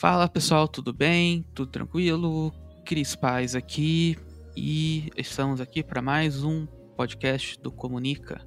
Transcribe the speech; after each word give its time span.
Fala 0.00 0.26
pessoal, 0.26 0.66
tudo 0.66 0.94
bem? 0.94 1.44
Tudo 1.54 1.70
tranquilo? 1.70 2.50
Cris 2.86 3.14
Paz 3.14 3.54
aqui 3.54 4.16
e 4.56 5.10
estamos 5.14 5.60
aqui 5.60 5.82
para 5.82 6.00
mais 6.00 6.42
um 6.42 6.64
podcast 6.96 7.60
do 7.60 7.70
Comunica. 7.70 8.40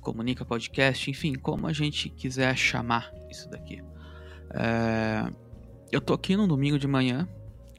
Comunica 0.00 0.44
Podcast, 0.44 1.10
enfim, 1.10 1.34
como 1.34 1.66
a 1.66 1.72
gente 1.72 2.08
quiser 2.08 2.56
chamar 2.56 3.10
isso 3.28 3.50
daqui. 3.50 3.82
É... 4.54 5.28
Eu 5.90 6.00
tô 6.00 6.14
aqui 6.14 6.36
no 6.36 6.46
domingo 6.46 6.78
de 6.78 6.86
manhã 6.86 7.28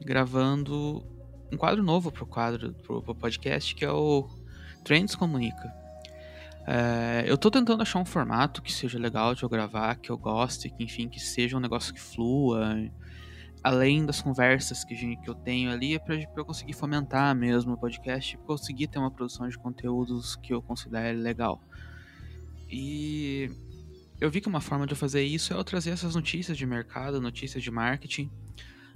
gravando 0.04 1.02
um 1.50 1.56
quadro 1.56 1.82
novo 1.82 2.12
pro 2.12 2.26
quadro 2.26 2.74
pro, 2.82 3.14
podcast 3.14 3.74
que 3.74 3.86
é 3.86 3.90
o 3.90 4.28
Trends 4.84 5.14
Comunica. 5.14 5.83
É, 6.66 7.24
eu 7.26 7.36
tô 7.36 7.50
tentando 7.50 7.82
achar 7.82 7.98
um 7.98 8.04
formato 8.04 8.62
que 8.62 8.72
seja 8.72 8.98
legal 8.98 9.34
de 9.34 9.42
eu 9.42 9.48
gravar, 9.48 9.96
que 9.96 10.10
eu 10.10 10.16
goste, 10.16 10.70
que 10.70 10.82
enfim, 10.82 11.08
que 11.08 11.20
seja 11.20 11.56
um 11.56 11.60
negócio 11.60 11.92
que 11.92 12.00
flua, 12.00 12.74
além 13.62 14.04
das 14.06 14.22
conversas 14.22 14.82
que, 14.82 14.94
gente, 14.94 15.22
que 15.22 15.28
eu 15.28 15.34
tenho 15.34 15.70
ali, 15.70 15.94
é 15.94 15.98
pra, 15.98 16.16
pra 16.16 16.40
eu 16.40 16.44
conseguir 16.44 16.72
fomentar 16.72 17.34
mesmo 17.34 17.74
o 17.74 17.76
podcast, 17.76 18.36
conseguir 18.46 18.88
ter 18.88 18.98
uma 18.98 19.10
produção 19.10 19.48
de 19.48 19.58
conteúdos 19.58 20.36
que 20.36 20.54
eu 20.54 20.62
considere 20.62 21.18
legal. 21.18 21.60
E 22.70 23.50
eu 24.18 24.30
vi 24.30 24.40
que 24.40 24.48
uma 24.48 24.60
forma 24.60 24.86
de 24.86 24.92
eu 24.92 24.96
fazer 24.96 25.22
isso 25.22 25.52
é 25.52 25.56
eu 25.56 25.64
trazer 25.64 25.90
essas 25.90 26.14
notícias 26.14 26.56
de 26.56 26.66
mercado, 26.66 27.20
notícias 27.20 27.62
de 27.62 27.70
marketing, 27.70 28.30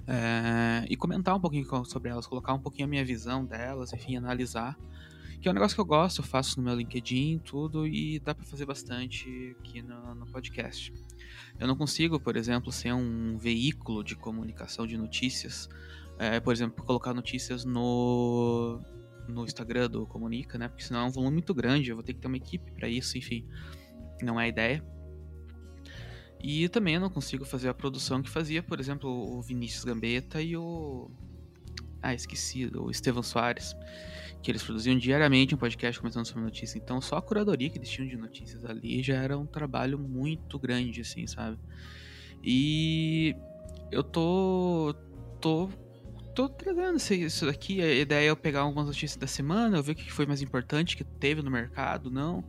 é, 0.07 0.85
e 0.89 0.95
comentar 0.95 1.35
um 1.35 1.39
pouquinho 1.39 1.67
sobre 1.85 2.09
elas, 2.09 2.25
colocar 2.25 2.53
um 2.53 2.59
pouquinho 2.59 2.87
a 2.87 2.89
minha 2.89 3.05
visão 3.05 3.45
delas, 3.45 3.93
enfim, 3.93 4.17
analisar 4.17 4.75
que 5.41 5.47
é 5.47 5.51
um 5.51 5.53
negócio 5.53 5.75
que 5.75 5.81
eu 5.81 5.85
gosto, 5.85 6.19
eu 6.19 6.25
faço 6.25 6.57
no 6.59 6.65
meu 6.65 6.75
LinkedIn, 6.75 7.39
tudo, 7.39 7.87
e 7.87 8.19
dá 8.19 8.35
para 8.35 8.45
fazer 8.45 8.65
bastante 8.65 9.55
aqui 9.59 9.81
no, 9.81 10.13
no, 10.13 10.25
podcast. 10.25 10.93
Eu 11.57 11.67
não 11.67 11.75
consigo, 11.75 12.19
por 12.19 12.35
exemplo, 12.35 12.71
ser 12.71 12.93
um 12.93 13.37
veículo 13.37 14.03
de 14.03 14.15
comunicação 14.15 14.85
de 14.85 14.97
notícias, 14.97 15.69
é, 16.17 16.39
por 16.41 16.51
exemplo, 16.53 16.83
colocar 16.83 17.13
notícias 17.13 17.63
no, 17.63 18.81
no 19.29 19.45
Instagram 19.45 19.89
do 19.89 20.05
Comunica, 20.05 20.57
né? 20.57 20.67
Porque 20.67 20.83
senão 20.83 21.01
é 21.01 21.05
um 21.05 21.11
volume 21.11 21.35
muito 21.35 21.53
grande, 21.53 21.89
eu 21.89 21.95
vou 21.95 22.03
ter 22.03 22.13
que 22.13 22.19
ter 22.19 22.27
uma 22.27 22.37
equipe 22.37 22.71
para 22.73 22.89
isso, 22.89 23.17
enfim, 23.17 23.47
não 24.21 24.37
é 24.37 24.43
a 24.43 24.47
ideia. 24.47 24.85
E 26.41 26.67
também 26.67 26.95
eu 26.95 27.01
não 27.01 27.09
consigo 27.09 27.45
fazer 27.45 27.69
a 27.69 27.73
produção 27.73 28.21
que 28.21 28.29
fazia, 28.29 28.61
por 28.61 28.79
exemplo, 28.79 29.09
o 29.09 29.41
Vinícius 29.41 29.85
Gambetta 29.85 30.41
e 30.41 30.55
o. 30.55 31.09
Ah, 32.01 32.13
esqueci, 32.13 32.65
o 32.65 32.89
Estevão 32.89 33.21
Soares 33.21 33.75
que 34.41 34.49
eles 34.49 34.63
produziam 34.63 34.97
diariamente 34.97 35.53
um 35.53 35.57
podcast 35.57 35.99
comentando 35.99 36.25
sobre 36.25 36.43
notícias. 36.43 36.75
Então, 36.75 37.01
só 37.01 37.17
a 37.17 37.21
curadoria 37.21 37.69
que 37.69 37.77
eles 37.77 37.89
tinham 37.89 38.07
de 38.07 38.17
notícias 38.17 38.63
ali 38.63 39.03
já 39.03 39.15
era 39.15 39.37
um 39.37 39.45
trabalho 39.45 39.99
muito 39.99 40.57
grande, 40.57 41.01
assim, 41.01 41.27
sabe? 41.27 41.57
E 42.43 43.35
eu 43.91 44.03
tô. 44.03 44.95
tô. 45.41 45.69
tô 46.33 46.47
trazendo 46.47 46.97
isso 46.97 47.45
daqui. 47.45 47.81
A 47.81 47.93
ideia 47.93 48.27
é 48.27 48.29
eu 48.29 48.37
pegar 48.37 48.61
algumas 48.61 48.87
notícias 48.87 49.17
da 49.17 49.27
semana, 49.27 49.77
eu 49.77 49.83
ver 49.83 49.91
o 49.91 49.95
que 49.95 50.11
foi 50.11 50.25
mais 50.25 50.41
importante 50.41 50.95
que 50.95 51.03
teve 51.03 51.41
no 51.41 51.51
mercado, 51.51 52.09
não. 52.09 52.43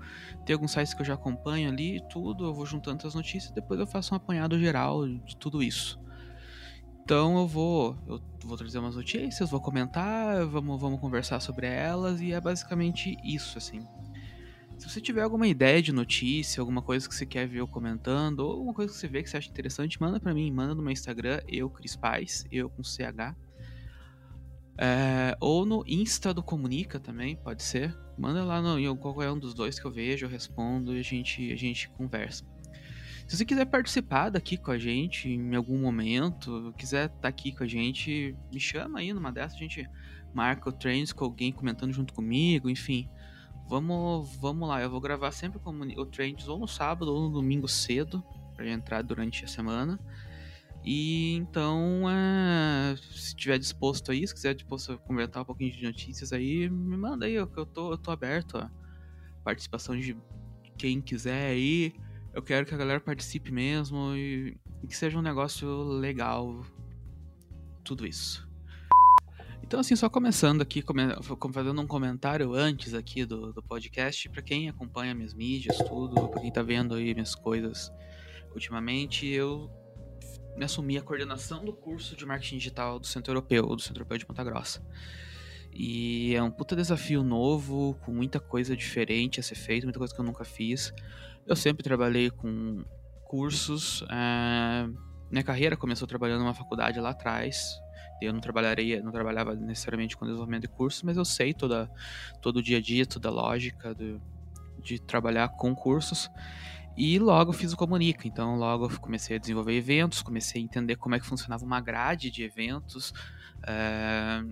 Tem 0.46 0.54
alguns 0.54 0.70
sites 0.70 0.94
que 0.94 1.02
eu 1.02 1.06
já 1.06 1.14
acompanho 1.14 1.68
ali, 1.68 2.00
tudo. 2.08 2.44
Eu 2.44 2.54
vou 2.54 2.66
juntando 2.66 3.04
as 3.04 3.14
notícias 3.16 3.50
e 3.50 3.54
depois 3.54 3.80
eu 3.80 3.86
faço 3.86 4.14
um 4.14 4.16
apanhado 4.16 4.58
geral 4.60 5.08
de 5.08 5.36
tudo 5.36 5.60
isso. 5.60 5.98
Então 7.10 7.40
eu 7.40 7.46
vou, 7.48 7.98
eu 8.06 8.22
vou 8.44 8.56
trazer 8.56 8.78
umas 8.78 8.94
notícias, 8.94 9.50
vou 9.50 9.60
comentar, 9.60 10.46
vamos, 10.46 10.80
vamos 10.80 11.00
conversar 11.00 11.40
sobre 11.40 11.66
elas 11.66 12.20
e 12.20 12.32
é 12.32 12.40
basicamente 12.40 13.16
isso, 13.24 13.58
assim. 13.58 13.84
Se 14.78 14.88
você 14.88 15.00
tiver 15.00 15.22
alguma 15.22 15.48
ideia 15.48 15.82
de 15.82 15.90
notícia, 15.90 16.60
alguma 16.60 16.80
coisa 16.80 17.08
que 17.08 17.12
você 17.12 17.26
quer 17.26 17.48
ver 17.48 17.58
eu 17.58 17.66
comentando, 17.66 18.38
ou 18.38 18.52
alguma 18.52 18.72
coisa 18.72 18.92
que 18.92 18.96
você 19.00 19.08
vê 19.08 19.24
que 19.24 19.28
você 19.28 19.38
acha 19.38 19.50
interessante, 19.50 20.00
manda 20.00 20.20
para 20.20 20.32
mim, 20.32 20.52
manda 20.52 20.72
no 20.72 20.82
meu 20.82 20.92
Instagram, 20.92 21.40
eu, 21.48 21.68
Cris 21.68 21.96
Paz, 21.96 22.46
eu 22.48 22.70
com 22.70 22.84
CH. 22.84 23.34
É, 24.78 25.36
ou 25.40 25.66
no 25.66 25.82
Insta 25.88 26.32
do 26.32 26.44
Comunica 26.44 27.00
também, 27.00 27.34
pode 27.34 27.64
ser. 27.64 27.92
Manda 28.16 28.44
lá 28.44 28.62
no, 28.62 28.78
em 28.78 28.96
qualquer 28.96 29.32
um 29.32 29.38
dos 29.38 29.52
dois 29.52 29.80
que 29.80 29.84
eu 29.84 29.90
vejo, 29.90 30.26
eu 30.26 30.30
respondo 30.30 30.94
e 30.94 31.00
a 31.00 31.02
gente, 31.02 31.52
a 31.52 31.56
gente 31.56 31.88
conversa. 31.88 32.44
Se 33.30 33.36
você 33.36 33.44
quiser 33.44 33.66
participar 33.66 34.28
daqui 34.28 34.56
com 34.56 34.72
a 34.72 34.78
gente 34.78 35.28
em 35.28 35.54
algum 35.54 35.78
momento, 35.78 36.74
quiser 36.76 37.06
estar 37.06 37.20
tá 37.20 37.28
aqui 37.28 37.52
com 37.52 37.62
a 37.62 37.66
gente, 37.66 38.36
me 38.52 38.58
chama 38.58 38.98
aí 38.98 39.12
numa 39.12 39.30
dessas, 39.30 39.54
a 39.54 39.60
gente 39.60 39.88
marca 40.34 40.68
o 40.68 40.72
Trends 40.72 41.12
com 41.12 41.26
alguém 41.26 41.52
comentando 41.52 41.92
junto 41.92 42.12
comigo, 42.12 42.68
enfim. 42.68 43.08
Vamos, 43.68 44.36
vamos 44.38 44.68
lá, 44.68 44.82
eu 44.82 44.90
vou 44.90 45.00
gravar 45.00 45.30
sempre 45.30 45.60
o 45.64 46.06
Trends 46.06 46.48
ou 46.48 46.58
no 46.58 46.66
sábado 46.66 47.14
ou 47.14 47.28
no 47.28 47.30
domingo 47.30 47.68
cedo, 47.68 48.20
para 48.56 48.68
entrar 48.68 49.00
durante 49.02 49.44
a 49.44 49.48
semana. 49.48 49.96
E 50.84 51.36
então, 51.36 52.10
é, 52.10 52.96
se 52.96 53.36
tiver 53.36 53.60
disposto 53.60 54.10
aí, 54.10 54.26
se 54.26 54.34
quiser 54.34 54.56
disposto 54.56 54.94
a 54.94 54.98
comentar 54.98 55.42
um 55.42 55.46
pouquinho 55.46 55.70
de 55.70 55.84
notícias 55.84 56.32
aí, 56.32 56.68
me 56.68 56.96
manda 56.96 57.26
aí, 57.26 57.34
eu, 57.34 57.48
eu, 57.56 57.64
tô, 57.64 57.92
eu 57.92 57.96
tô 57.96 58.10
aberto 58.10 58.58
a 58.58 58.68
participação 59.44 59.96
de 59.96 60.16
quem 60.76 61.00
quiser 61.00 61.50
aí. 61.50 61.94
Eu 62.32 62.42
quero 62.42 62.64
que 62.64 62.74
a 62.74 62.78
galera 62.78 63.00
participe 63.00 63.50
mesmo 63.50 64.14
e, 64.14 64.56
e 64.82 64.86
que 64.86 64.96
seja 64.96 65.18
um 65.18 65.22
negócio 65.22 65.82
legal. 65.82 66.64
Tudo 67.82 68.06
isso. 68.06 68.48
Então, 69.62 69.80
assim, 69.80 69.94
só 69.94 70.08
começando 70.08 70.62
aqui, 70.62 70.82
fazendo 71.52 71.80
um 71.80 71.86
comentário 71.86 72.54
antes 72.54 72.92
aqui 72.92 73.24
do, 73.24 73.52
do 73.52 73.62
podcast, 73.62 74.28
para 74.28 74.42
quem 74.42 74.68
acompanha 74.68 75.14
minhas 75.14 75.32
mídias, 75.32 75.76
tudo, 75.78 76.28
pra 76.28 76.40
quem 76.40 76.50
tá 76.50 76.62
vendo 76.62 76.94
aí 76.94 77.14
minhas 77.14 77.34
coisas 77.36 77.92
ultimamente, 78.52 79.26
eu 79.26 79.70
me 80.56 80.64
assumi 80.64 80.98
a 80.98 81.02
coordenação 81.02 81.64
do 81.64 81.72
curso 81.72 82.16
de 82.16 82.26
marketing 82.26 82.58
digital 82.58 82.98
do 82.98 83.06
Centro 83.06 83.30
Europeu, 83.30 83.64
do 83.64 83.80
Centro 83.80 84.00
Europeu 84.00 84.18
de 84.18 84.26
Ponta 84.26 84.42
Grossa. 84.42 84.84
E 85.72 86.34
é 86.34 86.42
um 86.42 86.50
puta 86.50 86.74
desafio 86.74 87.22
novo, 87.22 87.96
com 88.04 88.12
muita 88.12 88.40
coisa 88.40 88.76
diferente 88.76 89.38
a 89.40 89.42
ser 89.42 89.54
feita, 89.54 89.86
muita 89.86 89.98
coisa 89.98 90.14
que 90.14 90.20
eu 90.20 90.24
nunca 90.24 90.44
fiz. 90.44 90.92
Eu 91.46 91.56
sempre 91.56 91.82
trabalhei 91.82 92.30
com 92.30 92.84
cursos. 93.24 94.04
É... 94.10 94.88
Minha 95.30 95.44
carreira 95.44 95.76
começou 95.76 96.08
trabalhando 96.08 96.40
numa 96.40 96.54
faculdade 96.54 96.98
lá 96.98 97.10
atrás. 97.10 97.78
Eu 98.20 98.32
não 98.32 98.40
trabalharia, 98.40 99.02
não 99.02 99.12
trabalhava 99.12 99.54
necessariamente 99.54 100.16
com 100.16 100.26
desenvolvimento 100.26 100.62
de 100.62 100.68
cursos, 100.68 101.02
mas 101.02 101.16
eu 101.16 101.24
sei 101.24 101.54
toda, 101.54 101.90
todo 102.42 102.56
o 102.58 102.62
dia 102.62 102.78
a 102.78 102.80
dia, 102.80 103.06
toda 103.06 103.28
a 103.28 103.32
lógica 103.32 103.94
de, 103.94 104.98
trabalhar 105.06 105.48
com 105.50 105.74
cursos. 105.74 106.28
E 106.96 107.18
logo 107.18 107.52
fiz 107.52 107.72
o 107.72 107.76
Comunica, 107.76 108.26
então 108.26 108.56
logo 108.56 108.90
comecei 109.00 109.36
a 109.36 109.38
desenvolver 109.38 109.74
eventos, 109.74 110.20
comecei 110.20 110.60
a 110.60 110.64
entender 110.64 110.96
como 110.96 111.14
é 111.14 111.20
que 111.20 111.24
funcionava 111.24 111.64
uma 111.64 111.80
grade 111.80 112.30
de 112.30 112.42
eventos. 112.42 113.14
É 113.66 114.42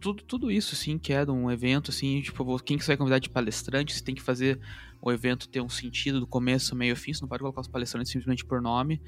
tudo, 0.00 0.22
tudo 0.22 0.50
isso, 0.50 0.74
assim, 0.74 0.98
que 0.98 1.12
é 1.12 1.24
um 1.30 1.50
evento, 1.50 1.90
assim, 1.90 2.20
tipo, 2.22 2.58
quem 2.60 2.78
que 2.78 2.84
você 2.84 2.92
vai 2.92 2.96
convidar 2.96 3.18
de 3.18 3.28
palestrante, 3.28 3.94
você 3.94 4.02
tem 4.02 4.14
que 4.14 4.22
fazer 4.22 4.58
o 5.00 5.12
evento 5.12 5.48
ter 5.48 5.60
um 5.60 5.68
sentido 5.68 6.20
do 6.20 6.26
começo, 6.26 6.74
meio 6.74 6.96
fim, 6.96 7.12
você 7.12 7.20
não 7.20 7.28
pode 7.28 7.40
colocar 7.40 7.60
os 7.60 7.68
palestrantes 7.68 8.10
simplesmente 8.10 8.44
por 8.44 8.62
nome. 8.62 9.00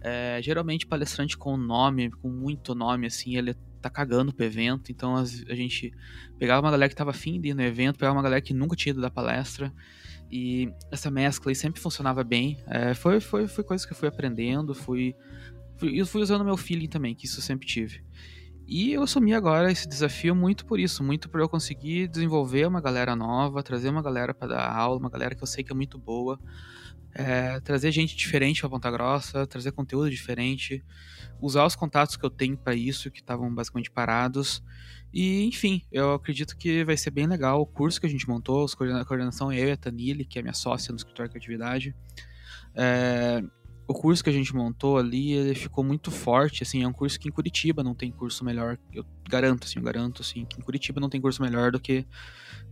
É, 0.00 0.40
geralmente, 0.42 0.86
palestrante 0.86 1.36
com 1.36 1.56
nome, 1.56 2.10
com 2.10 2.30
muito 2.30 2.74
nome, 2.74 3.06
assim, 3.06 3.36
ele 3.36 3.54
tá 3.80 3.90
cagando 3.90 4.32
pro 4.32 4.46
evento, 4.46 4.90
então 4.90 5.14
a, 5.14 5.20
a 5.20 5.54
gente 5.54 5.92
pegava 6.38 6.64
uma 6.64 6.70
galera 6.70 6.88
que 6.88 6.96
tava 6.96 7.10
afim 7.10 7.38
de 7.38 7.50
ir 7.50 7.54
no 7.54 7.62
evento, 7.62 7.98
pegava 7.98 8.16
uma 8.16 8.22
galera 8.22 8.40
que 8.40 8.54
nunca 8.54 8.74
tinha 8.74 8.92
ido 8.92 9.00
da 9.00 9.10
palestra, 9.10 9.72
e 10.30 10.72
essa 10.90 11.10
mescla 11.10 11.50
aí 11.50 11.54
sempre 11.54 11.80
funcionava 11.80 12.24
bem. 12.24 12.58
É, 12.66 12.94
foi, 12.94 13.20
foi, 13.20 13.46
foi 13.46 13.62
coisa 13.62 13.86
que 13.86 13.92
eu 13.92 13.96
fui 13.96 14.08
aprendendo, 14.08 14.74
fui, 14.74 15.14
fui, 15.76 16.00
eu 16.00 16.06
fui 16.06 16.22
usando 16.22 16.44
meu 16.44 16.56
feeling 16.56 16.88
também, 16.88 17.14
que 17.14 17.26
isso 17.26 17.38
eu 17.38 17.42
sempre 17.42 17.66
tive. 17.66 18.02
E 18.66 18.92
eu 18.92 19.02
assumi 19.02 19.34
agora 19.34 19.70
esse 19.70 19.86
desafio 19.86 20.34
muito 20.34 20.64
por 20.64 20.80
isso, 20.80 21.04
muito 21.04 21.28
por 21.28 21.40
eu 21.40 21.48
conseguir 21.48 22.08
desenvolver 22.08 22.66
uma 22.66 22.80
galera 22.80 23.14
nova, 23.14 23.62
trazer 23.62 23.90
uma 23.90 24.02
galera 24.02 24.32
para 24.32 24.48
dar 24.48 24.70
aula, 24.70 24.98
uma 24.98 25.10
galera 25.10 25.34
que 25.34 25.42
eu 25.42 25.46
sei 25.46 25.62
que 25.62 25.70
é 25.70 25.74
muito 25.74 25.98
boa, 25.98 26.40
é, 27.14 27.60
trazer 27.60 27.92
gente 27.92 28.16
diferente 28.16 28.60
para 28.60 28.70
Ponta 28.70 28.90
Grossa, 28.90 29.46
trazer 29.46 29.72
conteúdo 29.72 30.10
diferente, 30.10 30.82
usar 31.40 31.64
os 31.64 31.76
contatos 31.76 32.16
que 32.16 32.24
eu 32.24 32.30
tenho 32.30 32.56
para 32.56 32.74
isso, 32.74 33.10
que 33.10 33.20
estavam 33.20 33.54
basicamente 33.54 33.90
parados. 33.90 34.62
E, 35.12 35.44
enfim, 35.44 35.82
eu 35.92 36.14
acredito 36.14 36.56
que 36.56 36.84
vai 36.84 36.96
ser 36.96 37.10
bem 37.10 37.26
legal 37.26 37.60
o 37.60 37.66
curso 37.66 38.00
que 38.00 38.06
a 38.06 38.10
gente 38.10 38.28
montou, 38.28 38.66
a 38.66 39.04
coordenação 39.04 39.52
eu 39.52 39.68
e 39.68 39.72
a 39.72 39.76
Tanile, 39.76 40.24
que 40.24 40.40
é 40.40 40.42
minha 40.42 40.54
sócia 40.54 40.90
no 40.90 40.96
escritório 40.96 41.30
de 41.30 41.38
atividade. 41.38 41.94
É, 42.74 43.44
o 43.86 43.92
curso 43.92 44.24
que 44.24 44.30
a 44.30 44.32
gente 44.32 44.54
montou 44.54 44.96
ali, 44.96 45.32
ele 45.32 45.54
ficou 45.54 45.84
muito 45.84 46.10
forte, 46.10 46.62
assim, 46.62 46.82
é 46.82 46.88
um 46.88 46.92
curso 46.92 47.18
que 47.20 47.28
em 47.28 47.32
Curitiba 47.32 47.82
não 47.82 47.94
tem 47.94 48.10
curso 48.10 48.44
melhor, 48.44 48.78
eu 48.92 49.04
garanto, 49.28 49.64
assim, 49.64 49.78
eu 49.78 49.84
garanto, 49.84 50.22
assim, 50.22 50.44
que 50.46 50.58
em 50.58 50.62
Curitiba 50.62 51.00
não 51.00 51.10
tem 51.10 51.20
curso 51.20 51.42
melhor 51.42 51.70
do 51.70 51.80
que 51.80 52.06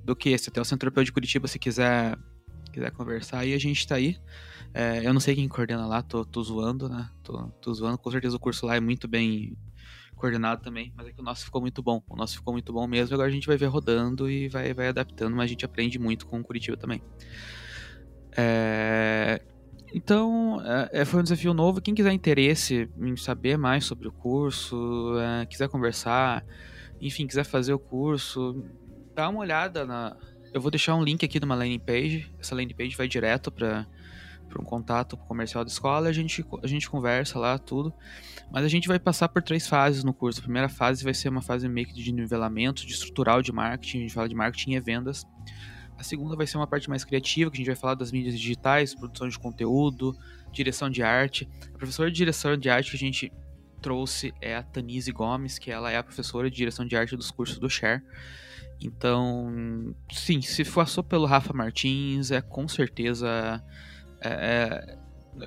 do 0.04 0.16
que 0.16 0.30
esse, 0.30 0.48
até 0.48 0.60
o 0.60 0.64
Centro 0.64 0.86
Europeu 0.86 1.04
de 1.04 1.12
Curitiba, 1.12 1.46
se 1.46 1.58
quiser 1.58 2.16
quiser 2.72 2.90
conversar, 2.92 3.40
aí 3.40 3.52
a 3.52 3.58
gente 3.58 3.86
tá 3.86 3.96
aí, 3.96 4.16
é, 4.72 5.06
eu 5.06 5.12
não 5.12 5.20
sei 5.20 5.34
quem 5.34 5.46
coordena 5.46 5.86
lá, 5.86 6.02
tô, 6.02 6.24
tô 6.24 6.42
zoando, 6.42 6.88
né, 6.88 7.10
tô, 7.22 7.48
tô 7.60 7.74
zoando, 7.74 7.98
com 7.98 8.10
certeza 8.10 8.36
o 8.36 8.40
curso 8.40 8.64
lá 8.64 8.76
é 8.76 8.80
muito 8.80 9.06
bem 9.06 9.54
coordenado 10.16 10.62
também, 10.62 10.92
mas 10.96 11.08
é 11.08 11.12
que 11.12 11.20
o 11.20 11.24
nosso 11.24 11.44
ficou 11.44 11.60
muito 11.60 11.82
bom, 11.82 12.02
o 12.08 12.16
nosso 12.16 12.36
ficou 12.36 12.54
muito 12.54 12.72
bom 12.72 12.86
mesmo, 12.86 13.12
agora 13.12 13.28
a 13.28 13.32
gente 13.32 13.46
vai 13.46 13.58
ver 13.58 13.66
rodando 13.66 14.30
e 14.30 14.48
vai, 14.48 14.72
vai 14.72 14.88
adaptando, 14.88 15.36
mas 15.36 15.44
a 15.44 15.48
gente 15.48 15.64
aprende 15.64 15.98
muito 15.98 16.26
com 16.26 16.42
Curitiba 16.42 16.76
também. 16.76 17.02
É, 18.34 19.42
Então, 19.94 20.60
é, 20.90 21.04
foi 21.04 21.20
um 21.20 21.22
desafio 21.22 21.52
novo. 21.52 21.80
Quem 21.80 21.94
quiser 21.94 22.12
interesse 22.12 22.88
em 22.98 23.16
saber 23.16 23.58
mais 23.58 23.84
sobre 23.84 24.08
o 24.08 24.12
curso, 24.12 25.14
é, 25.18 25.44
quiser 25.46 25.68
conversar, 25.68 26.44
enfim, 27.00 27.26
quiser 27.26 27.44
fazer 27.44 27.74
o 27.74 27.78
curso, 27.78 28.64
dá 29.14 29.28
uma 29.28 29.40
olhada 29.40 29.84
na. 29.84 30.16
Eu 30.52 30.60
vou 30.60 30.70
deixar 30.70 30.94
um 30.94 31.02
link 31.02 31.24
aqui 31.24 31.38
de 31.38 31.44
uma 31.44 31.54
landing 31.54 31.78
page. 31.78 32.32
Essa 32.38 32.54
landing 32.54 32.74
page 32.74 32.96
vai 32.96 33.08
direto 33.08 33.50
para 33.50 33.86
um 34.58 34.64
contato 34.64 35.16
comercial 35.16 35.64
da 35.64 35.70
escola. 35.70 36.08
A 36.08 36.12
gente, 36.12 36.44
a 36.62 36.66
gente 36.66 36.88
conversa 36.88 37.38
lá, 37.38 37.58
tudo. 37.58 37.92
Mas 38.50 38.64
a 38.64 38.68
gente 38.68 38.86
vai 38.86 38.98
passar 38.98 39.28
por 39.28 39.42
três 39.42 39.66
fases 39.66 40.04
no 40.04 40.12
curso. 40.12 40.40
A 40.40 40.42
primeira 40.42 40.68
fase 40.68 41.04
vai 41.04 41.14
ser 41.14 41.30
uma 41.30 41.40
fase 41.42 41.68
meio 41.68 41.86
que 41.86 41.94
de 41.94 42.12
nivelamento, 42.12 42.86
de 42.86 42.92
estrutural 42.92 43.40
de 43.42 43.50
marketing. 43.50 43.98
A 43.98 44.00
gente 44.02 44.14
fala 44.14 44.28
de 44.28 44.34
marketing 44.34 44.72
e 44.72 44.80
vendas. 44.80 45.26
A 46.02 46.04
segunda 46.04 46.34
vai 46.34 46.49
ser 46.49 46.56
uma 46.56 46.66
parte 46.66 46.90
mais 46.90 47.04
criativa, 47.04 47.49
que 47.49 47.54
a 47.54 47.58
gente 47.58 47.69
vai 47.69 47.76
falar 47.76 47.94
das 47.94 48.10
mídias 48.10 48.37
digitais, 48.37 48.93
produção 48.93 49.28
de 49.28 49.38
conteúdo, 49.38 50.12
direção 50.50 50.90
de 50.90 51.00
arte. 51.00 51.49
A 51.72 51.78
professora 51.78 52.10
de 52.10 52.16
direção 52.16 52.56
de 52.56 52.69
arte 52.69 52.90
que 52.90 52.96
a 52.96 52.99
gente 52.99 53.32
trouxe 53.81 54.34
é 54.40 54.56
a 54.56 54.64
Tanise 54.64 55.12
Gomes, 55.12 55.60
que 55.60 55.70
ela 55.70 55.93
é 55.93 55.96
a 55.96 56.02
professora 56.02 56.50
de 56.50 56.56
direção 56.56 56.84
de 56.84 56.96
arte 56.96 57.16
dos 57.16 57.31
cursos 57.31 57.56
do 57.60 57.70
Share. 57.70 58.02
Então, 58.81 59.94
sim, 60.10 60.43
se 60.43 60.64
passou 60.64 61.04
pelo 61.04 61.25
Rafa 61.25 61.52
Martins, 61.52 62.32
é 62.32 62.40
com 62.40 62.66
certeza. 62.66 63.62
É, 64.20 64.96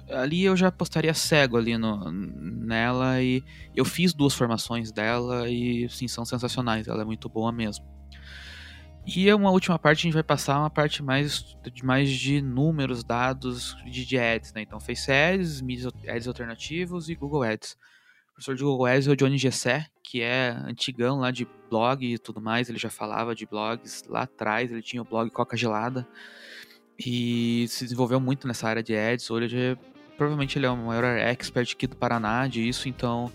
é, 0.08 0.16
ali 0.16 0.46
eu 0.46 0.56
já 0.56 0.72
postaria 0.72 1.14
cego 1.14 1.58
ali 1.58 1.78
no, 1.78 2.10
nela 2.14 3.22
e 3.22 3.44
eu 3.76 3.84
fiz 3.84 4.14
duas 4.14 4.34
formações 4.34 4.90
dela 4.90 5.50
e 5.50 5.90
sim, 5.90 6.08
são 6.08 6.24
sensacionais, 6.24 6.88
ela 6.88 7.02
é 7.02 7.06
muito 7.06 7.28
boa 7.28 7.52
mesmo. 7.52 7.95
E 9.08 9.32
uma 9.32 9.52
última 9.52 9.78
parte 9.78 10.00
a 10.00 10.04
gente 10.04 10.14
vai 10.14 10.24
passar 10.24 10.60
uma 10.60 10.70
parte 10.70 11.04
mais 11.04 11.56
de, 11.72 11.86
mais 11.86 12.10
de 12.10 12.42
números, 12.42 13.04
dados 13.04 13.76
de, 13.86 14.04
de 14.04 14.18
ads, 14.18 14.52
né? 14.54 14.62
Então 14.64 14.80
Face 14.80 15.12
Ads, 15.12 15.62
Ads 16.08 16.28
alternativos 16.28 17.08
e 17.08 17.16
Google 17.16 17.44
Ads. 17.44 17.74
O 17.74 18.34
professor 18.34 18.56
de 18.56 18.64
Google 18.64 18.86
Ads 18.88 19.08
é 19.08 19.12
o 19.12 19.16
Johnny 19.16 19.38
Gessé, 19.38 19.88
que 20.04 20.22
é 20.22 20.50
antigão 20.66 21.20
lá 21.20 21.30
de 21.30 21.48
blog 21.70 22.06
e 22.06 22.18
tudo 22.18 22.42
mais, 22.42 22.68
ele 22.68 22.78
já 22.78 22.90
falava 22.90 23.36
de 23.36 23.46
blogs 23.46 24.04
lá 24.08 24.24
atrás, 24.24 24.72
ele 24.72 24.82
tinha 24.82 25.02
o 25.02 25.06
blog 25.06 25.30
Coca 25.30 25.56
Gelada 25.56 26.08
e 26.98 27.66
se 27.70 27.84
desenvolveu 27.84 28.20
muito 28.20 28.48
nessa 28.48 28.68
área 28.68 28.84
de 28.84 28.96
ads. 28.96 29.30
Hoje, 29.30 29.56
ele, 29.56 29.80
provavelmente 30.18 30.58
ele 30.58 30.66
é 30.66 30.70
o 30.70 30.78
maior 30.78 31.04
expert 31.04 31.72
aqui 31.72 31.88
do 31.88 31.96
Paraná 31.96 32.48
disso, 32.48 32.90
então 32.90 33.32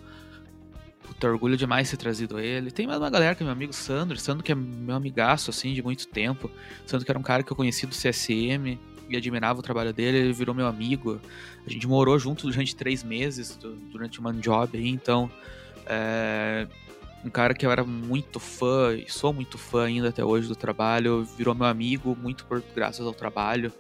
Puta, 1.03 1.29
orgulho 1.29 1.57
demais 1.57 1.91
ter 1.91 1.97
trazido 1.97 2.39
ele. 2.39 2.71
Tem 2.71 2.87
mais 2.87 2.99
uma 2.99 3.11
galera 3.11 3.35
que 3.35 3.43
é 3.43 3.45
meu 3.45 3.53
amigo 3.53 3.73
Sandro. 3.73 4.19
Sandro 4.19 4.45
que 4.45 4.53
é 4.53 4.55
meu 4.55 4.95
amigaço, 4.95 5.51
assim, 5.51 5.73
de 5.75 5.83
muito 5.83 6.07
tempo. 6.07 6.51
Sandro 6.87 7.05
que 7.05 7.11
era 7.11 7.19
um 7.19 7.23
cara 7.23 7.43
que 7.43 7.51
eu 7.51 7.57
conheci 7.57 7.87
do 7.87 7.95
CSM 7.95 8.79
e 9.09 9.17
admirava 9.17 9.59
o 9.59 9.63
trabalho 9.63 9.93
dele. 9.93 10.19
Ele 10.19 10.33
virou 10.33 10.55
meu 10.55 10.67
amigo. 10.67 11.21
A 11.67 11.71
gente 11.71 11.87
morou 11.87 12.19
junto 12.19 12.49
durante 12.49 12.77
três 12.77 13.03
meses, 13.03 13.59
durante 13.91 14.21
uma 14.21 14.33
job 14.33 14.79
aí. 14.79 14.89
Então, 14.89 15.31
é, 15.87 16.67
um 17.25 17.31
cara 17.31 17.55
que 17.55 17.67
eu 17.67 17.71
era 17.71 17.85
muito 17.85 18.39
fã, 18.39 18.95
e 18.95 19.11
sou 19.11 19.33
muito 19.33 19.59
fã 19.59 19.87
ainda 19.87 20.09
até 20.09 20.25
hoje 20.25 20.49
do 20.49 20.57
trabalho. 20.57 21.25
Virou 21.37 21.55
meu 21.55 21.67
amigo, 21.67 22.17
muito 22.21 22.47
por 22.47 22.63
graças 22.75 23.07
ao 23.07 23.13
trabalho. 23.13 23.73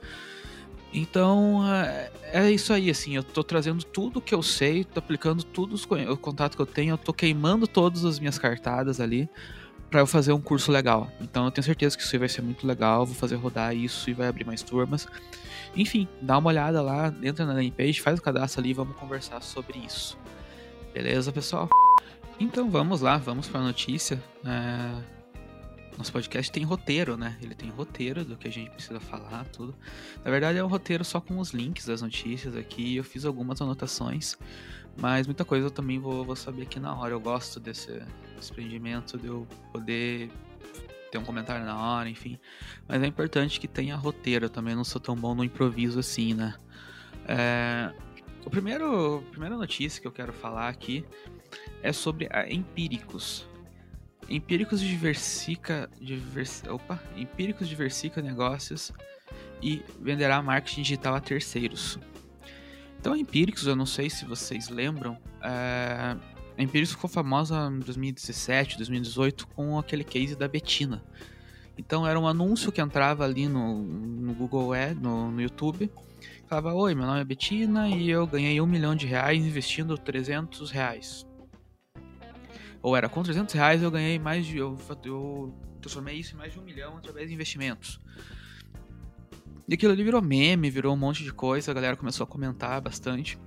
Então, 0.92 1.62
é, 1.72 2.10
é 2.32 2.50
isso 2.50 2.72
aí, 2.72 2.90
assim, 2.90 3.14
eu 3.14 3.22
tô 3.22 3.44
trazendo 3.44 3.84
tudo 3.84 4.20
que 4.20 4.34
eu 4.34 4.42
sei, 4.42 4.84
tô 4.84 4.98
aplicando 4.98 5.44
tudo 5.44 5.74
os, 5.74 5.84
o 5.84 6.16
contato 6.16 6.56
que 6.56 6.62
eu 6.62 6.66
tenho, 6.66 6.94
eu 6.94 6.98
tô 6.98 7.12
queimando 7.12 7.66
todas 7.66 8.04
as 8.04 8.18
minhas 8.18 8.38
cartadas 8.38 9.00
ali 9.00 9.28
para 9.88 10.00
eu 10.00 10.06
fazer 10.06 10.32
um 10.32 10.40
curso 10.40 10.70
legal. 10.70 11.10
Então, 11.20 11.44
eu 11.44 11.50
tenho 11.50 11.64
certeza 11.64 11.96
que 11.96 12.02
isso 12.02 12.14
aí 12.14 12.18
vai 12.18 12.28
ser 12.28 12.42
muito 12.42 12.66
legal, 12.66 13.06
vou 13.06 13.14
fazer 13.14 13.36
rodar 13.36 13.74
isso 13.74 14.10
e 14.10 14.12
vai 14.12 14.26
abrir 14.26 14.44
mais 14.44 14.62
turmas. 14.62 15.06
Enfim, 15.76 16.08
dá 16.20 16.38
uma 16.38 16.48
olhada 16.48 16.82
lá, 16.82 17.14
entra 17.22 17.46
na 17.46 17.52
landing 17.52 17.70
page, 17.70 18.00
faz 18.00 18.18
o 18.18 18.22
cadastro 18.22 18.60
ali 18.60 18.70
e 18.70 18.74
vamos 18.74 18.96
conversar 18.96 19.40
sobre 19.42 19.78
isso. 19.78 20.18
Beleza, 20.92 21.30
pessoal? 21.32 21.68
Então, 22.38 22.68
vamos 22.68 23.00
lá, 23.00 23.16
vamos 23.16 23.48
para 23.48 23.60
a 23.60 23.64
notícia. 23.64 24.20
É 24.44 25.19
nosso 26.00 26.12
podcast 26.12 26.50
tem 26.50 26.64
roteiro, 26.64 27.14
né? 27.14 27.36
Ele 27.42 27.54
tem 27.54 27.68
roteiro 27.68 28.24
do 28.24 28.34
que 28.34 28.48
a 28.48 28.50
gente 28.50 28.70
precisa 28.70 28.98
falar, 28.98 29.44
tudo. 29.46 29.74
Na 30.24 30.30
verdade, 30.30 30.56
é 30.56 30.64
um 30.64 30.66
roteiro 30.66 31.04
só 31.04 31.20
com 31.20 31.38
os 31.38 31.50
links 31.50 31.84
das 31.84 32.00
notícias 32.00 32.56
aqui. 32.56 32.96
Eu 32.96 33.04
fiz 33.04 33.26
algumas 33.26 33.60
anotações, 33.60 34.34
mas 34.96 35.26
muita 35.26 35.44
coisa 35.44 35.66
eu 35.66 35.70
também 35.70 35.98
vou, 35.98 36.24
vou 36.24 36.34
saber 36.34 36.62
aqui 36.62 36.80
na 36.80 36.98
hora. 36.98 37.12
Eu 37.12 37.20
gosto 37.20 37.60
desse 37.60 38.02
desprendimento 38.34 39.18
de 39.18 39.26
eu 39.26 39.46
poder 39.70 40.30
ter 41.12 41.18
um 41.18 41.24
comentário 41.24 41.66
na 41.66 41.78
hora, 41.78 42.08
enfim. 42.08 42.38
Mas 42.88 43.02
é 43.02 43.06
importante 43.06 43.60
que 43.60 43.68
tenha 43.68 43.94
roteiro. 43.94 44.46
Eu 44.46 44.50
também 44.50 44.74
não 44.74 44.84
sou 44.84 45.02
tão 45.02 45.14
bom 45.14 45.34
no 45.34 45.44
improviso 45.44 45.98
assim, 45.98 46.32
né? 46.32 46.54
É... 47.28 47.92
O 48.46 48.48
primeiro, 48.48 49.18
a 49.18 49.30
primeira 49.32 49.54
notícia 49.54 50.00
que 50.00 50.08
eu 50.08 50.12
quero 50.12 50.32
falar 50.32 50.70
aqui 50.70 51.04
é 51.82 51.92
sobre 51.92 52.26
a 52.32 52.50
Empíricos. 52.50 53.49
Empíricos 54.30 54.80
diversifica, 54.80 55.90
divers, 56.00 56.62
opa, 56.68 57.02
Empíricos 57.16 57.68
diversifica 57.68 58.22
negócios 58.22 58.92
e 59.60 59.82
venderá 60.00 60.40
marketing 60.40 60.82
digital 60.82 61.16
a 61.16 61.20
terceiros. 61.20 61.98
Então, 63.00 63.12
a 63.12 63.18
Empíricos, 63.18 63.66
eu 63.66 63.74
não 63.74 63.86
sei 63.86 64.08
se 64.08 64.24
vocês 64.24 64.68
lembram, 64.68 65.18
é, 65.42 66.16
a 66.56 66.62
Empíricos 66.62 66.92
ficou 66.92 67.10
famosa 67.10 67.68
em 67.72 67.80
2017, 67.80 68.76
2018 68.76 69.48
com 69.48 69.76
aquele 69.76 70.04
case 70.04 70.36
da 70.36 70.46
Betina. 70.46 71.02
Então, 71.76 72.06
era 72.06 72.18
um 72.18 72.28
anúncio 72.28 72.70
que 72.70 72.80
entrava 72.80 73.24
ali 73.24 73.48
no, 73.48 73.82
no 73.82 74.32
Google 74.32 74.72
Ad, 74.74 74.94
no, 74.94 75.32
no 75.32 75.42
YouTube, 75.42 75.90
falava, 76.46 76.72
oi, 76.72 76.94
meu 76.94 77.04
nome 77.04 77.20
é 77.20 77.24
Betina 77.24 77.88
e 77.88 78.08
eu 78.08 78.28
ganhei 78.28 78.60
um 78.60 78.66
milhão 78.66 78.94
de 78.94 79.06
reais 79.06 79.44
investindo 79.44 79.98
300 79.98 80.70
reais 80.70 81.28
ou 82.82 82.96
era 82.96 83.08
com 83.08 83.22
300 83.22 83.54
reais 83.54 83.82
eu 83.82 83.90
ganhei 83.90 84.18
mais 84.18 84.46
de. 84.46 84.58
Eu, 84.58 84.78
eu 85.04 85.54
transformei 85.80 86.16
isso 86.16 86.34
em 86.34 86.38
mais 86.38 86.52
de 86.52 86.58
um 86.58 86.62
milhão 86.62 86.96
através 86.96 87.28
de 87.28 87.34
investimentos. 87.34 88.00
E 89.68 89.74
aquilo 89.74 89.92
ali 89.92 90.02
virou 90.02 90.20
meme, 90.20 90.68
virou 90.68 90.94
um 90.94 90.98
monte 90.98 91.22
de 91.22 91.32
coisa, 91.32 91.70
a 91.70 91.74
galera 91.74 91.96
começou 91.96 92.24
a 92.24 92.26
comentar 92.26 92.80
bastante. 92.80 93.38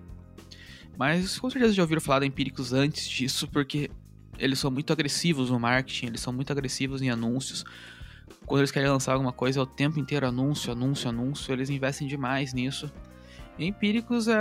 Mas 0.98 1.38
com 1.38 1.50
certeza 1.50 1.74
já 1.74 1.82
ouviram 1.82 2.00
falar 2.00 2.20
da 2.20 2.26
Empíricos 2.26 2.72
antes 2.72 3.10
disso, 3.10 3.48
porque 3.48 3.90
eles 4.38 4.60
são 4.60 4.72
muito 4.72 4.94
agressivos 4.94 5.50
no 5.50 5.60
marketing, 5.60 6.08
eles 6.08 6.22
são 6.22 6.32
muito 6.32 6.52
agressivos 6.52 7.02
em 7.02 7.10
anúncios. 7.10 7.66
Quando 8.46 8.62
eles 8.62 8.72
querem 8.72 8.90
lançar 8.90 9.14
alguma 9.14 9.34
coisa, 9.34 9.60
é 9.60 9.64
o 9.64 9.66
tempo 9.66 10.00
inteiro 10.00 10.28
anúncio, 10.28 10.72
anúncio, 10.72 11.10
anúncio, 11.10 11.52
eles 11.52 11.70
investem 11.70 12.08
demais 12.08 12.54
nisso. 12.54 12.92
Empíricos 13.58 14.28
é, 14.28 14.40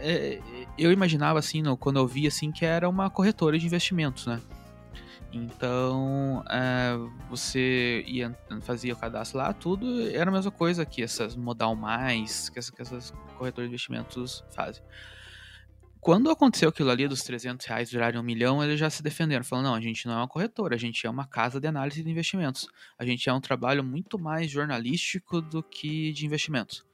é, 0.00 0.40
eu 0.76 0.92
imaginava 0.92 1.38
assim, 1.38 1.62
no, 1.62 1.76
quando 1.76 1.98
eu 1.98 2.06
vi 2.06 2.26
assim 2.26 2.52
que 2.52 2.64
era 2.64 2.88
uma 2.88 3.08
corretora 3.08 3.58
de 3.58 3.64
investimentos, 3.64 4.26
né? 4.26 4.40
Então 5.32 6.42
é, 6.50 6.96
você 7.28 8.02
ia 8.06 8.36
fazia 8.62 8.94
o 8.94 8.96
cadastro 8.96 9.38
lá, 9.38 9.52
tudo 9.52 10.08
era 10.08 10.30
a 10.30 10.32
mesma 10.32 10.50
coisa 10.50 10.86
que 10.86 11.02
essas 11.02 11.36
modal 11.36 11.74
mais, 11.74 12.48
que 12.48 12.58
essas, 12.58 12.70
que 12.70 12.82
essas 12.82 13.10
corretoras 13.36 13.68
de 13.68 13.74
investimentos 13.74 14.44
fazem. 14.50 14.82
Quando 16.00 16.30
aconteceu 16.30 16.68
aquilo 16.68 16.90
ali 16.90 17.08
dos 17.08 17.22
300 17.22 17.66
reais 17.66 17.90
virarem 17.90 18.20
um 18.20 18.22
milhão, 18.22 18.62
eles 18.62 18.78
já 18.78 18.88
se 18.88 19.02
defenderam, 19.02 19.44
falando: 19.44 19.66
não, 19.66 19.74
a 19.74 19.80
gente 19.80 20.06
não 20.06 20.14
é 20.14 20.16
uma 20.18 20.28
corretora, 20.28 20.76
a 20.76 20.78
gente 20.78 21.06
é 21.06 21.10
uma 21.10 21.26
casa 21.26 21.60
de 21.60 21.66
análise 21.66 22.02
de 22.02 22.10
investimentos. 22.10 22.68
A 22.98 23.04
gente 23.04 23.28
é 23.28 23.32
um 23.32 23.40
trabalho 23.40 23.82
muito 23.82 24.18
mais 24.18 24.50
jornalístico 24.50 25.40
do 25.40 25.62
que 25.62 26.12
de 26.12 26.24
investimentos. 26.24 26.87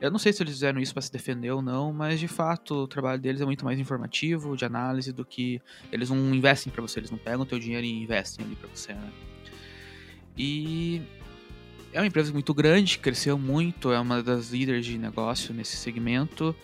Eu 0.00 0.10
não 0.10 0.18
sei 0.18 0.32
se 0.32 0.42
eles 0.42 0.54
fizeram 0.54 0.80
isso 0.80 0.92
para 0.92 1.02
se 1.02 1.12
defender 1.12 1.50
ou 1.50 1.62
não, 1.62 1.92
mas 1.92 2.20
de 2.20 2.28
fato 2.28 2.74
o 2.74 2.88
trabalho 2.88 3.20
deles 3.20 3.40
é 3.40 3.44
muito 3.44 3.64
mais 3.64 3.78
informativo, 3.78 4.56
de 4.56 4.64
análise, 4.64 5.12
do 5.12 5.24
que 5.24 5.60
eles 5.90 6.10
não 6.10 6.34
investem 6.34 6.72
para 6.72 6.82
você, 6.82 7.00
eles 7.00 7.10
não 7.10 7.18
pegam 7.18 7.46
teu 7.46 7.58
dinheiro 7.58 7.86
e 7.86 8.02
investem 8.02 8.44
ali 8.44 8.56
para 8.56 8.68
você, 8.68 8.92
né? 8.92 9.10
E 10.36 11.02
é 11.92 12.00
uma 12.00 12.06
empresa 12.06 12.32
muito 12.32 12.54
grande, 12.54 12.98
cresceu 12.98 13.38
muito, 13.38 13.92
é 13.92 13.98
uma 13.98 14.22
das 14.22 14.50
líderes 14.50 14.86
de 14.86 14.96
negócio 14.96 15.52
nesse 15.52 15.76
segmento. 15.76 16.54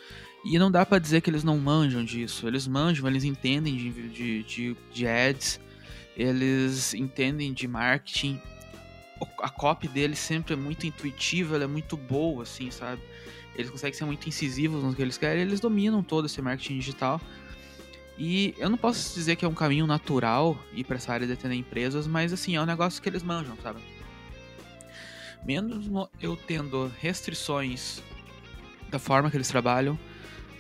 E 0.45 0.59
não 0.59 0.71
dá 0.71 0.87
para 0.87 0.99
dizer 0.99 1.21
que 1.21 1.29
eles 1.29 1.43
não 1.43 1.59
manjam 1.59 2.05
disso. 2.05 2.47
Eles 2.47 2.69
manjam, 2.69 3.09
eles 3.09 3.25
entendem 3.25 3.77
de, 3.77 3.91
de, 3.91 4.43
de, 4.45 4.77
de 4.93 5.07
ads, 5.07 5.61
eles 6.17 6.95
entendem 6.95 7.53
de 7.53 7.67
marketing 7.67 8.41
a 9.41 9.49
copy 9.49 9.89
dele 9.89 10.15
sempre 10.15 10.55
é 10.55 10.57
muito 10.57 10.87
intuitiva, 10.87 11.55
ela 11.55 11.65
é 11.65 11.67
muito 11.67 11.97
boa, 11.97 12.43
assim, 12.43 12.71
sabe? 12.71 13.03
Eles 13.55 13.71
conseguem 13.71 13.97
ser 13.97 14.05
muito 14.05 14.29
incisivos 14.29 14.83
no 14.83 14.95
que 14.95 15.01
eles 15.01 15.17
querem, 15.17 15.43
eles 15.43 15.61
dominam 15.61 16.03
todo 16.03 16.27
esse 16.27 16.41
marketing 16.43 16.79
digital. 16.79 17.21
E 18.19 18.55
eu 18.59 18.69
não 18.69 18.79
posso 18.79 19.15
dizer 19.15 19.37
que 19.37 19.45
é 19.45 19.49
um 19.49 19.55
caminho 19.55 19.87
natural 19.87 20.59
ir 20.73 20.85
para 20.85 20.97
essa 20.97 21.13
área 21.13 21.27
de 21.27 21.33
atender 21.33 21.55
empresas, 21.55 22.07
mas 22.07 22.33
assim, 22.33 22.57
é 22.57 22.61
um 22.61 22.67
negócio 22.67 23.01
que 23.03 23.09
eles 23.09 23.23
manjam, 23.23 23.57
sabe? 23.63 23.81
Mesmo 25.45 26.09
eu 26.21 26.37
tendo 26.37 26.93
restrições 27.01 28.03
da 28.89 28.99
forma 28.99 29.31
que 29.31 29.37
eles 29.37 29.49
trabalham, 29.49 29.99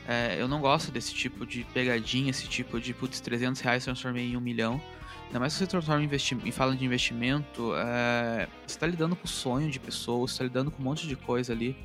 é, 0.06 0.36
eu 0.38 0.46
não 0.46 0.60
gosto 0.60 0.92
desse 0.92 1.12
tipo 1.12 1.44
de 1.44 1.64
pegadinha, 1.74 2.30
esse 2.30 2.46
tipo 2.46 2.80
de, 2.80 2.94
putz, 2.94 3.20
300 3.20 3.60
reais 3.60 3.84
transformei 3.84 4.30
em 4.30 4.36
um 4.36 4.40
milhão. 4.40 4.80
Ainda 5.26 5.40
mais 5.40 5.52
se 5.52 5.58
você 5.58 5.66
transforma 5.66 6.02
em, 6.04 6.50
fala 6.50 6.74
de 6.76 6.84
investimento, 6.84 7.72
é, 7.76 8.48
você 8.66 8.74
está 8.76 8.86
lidando 8.86 9.16
com 9.16 9.24
o 9.24 9.28
sonho 9.28 9.70
de 9.70 9.80
pessoas, 9.80 10.30
está 10.30 10.44
lidando 10.44 10.70
com 10.70 10.80
um 10.80 10.84
monte 10.84 11.06
de 11.06 11.16
coisa 11.16 11.52
ali. 11.52 11.76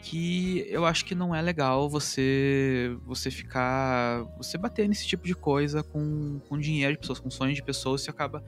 que 0.00 0.64
eu 0.68 0.86
acho 0.86 1.04
que 1.04 1.14
não 1.14 1.34
é 1.34 1.42
legal 1.42 1.88
você 1.90 2.96
você 3.04 3.30
ficar 3.30 4.22
você 4.36 4.56
bater 4.56 4.88
nesse 4.88 5.06
tipo 5.06 5.26
de 5.26 5.34
coisa 5.34 5.82
com, 5.82 6.40
com 6.48 6.58
dinheiro 6.58 6.92
de 6.92 7.00
pessoas, 7.00 7.18
com 7.18 7.30
sonhos 7.30 7.56
de 7.56 7.62
pessoas, 7.62 8.02
você 8.02 8.10
acaba 8.10 8.42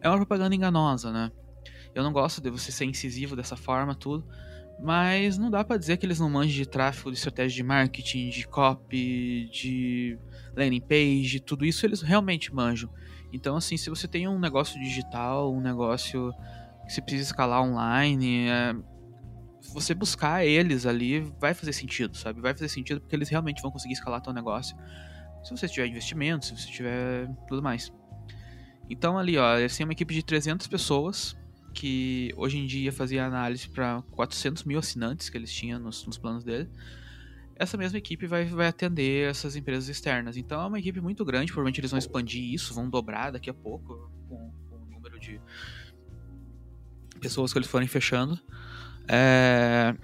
é 0.00 0.08
uma 0.08 0.16
propaganda 0.16 0.54
enganosa, 0.54 1.12
né? 1.12 1.30
Eu 1.94 2.02
não 2.02 2.12
gosto 2.12 2.40
de 2.42 2.50
você 2.50 2.70
ser 2.70 2.84
incisivo 2.84 3.34
dessa 3.34 3.56
forma, 3.56 3.94
tudo. 3.94 4.26
Mas 4.78 5.38
não 5.38 5.50
dá 5.50 5.64
para 5.64 5.78
dizer 5.78 5.96
que 5.96 6.04
eles 6.04 6.20
não 6.20 6.28
manjam 6.28 6.52
de 6.52 6.66
tráfego, 6.66 7.10
de 7.10 7.16
estratégia 7.16 7.56
de 7.56 7.62
marketing, 7.62 8.28
de 8.28 8.46
copy, 8.46 9.48
de 9.50 10.18
landing 10.54 10.82
page, 10.82 11.40
tudo 11.40 11.64
isso 11.64 11.86
eles 11.86 12.02
realmente 12.02 12.54
manjam. 12.54 12.90
Então, 13.32 13.56
assim, 13.56 13.76
se 13.76 13.90
você 13.90 14.06
tem 14.06 14.28
um 14.28 14.38
negócio 14.38 14.80
digital, 14.80 15.52
um 15.52 15.60
negócio 15.60 16.32
que 16.86 16.92
você 16.92 17.02
precisa 17.02 17.30
escalar 17.30 17.62
online, 17.62 18.48
é, 18.48 18.74
você 19.72 19.94
buscar 19.94 20.44
eles 20.44 20.86
ali 20.86 21.20
vai 21.40 21.54
fazer 21.54 21.72
sentido, 21.72 22.16
sabe? 22.16 22.40
Vai 22.40 22.52
fazer 22.52 22.68
sentido 22.68 23.00
porque 23.00 23.14
eles 23.14 23.28
realmente 23.28 23.60
vão 23.60 23.70
conseguir 23.70 23.94
escalar 23.94 24.20
teu 24.20 24.32
negócio. 24.32 24.76
Se 25.42 25.50
você 25.50 25.68
tiver 25.68 25.86
investimento, 25.86 26.46
se 26.46 26.56
você 26.56 26.70
tiver 26.70 27.28
tudo 27.46 27.62
mais. 27.62 27.92
Então, 28.88 29.18
ali, 29.18 29.36
ó, 29.36 29.58
eles 29.58 29.76
têm 29.76 29.84
uma 29.84 29.92
equipe 29.92 30.14
de 30.14 30.22
300 30.22 30.66
pessoas 30.66 31.36
que 31.74 32.32
hoje 32.36 32.56
em 32.56 32.66
dia 32.66 32.90
fazia 32.90 33.26
análise 33.26 33.68
para 33.68 34.02
400 34.12 34.64
mil 34.64 34.78
assinantes 34.78 35.28
que 35.28 35.36
eles 35.36 35.52
tinham 35.52 35.78
nos, 35.78 36.06
nos, 36.06 36.16
planos 36.16 36.42
dele. 36.42 36.70
Essa 37.58 37.76
mesma 37.76 37.98
equipe 37.98 38.26
vai, 38.26 38.44
vai 38.44 38.68
atender 38.68 39.30
essas 39.30 39.56
empresas 39.56 39.88
externas. 39.88 40.36
Então 40.36 40.60
é 40.60 40.66
uma 40.66 40.78
equipe 40.78 41.00
muito 41.00 41.24
grande, 41.24 41.52
provavelmente 41.52 41.80
eles 41.80 41.90
vão 41.90 41.98
expandir 41.98 42.52
isso, 42.52 42.74
vão 42.74 42.88
dobrar 42.88 43.32
daqui 43.32 43.48
a 43.48 43.54
pouco 43.54 44.10
com, 44.28 44.52
com 44.68 44.76
o 44.76 44.86
número 44.90 45.18
de 45.18 45.40
pessoas 47.20 47.52
que 47.52 47.58
eles 47.58 47.68
forem 47.68 47.88
fechando. 47.88 48.38
É, 49.08 49.94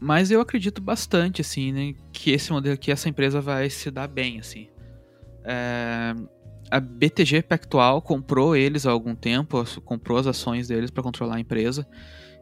mas 0.00 0.30
eu 0.30 0.40
acredito 0.40 0.80
bastante, 0.80 1.40
assim, 1.40 1.72
né, 1.72 1.94
que 2.12 2.30
esse 2.30 2.52
modelo, 2.52 2.78
que 2.78 2.90
essa 2.90 3.08
empresa 3.08 3.40
vai 3.40 3.68
se 3.68 3.90
dar 3.90 4.08
bem, 4.08 4.38
assim. 4.38 4.68
É, 5.44 6.14
a 6.70 6.78
BTG 6.78 7.42
Pactual 7.42 8.00
comprou 8.00 8.54
eles 8.54 8.86
há 8.86 8.90
algum 8.90 9.14
tempo, 9.14 9.64
comprou 9.84 10.18
as 10.18 10.26
ações 10.26 10.68
deles 10.68 10.90
para 10.90 11.02
controlar 11.02 11.36
a 11.36 11.40
empresa. 11.40 11.86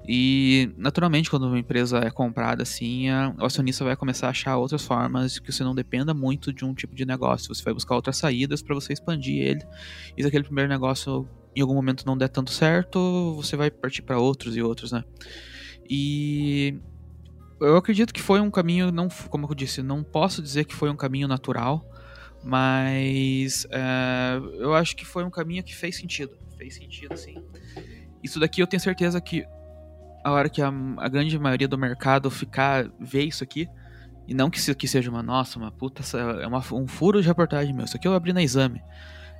E, 0.06 0.70
naturalmente, 0.76 1.28
quando 1.28 1.46
uma 1.46 1.58
empresa 1.58 1.98
é 1.98 2.10
comprada 2.10 2.62
assim, 2.62 3.08
a, 3.10 3.34
o 3.38 3.44
acionista 3.44 3.84
vai 3.84 3.96
começar 3.96 4.28
a 4.28 4.30
achar 4.30 4.56
outras 4.56 4.84
formas 4.84 5.38
que 5.38 5.52
você 5.52 5.62
não 5.62 5.74
dependa 5.74 6.14
muito 6.14 6.52
de 6.52 6.64
um 6.64 6.74
tipo 6.74 6.94
de 6.94 7.04
negócio. 7.04 7.54
Você 7.54 7.62
vai 7.62 7.74
buscar 7.74 7.94
outras 7.94 8.16
saídas 8.16 8.62
para 8.62 8.74
você 8.74 8.92
expandir 8.92 9.42
ele. 9.42 9.62
E 10.16 10.22
se 10.22 10.28
aquele 10.28 10.44
primeiro 10.44 10.68
negócio 10.68 11.28
em 11.54 11.60
algum 11.60 11.74
momento 11.74 12.06
não 12.06 12.16
der 12.16 12.28
tanto 12.28 12.50
certo, 12.50 13.34
você 13.36 13.56
vai 13.56 13.70
partir 13.70 14.02
para 14.02 14.18
outros 14.18 14.56
e 14.56 14.62
outros, 14.62 14.92
né? 14.92 15.04
E 15.88 16.78
eu 17.60 17.76
acredito 17.76 18.14
que 18.14 18.22
foi 18.22 18.40
um 18.40 18.50
caminho, 18.50 18.92
não, 18.92 19.08
como 19.28 19.46
eu 19.46 19.54
disse, 19.54 19.82
não 19.82 20.02
posso 20.02 20.40
dizer 20.40 20.64
que 20.64 20.74
foi 20.74 20.88
um 20.88 20.96
caminho 20.96 21.26
natural 21.26 21.84
mas 22.42 23.66
é, 23.70 24.40
eu 24.58 24.74
acho 24.74 24.96
que 24.96 25.04
foi 25.04 25.24
um 25.24 25.30
caminho 25.30 25.62
que 25.62 25.74
fez 25.74 25.96
sentido. 25.96 26.36
Fez 26.56 26.74
sentido, 26.74 27.16
sim. 27.16 27.42
Isso 28.22 28.38
daqui 28.40 28.62
eu 28.62 28.66
tenho 28.66 28.80
certeza 28.80 29.20
que 29.20 29.44
a 30.24 30.32
hora 30.32 30.48
que 30.48 30.60
a, 30.60 30.68
a 30.68 31.08
grande 31.08 31.38
maioria 31.38 31.68
do 31.68 31.78
mercado 31.78 32.30
ficar 32.30 32.88
ver 32.98 33.24
isso 33.24 33.42
aqui, 33.44 33.68
e 34.26 34.34
não 34.34 34.50
que 34.50 34.58
isso 34.58 34.70
aqui 34.70 34.86
seja 34.86 35.10
uma 35.10 35.22
nossa, 35.22 35.58
uma 35.58 35.70
puta, 35.70 36.02
é 36.40 36.46
uma, 36.46 36.62
um 36.72 36.86
furo 36.86 37.20
de 37.22 37.26
reportagem 37.26 37.74
meu. 37.74 37.86
Isso 37.86 37.96
aqui 37.96 38.06
eu 38.06 38.14
abri 38.14 38.32
na 38.32 38.42
exame. 38.42 38.82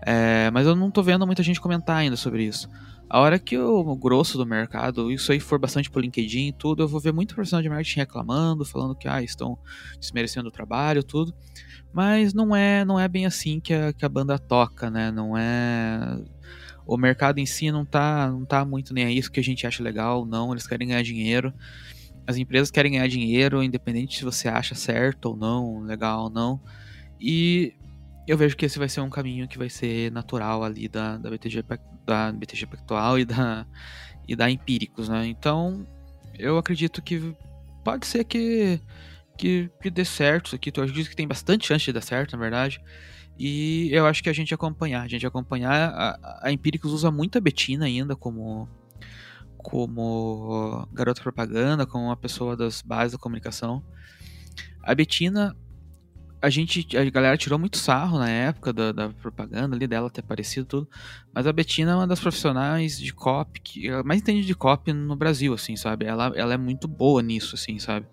É, 0.00 0.50
mas 0.50 0.66
eu 0.66 0.75
não 0.75 0.90
tô 0.90 1.02
vendo 1.02 1.26
muita 1.26 1.42
gente 1.42 1.61
comentar 1.61 1.97
ainda 1.97 2.16
sobre 2.16 2.44
isso. 2.44 2.68
A 3.11 3.20
hora 3.20 3.38
que 3.38 3.56
o, 3.56 3.97
grosso 3.97 4.37
do 4.37 4.44
mercado, 4.44 5.11
isso 5.11 5.32
aí 5.32 5.40
for 5.40 5.58
bastante 5.58 5.90
pro 5.90 6.00
LinkedIn 6.00 6.49
e 6.49 6.52
tudo, 6.52 6.82
eu 6.82 6.88
vou 6.88 7.00
ver 7.00 7.12
muito 7.12 7.35
profissional 7.35 7.62
de 7.62 7.68
marketing 7.68 8.00
reclamando, 8.00 8.64
falando 8.66 8.94
que 8.94 9.08
ah, 9.08 9.23
estão 9.23 9.58
desmerecendo 9.99 10.49
o 10.49 10.52
trabalho, 10.52 11.02
tudo. 11.02 11.35
Mas 11.92 12.35
não 12.35 12.54
é, 12.54 12.85
não 12.85 13.00
é 13.00 13.08
bem 13.08 13.25
assim 13.25 13.61
que 13.61 13.73
a, 13.73 13.92
que 13.94 14.04
a 14.04 14.08
banda 14.08 14.38
toca, 14.38 14.90
né? 14.90 15.11
Não 15.11 15.37
é 15.37 16.18
o 16.88 16.97
mercado 16.97 17.38
em 17.38 17.45
si 17.45 17.71
não 17.71 17.85
tá, 17.85 18.30
não 18.30 18.47
tá 18.47 18.64
muito 18.64 18.95
nem 18.95 19.04
a 19.04 19.11
isso 19.11 19.30
que 19.30 19.38
a 19.38 19.45
gente 19.45 19.66
acha 19.66 19.83
legal, 19.83 20.25
não, 20.25 20.52
eles 20.52 20.66
querem 20.66 20.88
ganhar 20.88 21.02
dinheiro. 21.02 21.52
As 22.26 22.38
empresas 22.38 22.71
querem 22.71 22.92
ganhar 22.92 23.07
dinheiro, 23.09 23.62
independente 23.62 24.16
se 24.16 24.25
você 24.25 24.49
acha 24.49 24.75
certo 24.75 25.26
ou 25.26 25.37
não, 25.37 25.80
legal 25.80 26.25
ou 26.25 26.30
não. 26.30 26.61
E 27.21 27.75
eu 28.26 28.38
vejo 28.38 28.57
que 28.57 28.64
esse 28.64 28.78
vai 28.78 28.88
ser 28.88 29.02
um 29.02 29.11
caminho 29.11 29.47
que 29.47 29.59
vai 29.59 29.68
ser 29.68 30.11
natural 30.12 30.64
ali 30.64 30.88
da, 30.88 31.18
da 31.18 31.30
BTG 31.30 31.62
da 32.07 32.33
BTG 32.33 32.66
Pactual 32.66 33.18
e 33.18 33.25
da 33.26 33.66
e 34.26 34.35
da 34.35 34.50
Empíricos, 34.50 35.09
né? 35.11 35.26
Então, 35.26 35.87
eu 36.38 36.57
acredito 36.57 37.02
que 37.02 37.35
pode 37.85 38.07
ser 38.07 38.25
que 38.25 38.80
que, 39.37 39.71
que 39.80 39.90
dê 39.90 40.04
certo 40.04 40.47
isso 40.47 40.57
aqui. 40.57 40.73
Eu 40.75 40.83
acredito 40.83 41.11
que 41.11 41.16
tem 41.16 41.28
bastante 41.28 41.66
chance 41.66 41.85
de 41.85 41.92
dar 41.92 42.00
certo, 42.00 42.33
na 42.33 42.38
verdade. 42.38 42.80
E 43.38 43.88
eu 43.92 44.04
acho 44.07 44.23
que 44.23 44.28
a 44.28 44.33
gente 44.33 44.52
acompanhar, 44.52 45.02
a 45.02 45.09
gente 45.09 45.26
acompanhar. 45.26 45.90
A, 45.90 46.40
a 46.42 46.52
Empíricos 46.52 46.92
usa 46.92 47.11
muito 47.11 47.38
a 47.38 47.40
Betina 47.40 47.85
ainda 47.85 48.16
como 48.16 48.68
como 49.59 50.88
garota 50.92 51.21
propaganda, 51.21 51.85
como 51.85 52.07
uma 52.07 52.16
pessoa 52.16 52.57
das 52.57 52.80
bases 52.80 53.12
da 53.12 53.18
comunicação. 53.18 53.85
A 54.83 54.95
Betina, 54.95 55.54
a 56.40 56.49
gente, 56.49 56.97
a 56.97 57.11
galera 57.11 57.37
tirou 57.37 57.59
muito 57.59 57.76
sarro 57.76 58.18
na 58.18 58.30
época 58.30 58.73
da, 58.73 58.92
da 58.92 59.09
propaganda 59.11 59.76
ali 59.76 59.87
dela 59.87 60.09
ter 60.09 60.21
aparecido 60.21 60.64
tudo, 60.64 60.88
mas 61.35 61.47
a 61.47 61.52
Betina 61.52 61.90
é 61.90 61.95
uma 61.95 62.07
das 62.07 62.21
profissionais 62.21 62.99
de 62.99 63.12
copy 63.12 63.61
que 63.61 64.02
mais 64.04 64.21
entende 64.21 64.47
de 64.47 64.54
copy 64.54 64.92
no 64.92 65.16
Brasil, 65.16 65.52
assim, 65.52 65.76
sabe? 65.76 66.07
Ela, 66.07 66.33
ela 66.35 66.54
é 66.54 66.57
muito 66.57 66.88
boa 66.88 67.21
nisso, 67.21 67.54
assim, 67.57 67.78
sabe? 67.78 68.07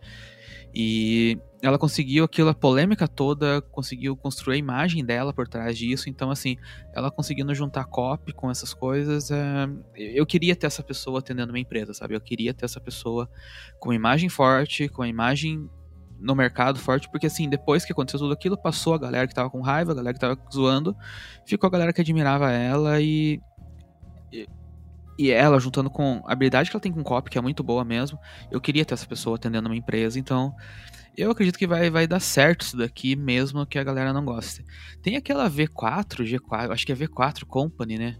E 0.75 1.39
ela 1.62 1.79
conseguiu 1.79 2.25
aquilo, 2.25 2.50
a 2.50 2.53
polêmica 2.53 3.08
toda, 3.08 3.62
conseguiu 3.62 4.15
construir 4.15 4.55
a 4.55 4.58
imagem 4.58 5.05
dela 5.05 5.34
por 5.34 5.48
trás 5.48 5.77
disso. 5.77 6.10
Então, 6.10 6.29
assim, 6.29 6.58
ela 6.94 7.10
conseguindo 7.10 7.55
juntar 7.55 7.86
copy 7.86 8.34
com 8.34 8.51
essas 8.51 8.74
coisas. 8.74 9.32
É... 9.32 9.67
Eu 9.96 10.25
queria 10.25 10.55
ter 10.55 10.67
essa 10.67 10.84
pessoa 10.84 11.20
atendendo 11.20 11.53
minha 11.53 11.63
empresa, 11.63 11.94
sabe? 11.94 12.13
Eu 12.13 12.22
queria 12.22 12.53
ter 12.53 12.65
essa 12.65 12.82
pessoa 12.82 13.29
com 13.79 13.89
uma 13.89 13.96
imagem 13.96 14.27
forte, 14.27 14.89
com 14.89 15.01
a 15.01 15.08
imagem 15.08 15.70
no 16.20 16.36
mercado 16.36 16.79
forte, 16.79 17.10
porque 17.10 17.27
assim, 17.27 17.50
depois 17.50 17.86
que 17.86 17.91
aconteceu 17.91 18.20
tudo 18.20 18.34
aquilo, 18.34 18.58
passou 18.58 18.94
a 18.94 18.98
galera 18.98 19.27
que 19.27 19.34
tava 19.34 19.50
com 19.50 19.62
raiva, 19.62 19.91
a 19.91 19.96
galera 19.96 20.13
que 20.13 20.20
tava 20.20 20.38
zoando, 20.53 20.96
ficou 21.46 21.67
a 21.67 21.72
galera 21.72 21.94
que 21.94 22.01
admirava 22.01 22.51
ela 22.51 23.01
e 23.01 23.39
e 25.17 25.31
ela, 25.31 25.60
juntando 25.60 25.89
com 25.89 26.22
a 26.25 26.34
habilidade 26.34 26.69
que 26.69 26.75
ela 26.75 26.81
tem 26.81 26.91
com 26.91 27.03
copy, 27.03 27.29
que 27.29 27.38
é 27.38 27.41
muito 27.41 27.63
boa 27.63 27.86
mesmo, 27.86 28.19
eu 28.51 28.60
queria 28.60 28.84
ter 28.84 28.93
essa 28.93 29.05
pessoa 29.05 29.38
atendendo 29.38 29.69
uma 29.69 29.75
empresa, 29.75 30.19
então 30.19 30.53
eu 31.17 31.31
acredito 31.31 31.57
que 31.57 31.65
vai, 31.65 31.89
vai 31.89 32.05
dar 32.05 32.19
certo 32.19 32.62
isso 32.62 32.77
daqui, 32.77 33.15
mesmo 33.15 33.65
que 33.65 33.79
a 33.79 33.84
galera 33.84 34.12
não 34.12 34.25
goste. 34.25 34.65
Tem 35.01 35.15
aquela 35.15 35.50
V4, 35.50 36.24
G4, 36.25 36.72
acho 36.72 36.86
que 36.86 36.91
é 36.91 36.95
V4 36.95 37.45
Company, 37.45 37.98
né? 37.98 38.17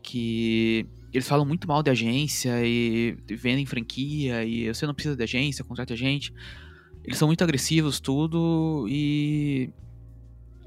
Que 0.00 0.86
eles 1.12 1.26
falam 1.26 1.44
muito 1.44 1.66
mal 1.66 1.82
de 1.82 1.90
agência 1.90 2.64
e 2.64 3.16
vendem 3.28 3.66
franquia 3.66 4.44
e 4.44 4.72
você 4.72 4.86
não 4.86 4.94
precisa 4.94 5.16
de 5.16 5.24
agência, 5.24 5.64
contrate 5.64 5.92
a 5.92 5.96
gente. 5.96 6.32
Eles 7.02 7.18
são 7.18 7.26
muito 7.26 7.42
agressivos, 7.42 7.98
tudo, 7.98 8.86
e. 8.88 9.70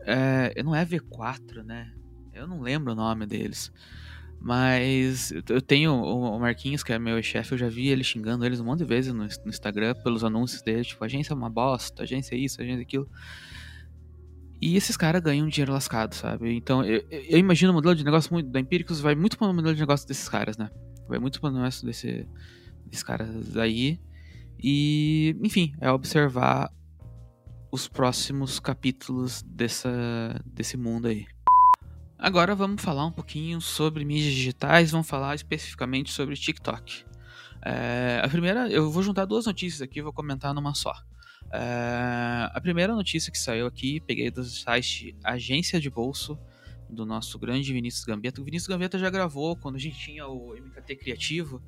É, 0.02 0.62
não 0.64 0.76
é 0.76 0.86
V4, 0.86 1.64
né? 1.64 1.94
Eu 2.34 2.48
não 2.48 2.62
lembro 2.62 2.94
o 2.94 2.96
nome 2.96 3.26
deles. 3.26 3.72
Mas 4.42 5.34
eu 5.50 5.62
tenho 5.62 5.94
o 5.94 6.40
Marquinhos, 6.40 6.82
que 6.82 6.94
é 6.94 7.00
meu 7.00 7.22
chefe, 7.22 7.54
eu 7.54 7.58
já 7.58 7.68
vi 7.68 7.90
ele 7.90 8.04
xingando 8.04 8.46
eles 8.46 8.62
um 8.62 8.66
monte 8.66 8.80
de 8.80 8.86
vezes 8.86 9.14
no, 9.14 9.26
Instagram 9.46 9.94
pelos 9.96 10.24
anúncios 10.24 10.62
dele, 10.62 10.84
tipo, 10.84 11.04
agência 11.04 11.34
é 11.34 11.36
uma 11.36 11.50
bosta, 11.50 12.04
agência 12.04 12.36
é 12.36 12.38
isso, 12.38 12.62
agência 12.62 12.80
é 12.80 12.84
aquilo. 12.84 13.10
E 14.62 14.76
esses 14.78 14.96
caras 14.96 15.22
ganham 15.22 15.48
dinheiro 15.48 15.74
lascado, 15.74 16.14
sabe? 16.16 16.54
Então, 16.54 16.84
eu, 16.84 17.06
eu 17.10 17.38
imagino 17.38 17.72
o 17.72 17.76
modelo 17.76 17.96
de 17.96 18.04
negócio 18.04 18.32
muito, 18.34 18.50
da 18.50 18.60
Empíricos 18.60 19.02
vai 19.02 19.16
muito 19.16 19.38
para 19.38 19.48
o 19.48 19.54
modelo 19.54 19.74
de 19.74 19.82
negócio 19.82 20.08
desses 20.08 20.28
caras, 20.28 20.58
né? 20.58 20.70
Vai 21.08 21.20
muito 21.20 21.40
para 21.42 21.50
o 21.50 21.54
negócio 21.54 21.86
desse, 21.86 22.28
desses 22.86 23.04
caras 23.04 23.58
aí. 23.58 24.00
E, 24.62 25.36
enfim, 25.42 25.74
é 25.80 25.92
observar 25.92 26.72
os 27.72 27.88
próximos 27.88 28.60
capítulos 28.60 29.42
dessa, 29.44 29.90
desse 30.46 30.76
mundo 30.76 31.08
aí. 31.08 31.26
Agora 32.22 32.54
vamos 32.54 32.82
falar 32.82 33.06
um 33.06 33.12
pouquinho 33.14 33.62
sobre 33.62 34.04
mídias 34.04 34.34
digitais, 34.34 34.92
vamos 34.92 35.08
falar 35.08 35.36
especificamente 35.36 36.12
sobre 36.12 36.36
TikTok. 36.36 37.06
É, 37.66 38.22
a 38.22 38.28
primeira, 38.28 38.68
eu 38.68 38.92
vou 38.92 39.02
juntar 39.02 39.24
duas 39.24 39.46
notícias 39.46 39.82
aqui, 39.82 40.02
vou 40.02 40.12
comentar 40.12 40.54
numa 40.54 40.74
só. 40.74 40.94
É, 41.50 42.50
a 42.54 42.60
primeira 42.62 42.94
notícia 42.94 43.32
que 43.32 43.38
saiu 43.38 43.66
aqui, 43.66 44.02
peguei 44.02 44.30
do 44.30 44.44
site 44.44 45.16
Agência 45.24 45.80
de 45.80 45.90
Bolso, 45.90 46.38
do 46.90 47.06
nosso 47.06 47.40
grande 47.40 47.72
Vinícius 47.72 48.04
Gambetta. 48.04 48.42
O 48.42 48.44
Vinícius 48.44 48.68
Gambetta 48.68 49.00
já 49.00 49.10
gravou 49.10 49.56
quando 49.56 49.78
a 49.78 49.80
gente 49.80 49.98
tinha 49.98 50.28
o 50.28 50.54
MKT 50.54 50.98
Criativo. 50.98 51.64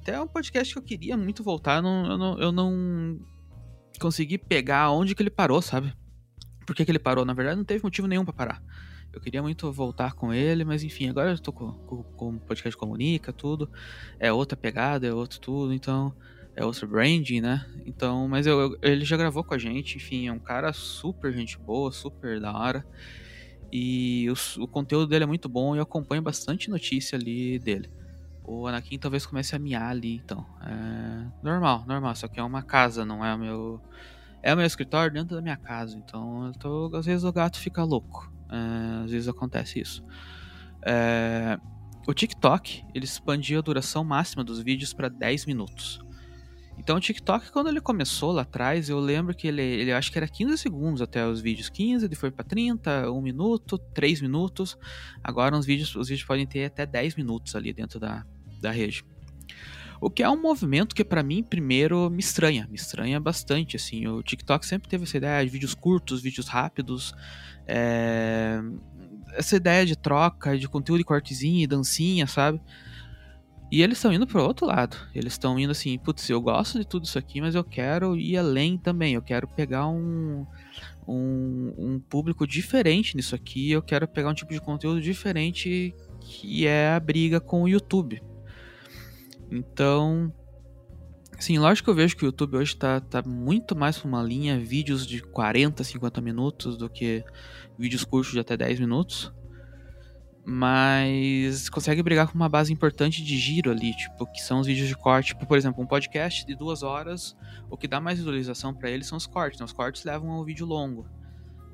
Até 0.00 0.12
é 0.12 0.20
um 0.20 0.28
podcast 0.28 0.72
que 0.72 0.78
eu 0.78 0.84
queria 0.84 1.16
muito 1.16 1.42
voltar, 1.42 1.82
não, 1.82 2.06
eu, 2.06 2.16
não, 2.16 2.38
eu 2.38 2.52
não 2.52 3.18
consegui 3.98 4.38
pegar 4.38 4.92
onde 4.92 5.16
que 5.16 5.22
ele 5.22 5.30
parou, 5.30 5.60
sabe? 5.60 5.92
Por 6.64 6.76
que, 6.76 6.84
que 6.84 6.92
ele 6.92 7.00
parou? 7.00 7.24
Na 7.24 7.32
verdade, 7.32 7.56
não 7.56 7.64
teve 7.64 7.82
motivo 7.82 8.06
nenhum 8.06 8.24
para 8.24 8.32
parar. 8.32 8.62
Eu 9.12 9.20
queria 9.20 9.42
muito 9.42 9.70
voltar 9.72 10.14
com 10.14 10.32
ele, 10.32 10.64
mas 10.64 10.84
enfim, 10.84 11.08
agora 11.08 11.32
eu 11.32 11.38
tô 11.38 11.52
com, 11.52 11.66
o 11.66 12.40
podcast 12.46 12.76
Comunica, 12.76 13.32
tudo. 13.32 13.68
É 14.18 14.32
outra 14.32 14.56
pegada, 14.56 15.06
é 15.06 15.12
outro 15.12 15.40
tudo, 15.40 15.74
então 15.74 16.14
é 16.54 16.64
outro 16.64 16.86
branding, 16.86 17.40
né? 17.40 17.66
Então, 17.84 18.28
mas 18.28 18.46
eu, 18.46 18.60
eu, 18.60 18.78
ele 18.82 19.04
já 19.04 19.16
gravou 19.16 19.42
com 19.42 19.54
a 19.54 19.58
gente, 19.58 19.96
enfim, 19.96 20.28
é 20.28 20.32
um 20.32 20.38
cara 20.38 20.72
super 20.72 21.32
gente 21.32 21.58
boa, 21.58 21.90
super 21.90 22.40
da 22.40 22.52
hora. 22.52 22.86
E 23.72 24.28
o, 24.30 24.62
o 24.62 24.68
conteúdo 24.68 25.08
dele 25.08 25.24
é 25.24 25.26
muito 25.26 25.48
bom 25.48 25.74
e 25.74 25.78
eu 25.78 25.82
acompanho 25.82 26.22
bastante 26.22 26.70
notícia 26.70 27.16
ali 27.16 27.58
dele. 27.58 27.90
O 28.44 28.66
Anakin 28.66 28.98
talvez 28.98 29.26
comece 29.26 29.54
a 29.54 29.58
miar 29.58 29.90
ali, 29.90 30.16
então. 30.16 30.46
É 30.62 31.26
normal, 31.42 31.84
normal, 31.86 32.14
só 32.14 32.28
que 32.28 32.38
é 32.38 32.42
uma 32.42 32.62
casa, 32.62 33.04
não 33.04 33.24
é 33.24 33.34
o 33.34 33.38
meu. 33.38 33.80
É 34.42 34.54
o 34.54 34.56
meu 34.56 34.66
escritório 34.66 35.12
dentro 35.12 35.36
da 35.36 35.42
minha 35.42 35.56
casa, 35.56 35.98
então 35.98 36.46
eu 36.46 36.52
tô, 36.54 36.96
às 36.96 37.04
vezes 37.04 37.24
o 37.24 37.32
gato 37.32 37.58
fica 37.58 37.84
louco. 37.84 38.32
É, 38.50 39.04
às 39.04 39.10
vezes 39.10 39.28
acontece 39.28 39.80
isso. 39.80 40.04
É, 40.84 41.58
o 42.06 42.14
TikTok, 42.14 42.84
ele 42.94 43.04
expandiu 43.04 43.58
a 43.58 43.62
duração 43.62 44.02
máxima 44.02 44.42
dos 44.42 44.60
vídeos 44.60 44.92
para 44.92 45.08
10 45.08 45.46
minutos. 45.46 46.00
Então 46.78 46.96
o 46.96 47.00
TikTok, 47.00 47.52
quando 47.52 47.68
ele 47.68 47.80
começou 47.80 48.32
lá 48.32 48.40
atrás, 48.42 48.88
eu 48.88 48.98
lembro 48.98 49.34
que 49.34 49.46
ele, 49.46 49.60
ele 49.60 49.92
acho 49.92 50.10
que 50.10 50.16
era 50.16 50.26
15 50.26 50.56
segundos 50.56 51.02
até 51.02 51.26
os 51.26 51.38
vídeos. 51.40 51.68
15, 51.68 52.06
ele 52.06 52.14
foi 52.14 52.30
para 52.30 52.42
30, 52.42 53.10
1 53.12 53.20
minuto, 53.20 53.76
3 53.76 54.22
minutos. 54.22 54.78
Agora 55.22 55.56
os 55.56 55.66
vídeos, 55.66 55.94
os 55.94 56.08
vídeos 56.08 56.26
podem 56.26 56.46
ter 56.46 56.64
até 56.64 56.86
10 56.86 57.16
minutos 57.16 57.54
ali 57.54 57.72
dentro 57.74 58.00
da, 58.00 58.24
da 58.62 58.70
rede. 58.70 59.04
O 60.00 60.08
que 60.08 60.22
é 60.22 60.30
um 60.30 60.40
movimento 60.40 60.94
que 60.94 61.04
para 61.04 61.22
mim 61.22 61.42
primeiro 61.42 62.08
me 62.08 62.20
estranha, 62.20 62.66
me 62.70 62.76
estranha 62.76 63.20
bastante 63.20 63.76
assim. 63.76 64.06
O 64.06 64.22
TikTok 64.22 64.64
sempre 64.64 64.88
teve 64.88 65.04
essa 65.04 65.18
ideia 65.18 65.44
de 65.44 65.50
vídeos 65.50 65.74
curtos, 65.74 66.22
vídeos 66.22 66.48
rápidos, 66.48 67.14
é... 67.66 68.60
essa 69.34 69.56
ideia 69.56 69.84
de 69.84 69.96
troca 69.96 70.58
de 70.58 70.66
conteúdo 70.66 70.98
de 70.98 71.04
cortezinha 71.04 71.62
e 71.62 71.66
dancinha, 71.66 72.26
sabe? 72.26 72.60
E 73.70 73.82
eles 73.82 73.98
estão 73.98 74.12
indo 74.12 74.26
para 74.26 74.42
outro 74.42 74.66
lado. 74.66 74.96
Eles 75.14 75.34
estão 75.34 75.58
indo 75.58 75.70
assim, 75.70 75.96
putz, 75.98 76.28
eu 76.28 76.40
gosto 76.40 76.78
de 76.78 76.84
tudo 76.84 77.04
isso 77.04 77.18
aqui, 77.18 77.40
mas 77.40 77.54
eu 77.54 77.62
quero 77.62 78.16
ir 78.16 78.36
além 78.36 78.76
também. 78.76 79.14
Eu 79.14 79.22
quero 79.22 79.46
pegar 79.46 79.86
um, 79.86 80.44
um, 81.06 81.74
um 81.78 82.00
público 82.00 82.46
diferente 82.48 83.16
nisso 83.16 83.34
aqui. 83.34 83.70
Eu 83.70 83.80
quero 83.80 84.08
pegar 84.08 84.30
um 84.30 84.34
tipo 84.34 84.52
de 84.52 84.60
conteúdo 84.60 85.00
diferente 85.00 85.94
que 86.20 86.66
é 86.66 86.90
a 86.90 86.98
briga 86.98 87.38
com 87.38 87.62
o 87.62 87.68
YouTube. 87.68 88.20
Então, 89.50 90.32
sim, 91.38 91.58
lógico 91.58 91.86
que 91.86 91.90
eu 91.90 91.94
vejo 91.94 92.16
que 92.16 92.24
o 92.24 92.26
YouTube 92.26 92.56
hoje 92.56 92.74
está 92.74 93.00
tá 93.00 93.22
muito 93.22 93.76
mais 93.76 93.98
para 93.98 94.08
uma 94.08 94.22
linha 94.22 94.58
vídeos 94.58 95.06
de 95.06 95.20
40, 95.22 95.82
50 95.82 96.20
minutos 96.20 96.76
do 96.76 96.88
que 96.88 97.24
vídeos 97.78 98.04
curtos 98.04 98.32
de 98.32 98.38
até 98.40 98.56
10 98.56 98.80
minutos 98.80 99.32
mas 100.44 101.68
consegue 101.68 102.02
brigar 102.02 102.26
com 102.28 102.34
uma 102.34 102.48
base 102.48 102.72
importante 102.72 103.22
de 103.22 103.38
giro 103.38 103.70
ali, 103.70 103.94
tipo, 103.94 104.26
que 104.26 104.40
são 104.40 104.60
os 104.60 104.66
vídeos 104.66 104.88
de 104.88 104.96
corte. 104.96 105.28
Tipo, 105.28 105.46
por 105.46 105.56
exemplo, 105.56 105.82
um 105.82 105.86
podcast 105.86 106.44
de 106.46 106.54
duas 106.54 106.82
horas, 106.82 107.36
o 107.70 107.76
que 107.76 107.86
dá 107.86 108.00
mais 108.00 108.18
visualização 108.18 108.74
para 108.74 108.90
ele 108.90 109.04
são 109.04 109.16
os 109.16 109.26
cortes, 109.26 109.60
né? 109.60 109.64
Os 109.64 109.72
cortes 109.72 110.04
levam 110.04 110.30
ao 110.30 110.44
vídeo 110.44 110.66
longo. 110.66 111.06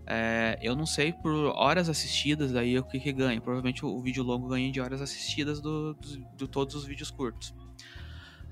É, 0.07 0.59
eu 0.61 0.77
não 0.77 0.87
sei 0.87 1.13
por 1.13 1.33
horas 1.57 1.89
assistidas 1.89 2.53
daí 2.53 2.79
o 2.79 2.85
que, 2.85 3.01
que 3.01 3.13
ganha. 3.13 3.41
Provavelmente 3.41 3.85
o, 3.85 3.89
o 3.89 4.03
vídeo 4.03 4.23
longo 4.23 4.49
ganha 4.49 4.71
de 4.71 4.81
horas 4.81 5.01
assistidas 5.01 5.61
do, 5.61 5.95
do, 5.95 6.27
de 6.37 6.49
todos 6.49 6.75
os 6.75 6.85
vídeos 6.85 7.11
curtos. 7.11 7.55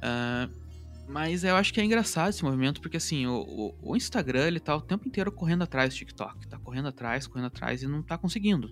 Uh, 0.04 0.64
mas 1.08 1.44
eu 1.44 1.56
acho 1.56 1.72
que 1.72 1.80
é 1.80 1.84
engraçado 1.84 2.30
esse 2.30 2.44
movimento, 2.44 2.80
porque 2.80 2.96
assim, 2.96 3.26
o, 3.26 3.40
o, 3.42 3.92
o, 3.92 3.96
Instagram 3.96 4.46
ele 4.46 4.60
tá 4.60 4.74
o 4.74 4.80
tempo 4.80 5.06
inteiro 5.06 5.30
correndo 5.32 5.62
atrás 5.62 5.92
do 5.92 5.96
TikTok. 5.96 6.46
Tá 6.46 6.58
correndo 6.58 6.88
atrás, 6.88 7.26
correndo 7.26 7.46
atrás 7.46 7.82
e 7.82 7.86
não 7.86 8.02
tá 8.02 8.16
conseguindo. 8.16 8.70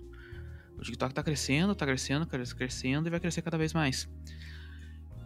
O 0.77 0.81
TikTok 0.81 1.13
tá 1.13 1.23
crescendo, 1.23 1.75
tá 1.75 1.85
crescendo, 1.85 2.27
crescendo 2.27 3.07
e 3.07 3.11
vai 3.11 3.19
crescer 3.19 3.41
cada 3.41 3.57
vez 3.57 3.73
mais. 3.73 4.09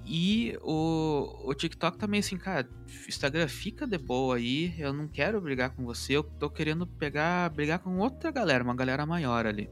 E 0.06 0.58
o, 0.62 1.50
o 1.50 1.54
TikTok 1.54 1.98
também 1.98 2.22
assim, 2.22 2.38
cara, 2.38 2.70
Instagram 3.08 3.48
fica 3.48 3.86
de 3.86 3.98
boa 3.98 4.38
aí, 4.38 4.74
eu 4.80 4.94
não 4.94 5.06
quero 5.08 5.42
brigar 5.42 5.72
com 5.72 5.84
você, 5.84 6.14
eu 6.14 6.24
tô 6.24 6.50
querendo 6.50 6.88
pegar, 6.88 7.50
brigar 7.50 7.80
com 7.80 7.98
outra 7.98 8.32
galera, 8.32 8.64
uma 8.64 8.76
galera 8.76 9.06
maior 9.06 9.46
ali. 9.46 9.70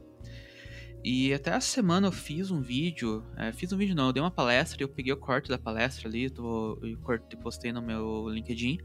E 1.04 1.32
até 1.32 1.50
essa 1.50 1.68
semana 1.68 2.08
eu 2.08 2.12
fiz 2.12 2.50
um 2.50 2.60
vídeo, 2.60 3.24
é, 3.36 3.52
fiz 3.52 3.72
um 3.72 3.76
vídeo 3.76 3.94
não, 3.94 4.06
eu 4.06 4.12
dei 4.12 4.22
uma 4.22 4.30
palestra 4.30 4.76
e 4.80 4.84
eu 4.84 4.88
peguei 4.88 5.12
o 5.12 5.16
corte 5.16 5.48
da 5.48 5.58
palestra 5.58 6.08
ali, 6.08 6.28
tô, 6.28 6.78
eu 6.82 6.98
postei 7.40 7.72
no 7.72 7.80
meu 7.80 8.28
LinkedIn, 8.28 8.78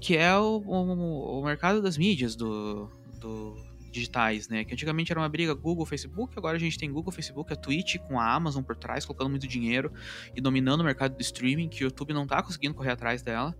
que 0.00 0.16
é 0.16 0.36
o, 0.36 0.62
o, 0.66 1.40
o 1.40 1.44
mercado 1.44 1.80
das 1.80 1.96
mídias 1.96 2.34
do, 2.34 2.90
do 3.20 3.56
digitais, 3.94 4.48
né? 4.48 4.64
Que 4.64 4.74
antigamente 4.74 5.12
era 5.12 5.20
uma 5.20 5.28
briga 5.28 5.54
Google, 5.54 5.86
Facebook, 5.86 6.34
agora 6.36 6.56
a 6.56 6.60
gente 6.60 6.76
tem 6.76 6.90
Google, 6.90 7.12
Facebook, 7.12 7.52
a 7.52 7.56
Twitch 7.56 7.96
com 7.98 8.18
a 8.18 8.34
Amazon 8.34 8.62
por 8.62 8.76
trás, 8.76 9.04
colocando 9.06 9.30
muito 9.30 9.46
dinheiro 9.46 9.92
e 10.34 10.40
dominando 10.40 10.80
o 10.80 10.84
mercado 10.84 11.16
do 11.16 11.22
streaming, 11.22 11.68
que 11.68 11.84
o 11.84 11.86
YouTube 11.86 12.12
não 12.12 12.26
tá 12.26 12.42
conseguindo 12.42 12.74
correr 12.74 12.90
atrás 12.90 13.22
dela. 13.22 13.56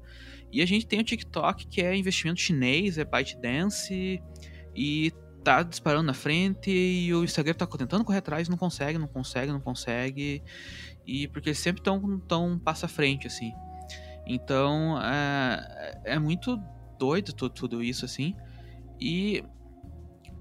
E 0.53 0.61
a 0.61 0.67
gente 0.67 0.87
tem 0.87 1.01
o 1.01 1.05
TikTok, 1.05 1.67
que 1.69 1.81
é 1.81 1.97
investimento 1.97 2.41
chinês, 2.41 2.99
é 2.99 3.05
ByteDance 3.05 4.21
e 4.75 5.13
tá 5.45 5.63
disparando 5.63 6.05
na 6.05 6.15
frente 6.15 6.71
e 6.71 7.15
o 7.15 7.23
Instagram 7.23 7.55
tá 7.55 7.67
tentando 7.67 8.05
correr 8.05 8.19
atrás, 8.19 8.49
não 8.49 8.57
consegue, 8.57 8.99
não 8.99 9.07
consegue, 9.07 9.53
não 9.53 9.61
consegue. 9.61 10.43
E 11.07 11.29
porque 11.29 11.51
eles 11.51 11.59
sempre 11.59 11.83
tão 11.83 12.59
passo 12.59 12.87
à 12.87 12.89
frente, 12.89 13.27
assim. 13.27 13.53
Então, 14.27 14.99
é, 15.03 16.01
é 16.05 16.19
muito 16.19 16.57
doido 16.99 17.33
tudo 17.33 17.83
isso, 17.83 18.07
assim. 18.07 18.35
E 18.99 19.45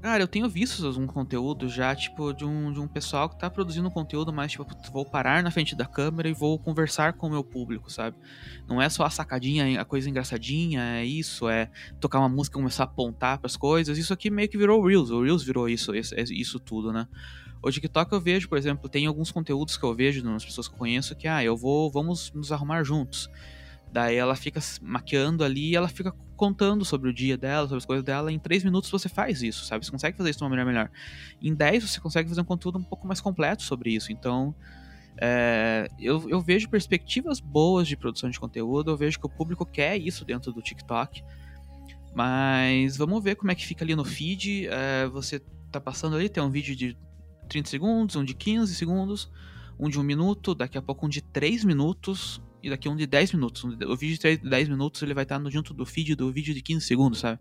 Cara, 0.03 0.21
eu 0.21 0.27
tenho 0.27 0.49
visto 0.49 0.85
um 0.99 1.07
conteúdo 1.07 1.69
já, 1.69 1.95
tipo, 1.95 2.33
de 2.33 2.43
um, 2.43 2.73
de 2.73 2.79
um 2.81 2.89
pessoal 2.89 3.29
que 3.29 3.39
tá 3.39 3.49
produzindo 3.49 3.89
conteúdo 3.89 4.33
mais, 4.33 4.51
tipo, 4.51 4.67
vou 4.91 5.05
parar 5.05 5.41
na 5.41 5.49
frente 5.49 5.77
da 5.77 5.85
câmera 5.85 6.27
e 6.27 6.33
vou 6.33 6.59
conversar 6.59 7.13
com 7.13 7.27
o 7.27 7.29
meu 7.29 7.41
público, 7.41 7.89
sabe? 7.89 8.17
Não 8.67 8.81
é 8.81 8.89
só 8.89 9.05
a 9.05 9.09
sacadinha, 9.09 9.79
a 9.79 9.85
coisa 9.85 10.09
engraçadinha, 10.09 10.81
é 10.97 11.05
isso, 11.05 11.47
é 11.47 11.71
tocar 12.01 12.19
uma 12.19 12.27
música 12.27 12.59
começar 12.59 12.83
a 12.83 12.85
apontar 12.85 13.37
pras 13.37 13.55
coisas. 13.55 13.97
Isso 13.97 14.11
aqui 14.11 14.29
meio 14.29 14.49
que 14.49 14.57
virou 14.57 14.85
Reels, 14.85 15.09
o 15.09 15.23
Reels 15.23 15.41
virou 15.41 15.69
isso, 15.69 15.95
isso, 15.95 16.13
isso 16.17 16.59
tudo, 16.59 16.91
né? 16.91 17.07
O 17.61 17.71
TikTok 17.71 18.11
eu 18.11 18.19
vejo, 18.19 18.49
por 18.49 18.57
exemplo, 18.57 18.89
tem 18.89 19.05
alguns 19.05 19.31
conteúdos 19.31 19.77
que 19.77 19.85
eu 19.85 19.95
vejo 19.95 20.21
nas 20.21 20.43
pessoas 20.43 20.67
que 20.67 20.73
eu 20.73 20.79
conheço 20.79 21.15
que, 21.15 21.29
ah, 21.29 21.41
eu 21.41 21.55
vou, 21.55 21.89
vamos 21.89 22.29
nos 22.33 22.51
arrumar 22.51 22.83
juntos. 22.83 23.29
Daí 23.93 24.15
ela 24.15 24.35
fica 24.35 24.59
maquiando 24.81 25.43
ali 25.43 25.69
e 25.69 25.75
ela 25.75 25.87
fica 25.87 26.11
contando 26.35 26.83
sobre 26.83 27.11
o 27.11 27.13
dia 27.13 27.37
dela, 27.37 27.67
sobre 27.67 27.77
as 27.77 27.85
coisas 27.85 28.03
dela. 28.03 28.31
Em 28.31 28.39
3 28.39 28.63
minutos 28.63 28.89
você 28.89 29.07
faz 29.07 29.43
isso, 29.43 29.65
sabe? 29.65 29.85
Você 29.85 29.91
consegue 29.91 30.17
fazer 30.17 30.31
isso 30.31 30.39
de 30.39 30.43
uma 30.43 30.49
maneira 30.49 30.67
melhor. 30.67 30.89
Em 31.39 31.53
10 31.53 31.91
você 31.91 32.01
consegue 32.01 32.27
fazer 32.27 32.41
um 32.41 32.45
conteúdo 32.45 32.79
um 32.79 32.83
pouco 32.83 33.05
mais 33.05 33.21
completo 33.21 33.61
sobre 33.61 33.91
isso. 33.91 34.11
Então, 34.11 34.55
é, 35.15 35.87
eu, 35.99 36.27
eu 36.27 36.41
vejo 36.41 36.67
perspectivas 36.69 37.39
boas 37.39 37.87
de 37.87 37.95
produção 37.95 38.31
de 38.31 38.39
conteúdo, 38.39 38.89
eu 38.89 38.97
vejo 38.97 39.19
que 39.19 39.27
o 39.27 39.29
público 39.29 39.63
quer 39.63 39.95
isso 39.95 40.25
dentro 40.25 40.51
do 40.51 40.59
TikTok. 40.59 41.23
Mas 42.15 42.97
vamos 42.97 43.23
ver 43.23 43.35
como 43.35 43.51
é 43.51 43.55
que 43.55 43.63
fica 43.63 43.85
ali 43.85 43.95
no 43.95 44.03
feed. 44.03 44.67
É, 44.71 45.05
você 45.05 45.39
tá 45.71 45.79
passando 45.79 46.15
ali, 46.15 46.29
tem 46.29 46.41
um 46.41 46.49
vídeo 46.49 46.75
de 46.75 46.97
30 47.47 47.69
segundos, 47.69 48.15
um 48.15 48.23
de 48.23 48.33
15 48.33 48.73
segundos, 48.73 49.31
um 49.79 49.87
de 49.87 49.99
1 49.99 50.03
minuto, 50.03 50.55
daqui 50.55 50.79
a 50.79 50.81
pouco 50.81 51.05
um 51.05 51.09
de 51.09 51.21
3 51.21 51.63
minutos 51.63 52.41
e 52.63 52.69
daqui 52.69 52.87
um 52.87 52.95
de 52.95 53.05
10 53.05 53.33
minutos. 53.33 53.63
O 53.63 53.95
vídeo 53.97 54.17
de 54.17 54.37
10 54.37 54.69
minutos 54.69 55.03
ele 55.03 55.13
vai 55.13 55.23
estar 55.23 55.37
no, 55.37 55.51
junto 55.51 55.73
do 55.73 55.85
feed 55.85 56.15
do 56.15 56.31
vídeo 56.31 56.53
de 56.53 56.61
15 56.61 56.85
segundos, 56.85 57.19
sabe? 57.19 57.39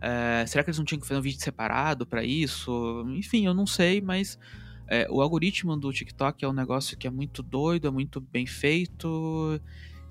É, 0.00 0.44
será 0.46 0.62
que 0.62 0.68
eles 0.68 0.78
não 0.78 0.84
tinham 0.84 1.00
que 1.00 1.06
fazer 1.06 1.18
um 1.18 1.22
vídeo 1.22 1.40
separado 1.40 2.06
para 2.06 2.22
isso? 2.22 3.04
Enfim, 3.16 3.46
eu 3.46 3.54
não 3.54 3.66
sei, 3.66 4.02
mas 4.02 4.38
é, 4.86 5.06
o 5.10 5.22
algoritmo 5.22 5.74
do 5.78 5.90
TikTok 5.90 6.44
é 6.44 6.48
um 6.48 6.52
negócio 6.52 6.96
que 6.98 7.06
é 7.06 7.10
muito 7.10 7.42
doido, 7.42 7.88
é 7.88 7.90
muito 7.90 8.20
bem 8.20 8.46
feito. 8.46 9.58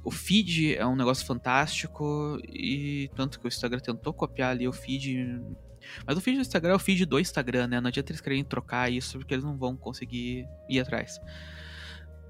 O 0.04 0.10
feed 0.10 0.76
é 0.76 0.86
um 0.86 0.96
negócio 0.96 1.26
fantástico 1.28 2.40
e 2.50 3.12
tanto 3.16 3.40
que 3.40 3.46
o 3.46 3.48
Instagram 3.48 3.80
tentou 3.80 4.14
copiar 4.14 4.50
ali 4.50 4.68
o 4.68 4.74
feed. 4.74 5.40
Mas 6.08 6.18
o 6.18 6.22
feed 6.22 6.38
do 6.38 6.42
Instagram 6.42 6.74
é 6.74 6.76
o 6.76 6.80
feed 6.80 7.06
do 7.06 7.20
Instagram, 7.20 7.68
né? 7.68 7.80
Não 7.80 7.90
adianta 7.90 8.12
eles 8.12 8.20
quererem 8.20 8.44
trocar 8.44 8.92
isso 8.92 9.20
porque 9.20 9.34
eles 9.36 9.46
não 9.46 9.56
vão 9.56 9.78
conseguir 9.78 10.48
ir 10.68 10.80
atrás. 10.80 11.20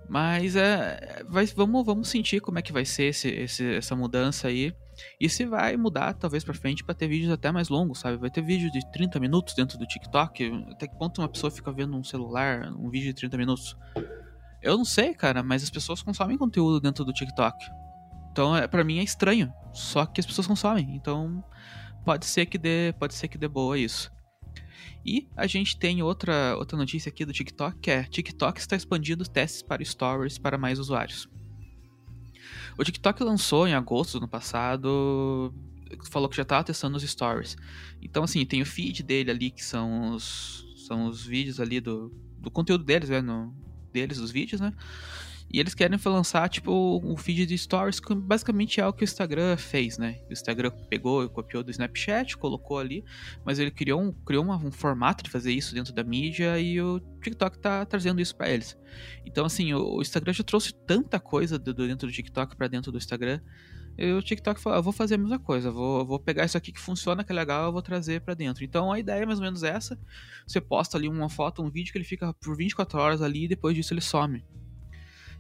Mas 0.10 0.56
é, 0.56 1.24
vai, 1.28 1.46
vamos, 1.48 1.86
vamos 1.86 2.10
sentir 2.10 2.40
como 2.40 2.60
é 2.60 2.62
que 2.62 2.74
vai 2.74 2.86
ser 2.86 3.06
esse, 3.06 3.30
esse, 3.30 3.76
essa 3.76 3.96
mudança 3.96 4.48
aí. 4.48 4.74
E 5.20 5.28
se 5.28 5.46
vai 5.46 5.76
mudar, 5.76 6.14
talvez 6.14 6.44
pra 6.44 6.54
frente, 6.54 6.84
para 6.84 6.94
ter 6.94 7.08
vídeos 7.08 7.32
até 7.32 7.52
mais 7.52 7.70
longos, 7.70 8.00
sabe? 8.00 8.18
Vai 8.18 8.30
ter 8.30 8.42
vídeo 8.42 8.72
de 8.72 8.80
30 8.92 9.20
minutos 9.20 9.56
dentro 9.56 9.78
do 9.78 9.86
TikTok. 9.86 10.66
Até 10.72 10.88
que 10.88 10.96
ponto 10.98 11.22
uma 11.22 11.30
pessoa 11.30 11.50
fica 11.50 11.72
vendo 11.72 11.98
um 11.98 12.04
celular, 12.04 12.72
um 12.74 12.90
vídeo 12.90 13.08
de 13.08 13.16
30 13.16 13.38
minutos? 13.38 13.76
Eu 14.62 14.78
não 14.78 14.86
sei, 14.86 15.14
cara, 15.14 15.42
mas 15.42 15.64
as 15.64 15.70
pessoas 15.70 16.02
consomem 16.02 16.38
conteúdo 16.38 16.80
dentro 16.80 17.04
do 17.04 17.12
TikTok. 17.12 17.66
Então, 18.32 18.56
é, 18.56 18.68
para 18.68 18.84
mim 18.84 19.00
é 19.00 19.04
estranho. 19.04 19.52
Só 19.74 20.06
que 20.06 20.20
as 20.20 20.26
pessoas 20.26 20.48
consomem. 20.48 20.96
Então, 20.96 21.44
pode 22.06 22.26
ser 22.26 22.46
que 22.46 22.58
dê, 22.58 22.94
pode 22.98 23.14
ser 23.14 23.28
que 23.28 23.38
dê 23.38 23.48
boa 23.48 23.78
isso. 23.78 24.12
E 25.06 25.28
a 25.36 25.48
gente 25.48 25.78
tem 25.78 26.02
outra, 26.02 26.56
outra 26.58 26.78
notícia 26.78 27.10
aqui 27.10 27.26
do 27.26 27.34
TikTok, 27.34 27.78
que 27.80 27.92
é 27.92 28.04
TikTok 28.04 28.60
está 28.60 28.76
expandindo 28.76 29.28
testes 29.28 29.62
para 29.62 29.84
stories 29.84 30.38
para 30.38 30.58
mais 30.58 30.80
usuários. 30.80 31.28
O 32.78 32.84
TikTok 32.84 33.24
lançou 33.24 33.68
em 33.68 33.74
agosto 33.74 34.14
do 34.14 34.18
ano 34.20 34.28
passado, 34.28 35.54
falou 36.10 36.28
que 36.28 36.36
já 36.36 36.44
estava 36.44 36.64
testando 36.64 36.98
os 36.98 37.04
stories. 37.04 37.56
Então, 38.02 38.24
assim, 38.24 38.46
tem 38.46 38.62
o 38.62 38.66
feed 38.66 39.04
dele 39.04 39.32
ali, 39.32 39.52
que 39.52 39.64
são 39.64 40.14
os, 40.16 40.66
são 40.88 41.06
os 41.08 41.26
vídeos 41.26 41.60
ali 41.60 41.80
do, 41.80 42.10
do 42.40 42.50
conteúdo 42.50 42.84
deles, 42.84 43.10
né, 43.10 43.22
no, 43.22 43.54
deles, 43.92 44.18
dos 44.18 44.32
vídeos, 44.32 44.60
né? 44.60 44.74
E 45.54 45.60
eles 45.60 45.76
querem 45.76 46.00
lançar, 46.04 46.50
tipo, 46.50 47.00
um 47.06 47.16
feed 47.16 47.46
de 47.46 47.56
stories, 47.56 48.00
que 48.00 48.16
basicamente 48.16 48.82
é 48.82 48.88
o 48.88 48.92
que 48.92 49.04
o 49.04 49.06
Instagram 49.06 49.56
fez, 49.56 50.00
né? 50.00 50.20
O 50.28 50.34
Instagram 50.34 50.72
pegou 50.90 51.24
e 51.24 51.30
copiou 51.30 51.64
do 51.64 51.70
Snapchat, 51.70 52.36
colocou 52.38 52.80
ali, 52.80 53.06
mas 53.46 53.60
ele 53.60 53.70
criou 53.70 54.02
um, 54.02 54.12
criou 54.12 54.44
uma, 54.44 54.58
um 54.58 54.72
formato 54.72 55.24
de 55.24 55.30
fazer 55.30 55.52
isso 55.52 55.76
dentro 55.76 55.94
da 55.94 56.04
mídia 56.04 56.60
e 56.60 56.82
o 56.82 57.00
TikTok 57.22 57.60
tá 57.60 57.86
trazendo 57.86 58.20
isso 58.20 58.36
para 58.36 58.50
eles. 58.50 58.76
Então, 59.24 59.46
assim, 59.46 59.76
o, 59.76 59.98
o, 59.98 60.02
Instagram 60.02 60.34
já 60.34 60.44
trouxe 60.44 60.74
tanta 60.74 61.20
coisa 61.20 61.60
do, 61.60 61.72
do 61.72 61.88
dentro 61.88 62.08
do 62.08 62.12
TikTok 62.12 62.56
para 62.56 62.68
dentro 62.68 62.92
do 62.92 62.98
Instagram. 62.98 63.40
E 63.96 64.12
o 64.12 64.24
TikTok 64.24 64.60
falou, 64.60 64.78
ah, 64.78 64.80
eu 64.80 64.84
vou 64.84 64.92
fazer 64.92 65.14
a 65.14 65.18
mesma 65.20 65.38
coisa, 65.38 65.70
vou, 65.70 66.04
vou 66.04 66.20
pegar 66.20 66.46
isso 66.46 66.58
aqui 66.58 66.72
que 66.72 66.80
funciona, 66.80 67.24
que 67.24 67.32
é 67.32 67.36
legal, 67.36 67.66
eu 67.66 67.72
vou 67.72 67.84
trazer 67.84 68.22
para 68.22 68.34
dentro. 68.34 68.64
Então 68.64 68.92
a 68.92 68.98
ideia 68.98 69.22
é 69.22 69.26
mais 69.28 69.38
ou 69.38 69.46
menos 69.46 69.62
essa. 69.62 70.00
Você 70.48 70.60
posta 70.60 70.98
ali 70.98 71.08
uma 71.08 71.30
foto, 71.30 71.62
um 71.62 71.70
vídeo 71.70 71.92
que 71.92 71.98
ele 72.00 72.06
fica 72.06 72.34
por 72.34 72.58
24 72.58 72.98
horas 72.98 73.22
ali 73.22 73.46
e 73.46 73.48
depois 73.48 73.76
disso 73.76 73.94
ele 73.94 74.02
some. 74.02 74.44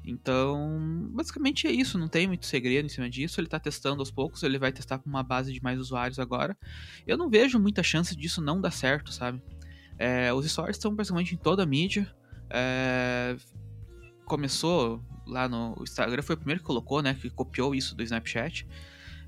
Então, 0.05 1.07
basicamente 1.11 1.65
é 1.65 1.71
isso, 1.71 1.97
não 1.97 2.09
tem 2.09 2.27
muito 2.27 2.45
segredo 2.45 2.85
em 2.85 2.89
cima 2.89 3.09
disso. 3.09 3.39
Ele 3.39 3.47
está 3.47 3.59
testando 3.59 4.01
aos 4.01 4.11
poucos, 4.11 4.43
ele 4.43 4.59
vai 4.59 4.71
testar 4.71 4.99
com 4.99 5.09
uma 5.09 5.23
base 5.23 5.53
de 5.53 5.63
mais 5.63 5.79
usuários 5.79 6.19
agora. 6.19 6.57
Eu 7.07 7.17
não 7.17 7.29
vejo 7.29 7.57
muita 7.57 7.81
chance 7.81 8.15
disso 8.15 8.41
não 8.41 8.59
dar 8.59 8.71
certo, 8.71 9.13
sabe? 9.13 9.41
É, 9.97 10.33
os 10.33 10.45
stories 10.49 10.75
estão 10.75 10.93
basicamente 10.93 11.33
em 11.35 11.37
toda 11.37 11.63
a 11.63 11.65
mídia. 11.65 12.13
É, 12.49 13.37
começou 14.25 15.01
lá 15.25 15.47
no 15.47 15.75
Instagram, 15.81 16.21
foi 16.21 16.35
o 16.35 16.37
primeiro 16.37 16.59
que 16.59 16.65
colocou, 16.65 17.01
né? 17.01 17.13
Que 17.13 17.29
copiou 17.29 17.73
isso 17.73 17.95
do 17.95 18.03
Snapchat. 18.03 18.67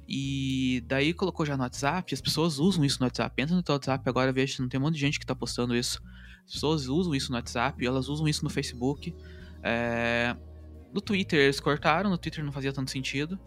E 0.08 0.84
daí 0.88 1.14
colocou 1.14 1.46
já 1.46 1.56
no 1.56 1.64
WhatsApp, 1.64 2.14
as 2.14 2.22
pessoas 2.22 2.60
usam 2.60 2.84
isso 2.84 3.00
no 3.00 3.06
WhatsApp. 3.06 3.42
Entra 3.42 3.56
no 3.56 3.64
teu 3.64 3.74
WhatsApp 3.74 4.08
agora, 4.08 4.32
veja, 4.32 4.62
não 4.62 4.68
tem 4.70 4.80
um 4.80 4.84
monte 4.84 4.96
de 4.96 5.02
gente 5.02 5.18
que 5.18 5.24
está 5.24 5.36
postando 5.36 5.76
isso. 5.76 6.02
As 6.46 6.54
pessoas 6.54 6.88
usam 6.88 7.16
isso 7.16 7.32
no 7.32 7.38
WhatsApp, 7.38 7.84
elas 7.84 8.08
usam 8.08 8.28
isso 8.28 8.44
no 8.44 8.50
Facebook. 8.50 9.16
É, 9.64 10.36
no 10.96 11.02
Twitter 11.02 11.40
eles 11.42 11.60
cortaram, 11.60 12.10
no 12.10 12.18
Twitter 12.18 12.44
não 12.44 12.54
fazia 12.54 12.72
tanto 12.72 12.90
sentido. 12.90 13.38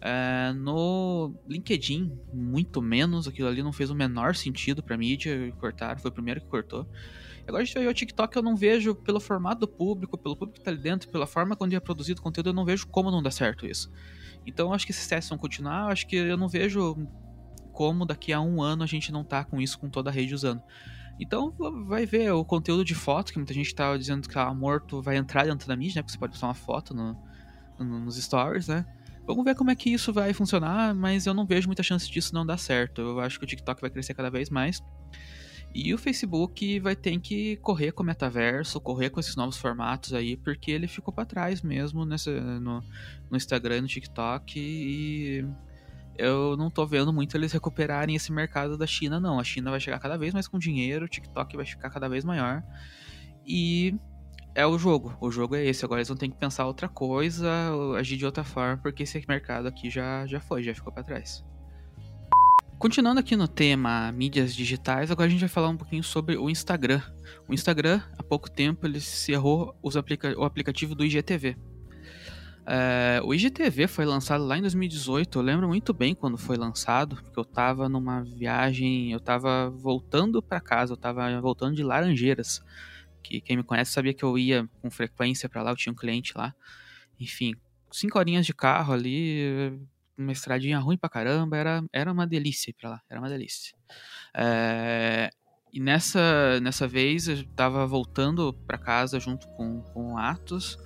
É, 0.00 0.52
no 0.54 1.34
LinkedIn, 1.46 2.18
muito 2.32 2.80
menos, 2.80 3.28
aquilo 3.28 3.48
ali 3.48 3.62
não 3.62 3.72
fez 3.72 3.90
o 3.90 3.94
menor 3.94 4.34
sentido 4.34 4.82
pra 4.82 4.96
mídia, 4.96 5.52
cortaram, 5.60 5.98
foi 6.00 6.10
o 6.10 6.14
primeiro 6.14 6.40
que 6.40 6.46
cortou. 6.46 6.88
Agora 7.46 7.62
a 7.62 7.64
gente 7.66 7.78
ver 7.78 7.86
o 7.86 7.94
TikTok, 7.94 8.34
eu 8.34 8.42
não 8.42 8.56
vejo, 8.56 8.94
pelo 8.94 9.20
formato 9.20 9.60
do 9.60 9.68
público, 9.68 10.16
pelo 10.16 10.34
público 10.34 10.58
que 10.58 10.64
tá 10.64 10.70
ali 10.70 10.80
dentro, 10.80 11.10
pela 11.10 11.26
forma 11.26 11.54
quando 11.54 11.74
é 11.74 11.80
produzido 11.80 12.22
conteúdo, 12.22 12.50
eu 12.50 12.54
não 12.54 12.64
vejo 12.64 12.86
como 12.86 13.10
não 13.10 13.22
dar 13.22 13.30
certo 13.30 13.66
isso. 13.66 13.90
Então 14.46 14.72
acho 14.72 14.86
que 14.86 14.92
esses 14.92 15.06
testes 15.06 15.28
vão 15.28 15.38
continuar, 15.38 15.90
acho 15.92 16.06
que 16.06 16.16
eu 16.16 16.38
não 16.38 16.48
vejo 16.48 16.96
como 17.72 18.06
daqui 18.06 18.32
a 18.32 18.40
um 18.40 18.62
ano 18.62 18.82
a 18.82 18.86
gente 18.86 19.12
não 19.12 19.22
tá 19.22 19.44
com 19.44 19.60
isso 19.60 19.78
com 19.78 19.90
toda 19.90 20.08
a 20.08 20.12
rede 20.12 20.34
usando. 20.34 20.62
Então 21.18 21.54
vai 21.86 22.06
ver 22.06 22.32
o 22.32 22.44
conteúdo 22.44 22.84
de 22.84 22.94
foto, 22.94 23.32
que 23.32 23.38
muita 23.38 23.54
gente 23.54 23.66
estava 23.66 23.98
dizendo 23.98 24.26
que 24.26 24.34
tava 24.34 24.52
morto, 24.52 25.00
vai 25.00 25.16
entrar 25.16 25.46
dentro 25.46 25.68
da 25.68 25.76
mídia, 25.76 25.98
né? 25.98 26.02
Porque 26.02 26.12
você 26.12 26.18
pode 26.18 26.32
postar 26.32 26.48
uma 26.48 26.54
foto 26.54 26.92
no, 26.92 27.16
no, 27.78 28.00
nos 28.00 28.16
stories, 28.16 28.68
né? 28.68 28.84
Vamos 29.26 29.44
ver 29.44 29.54
como 29.54 29.70
é 29.70 29.74
que 29.74 29.90
isso 29.90 30.12
vai 30.12 30.32
funcionar, 30.34 30.94
mas 30.94 31.24
eu 31.24 31.32
não 31.32 31.46
vejo 31.46 31.66
muita 31.66 31.82
chance 31.82 32.10
disso 32.10 32.34
não 32.34 32.44
dar 32.44 32.58
certo. 32.58 33.00
Eu 33.00 33.20
acho 33.20 33.38
que 33.38 33.44
o 33.44 33.48
TikTok 33.48 33.80
vai 33.80 33.90
crescer 33.90 34.12
cada 34.12 34.30
vez 34.30 34.50
mais. 34.50 34.82
E 35.74 35.92
o 35.94 35.98
Facebook 35.98 36.78
vai 36.78 36.94
ter 36.94 37.18
que 37.18 37.56
correr 37.56 37.90
com 37.92 38.02
o 38.02 38.06
metaverso, 38.06 38.80
correr 38.80 39.10
com 39.10 39.18
esses 39.18 39.34
novos 39.34 39.56
formatos 39.56 40.12
aí, 40.12 40.36
porque 40.36 40.70
ele 40.70 40.86
ficou 40.86 41.12
para 41.12 41.24
trás 41.24 41.62
mesmo 41.62 42.04
nessa, 42.04 42.30
no, 42.60 42.80
no 43.30 43.36
Instagram 43.36 43.82
no 43.82 43.88
TikTok. 43.88 44.60
E 44.60 45.44
eu 46.16 46.56
não 46.56 46.70
tô 46.70 46.86
vendo 46.86 47.12
muito 47.12 47.36
eles 47.36 47.52
recuperarem 47.52 48.14
esse 48.14 48.32
mercado 48.32 48.76
da 48.76 48.86
China, 48.86 49.18
não. 49.18 49.38
A 49.38 49.44
China 49.44 49.70
vai 49.70 49.80
chegar 49.80 49.98
cada 49.98 50.16
vez 50.16 50.32
mais 50.32 50.48
com 50.48 50.58
dinheiro, 50.58 51.04
o 51.04 51.08
TikTok 51.08 51.56
vai 51.56 51.66
ficar 51.66 51.90
cada 51.90 52.08
vez 52.08 52.24
maior. 52.24 52.62
E 53.46 53.94
é 54.54 54.66
o 54.66 54.78
jogo. 54.78 55.16
O 55.20 55.30
jogo 55.30 55.56
é 55.56 55.64
esse. 55.64 55.84
Agora 55.84 56.00
eles 56.00 56.08
vão 56.08 56.16
ter 56.16 56.28
que 56.28 56.36
pensar 56.36 56.66
outra 56.66 56.88
coisa, 56.88 57.50
agir 57.98 58.16
de 58.16 58.24
outra 58.24 58.44
forma, 58.44 58.76
porque 58.78 59.02
esse 59.02 59.22
mercado 59.28 59.66
aqui 59.66 59.90
já, 59.90 60.26
já 60.26 60.40
foi, 60.40 60.62
já 60.62 60.74
ficou 60.74 60.92
para 60.92 61.02
trás. 61.02 61.44
Continuando 62.78 63.20
aqui 63.20 63.36
no 63.36 63.48
tema 63.48 64.12
mídias 64.12 64.54
digitais, 64.54 65.10
agora 65.10 65.26
a 65.26 65.30
gente 65.30 65.40
vai 65.40 65.48
falar 65.48 65.68
um 65.68 65.76
pouquinho 65.76 66.02
sobre 66.02 66.36
o 66.36 66.50
Instagram. 66.50 67.00
O 67.48 67.54
Instagram, 67.54 68.00
há 68.18 68.22
pouco 68.22 68.50
tempo, 68.50 68.86
ele 68.86 69.00
cerrou 69.00 69.74
aplica 69.96 70.38
o 70.38 70.44
aplicativo 70.44 70.94
do 70.94 71.04
IGTV. 71.04 71.56
É, 72.66 73.20
o 73.22 73.34
IGTV 73.34 73.86
foi 73.86 74.04
lançado 74.04 74.44
lá 74.44 74.56
em 74.56 74.62
2018. 74.62 75.38
Eu 75.38 75.42
lembro 75.42 75.68
muito 75.68 75.92
bem 75.92 76.14
quando 76.14 76.38
foi 76.38 76.56
lançado, 76.56 77.16
porque 77.16 77.38
eu 77.38 77.44
tava 77.44 77.88
numa 77.88 78.22
viagem, 78.22 79.12
eu 79.12 79.20
tava 79.20 79.70
voltando 79.70 80.42
para 80.42 80.60
casa, 80.60 80.92
eu 80.92 80.96
tava 80.96 81.40
voltando 81.40 81.74
de 81.74 81.82
Laranjeiras. 81.82 82.62
Que 83.22 83.40
quem 83.40 83.56
me 83.56 83.62
conhece 83.62 83.92
sabia 83.92 84.14
que 84.14 84.24
eu 84.24 84.36
ia 84.38 84.68
com 84.80 84.90
frequência 84.90 85.48
para 85.48 85.62
lá, 85.62 85.70
eu 85.70 85.76
tinha 85.76 85.92
um 85.92 85.96
cliente 85.96 86.32
lá. 86.36 86.54
Enfim, 87.20 87.54
cinco 87.90 88.18
horinhas 88.18 88.46
de 88.46 88.54
carro 88.54 88.92
ali, 88.92 89.78
uma 90.16 90.32
estradinha 90.32 90.78
ruim 90.78 90.96
pra 90.96 91.08
caramba, 91.08 91.56
era, 91.56 91.84
era 91.92 92.12
uma 92.12 92.26
delícia 92.26 92.70
ir 92.70 92.74
pra 92.74 92.90
lá, 92.90 93.02
era 93.08 93.20
uma 93.20 93.28
delícia. 93.28 93.74
É, 94.34 95.30
e 95.72 95.80
nessa, 95.80 96.60
nessa 96.60 96.86
vez 96.86 97.28
eu 97.28 97.44
tava 97.48 97.86
voltando 97.86 98.52
para 98.66 98.78
casa 98.78 99.18
junto 99.18 99.48
com, 99.48 99.80
com 99.80 100.14
o 100.14 100.18
Atos. 100.18 100.78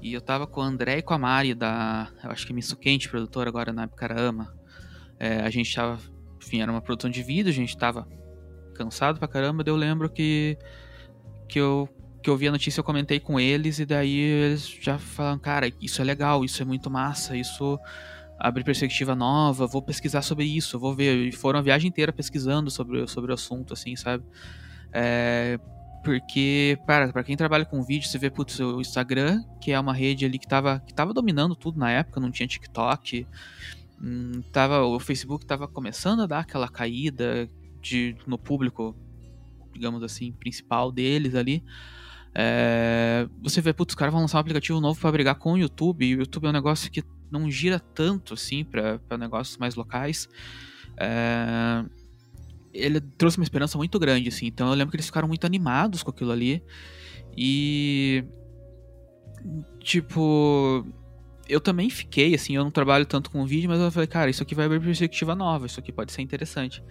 E 0.00 0.12
eu 0.12 0.20
tava 0.20 0.46
com 0.46 0.60
o 0.60 0.62
André 0.62 0.98
e 0.98 1.02
com 1.02 1.14
a 1.14 1.18
Mari 1.18 1.54
da. 1.54 2.08
Eu 2.22 2.30
acho 2.30 2.46
que 2.46 2.52
é 2.52 2.54
Misso 2.54 2.76
Quente, 2.76 3.08
produtora 3.08 3.48
agora 3.48 3.72
na 3.72 3.88
Carama. 3.88 4.54
É, 5.18 5.40
a 5.40 5.50
gente 5.50 5.74
tava. 5.74 5.98
Enfim, 6.40 6.62
era 6.62 6.70
uma 6.70 6.80
produção 6.80 7.10
de 7.10 7.22
vídeo, 7.22 7.50
a 7.50 7.54
gente 7.54 7.76
tava 7.76 8.06
cansado 8.74 9.18
pra 9.18 9.26
caramba. 9.26 9.64
Daí 9.64 9.72
eu 9.72 9.76
lembro 9.76 10.08
que. 10.08 10.56
Que 11.48 11.58
eu, 11.58 11.88
que 12.22 12.28
eu 12.28 12.36
vi 12.36 12.46
a 12.46 12.52
notícia, 12.52 12.80
eu 12.80 12.84
comentei 12.84 13.18
com 13.18 13.40
eles, 13.40 13.78
e 13.78 13.86
daí 13.86 14.18
eles 14.18 14.68
já 14.68 14.98
falaram: 14.98 15.38
Cara, 15.38 15.72
isso 15.80 16.00
é 16.00 16.04
legal, 16.04 16.44
isso 16.44 16.62
é 16.62 16.64
muito 16.64 16.90
massa, 16.90 17.36
isso 17.36 17.78
abre 18.38 18.62
perspectiva 18.62 19.16
nova, 19.16 19.66
vou 19.66 19.82
pesquisar 19.82 20.22
sobre 20.22 20.44
isso, 20.44 20.78
vou 20.78 20.94
ver. 20.94 21.26
E 21.26 21.32
foram 21.32 21.58
a 21.58 21.62
viagem 21.62 21.88
inteira 21.88 22.12
pesquisando 22.12 22.70
sobre, 22.70 23.06
sobre 23.08 23.32
o 23.32 23.34
assunto, 23.34 23.72
assim, 23.72 23.96
sabe? 23.96 24.24
É, 24.92 25.58
porque, 26.04 26.78
para, 26.86 27.12
para 27.12 27.24
quem 27.24 27.36
trabalha 27.36 27.64
com 27.64 27.82
vídeo, 27.82 28.08
você 28.08 28.18
vê, 28.18 28.30
putz, 28.30 28.58
o 28.60 28.80
Instagram, 28.80 29.42
que 29.60 29.72
é 29.72 29.80
uma 29.80 29.92
rede 29.92 30.24
ali 30.24 30.38
que 30.38 30.46
tava, 30.46 30.80
que 30.86 30.94
tava 30.94 31.12
dominando 31.12 31.54
tudo 31.54 31.78
na 31.78 31.90
época, 31.90 32.20
não 32.20 32.30
tinha 32.30 32.46
TikTok, 32.46 33.26
hum, 34.00 34.42
tava, 34.52 34.84
o 34.84 34.98
Facebook 34.98 35.44
tava 35.44 35.66
começando 35.66 36.22
a 36.22 36.26
dar 36.26 36.40
aquela 36.40 36.68
caída 36.68 37.48
de, 37.80 38.16
no 38.26 38.38
público, 38.38 38.96
digamos 39.72 40.02
assim, 40.02 40.32
principal 40.32 40.90
deles 40.92 41.34
ali. 41.34 41.62
É, 42.34 43.28
você 43.42 43.60
vê, 43.60 43.72
putz, 43.72 43.92
os 43.92 43.96
caras 43.96 44.12
vão 44.12 44.22
lançar 44.22 44.38
um 44.38 44.40
aplicativo 44.40 44.80
novo 44.80 45.00
para 45.00 45.12
brigar 45.12 45.34
com 45.34 45.54
o 45.54 45.58
YouTube, 45.58 46.06
e 46.06 46.14
o 46.14 46.20
YouTube 46.20 46.46
é 46.46 46.48
um 46.50 46.52
negócio 46.52 46.90
que 46.90 47.02
não 47.30 47.50
gira 47.50 47.78
tanto 47.78 48.34
assim 48.34 48.64
para 48.64 49.18
negócios 49.18 49.56
mais 49.58 49.74
locais. 49.74 50.28
É, 50.96 51.84
ele 52.78 53.00
trouxe 53.00 53.38
uma 53.38 53.44
esperança 53.44 53.76
muito 53.76 53.98
grande, 53.98 54.28
assim. 54.28 54.46
Então 54.46 54.68
eu 54.68 54.74
lembro 54.74 54.90
que 54.90 54.96
eles 54.96 55.06
ficaram 55.06 55.28
muito 55.28 55.44
animados 55.44 56.02
com 56.02 56.10
aquilo 56.10 56.32
ali. 56.32 56.62
E. 57.36 58.24
Tipo. 59.80 60.86
Eu 61.48 61.60
também 61.60 61.88
fiquei, 61.88 62.34
assim, 62.34 62.56
eu 62.56 62.62
não 62.62 62.70
trabalho 62.70 63.06
tanto 63.06 63.30
com 63.30 63.46
vídeo, 63.46 63.70
mas 63.70 63.80
eu 63.80 63.90
falei, 63.90 64.06
cara, 64.06 64.28
isso 64.28 64.42
aqui 64.42 64.54
vai 64.54 64.66
abrir 64.66 64.80
perspectiva 64.80 65.34
nova, 65.34 65.64
isso 65.64 65.80
aqui 65.80 65.90
pode 65.90 66.12
ser 66.12 66.20
interessante. 66.20 66.82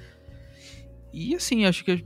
E 1.14 1.36
assim, 1.36 1.66
acho 1.66 1.84
que. 1.84 2.04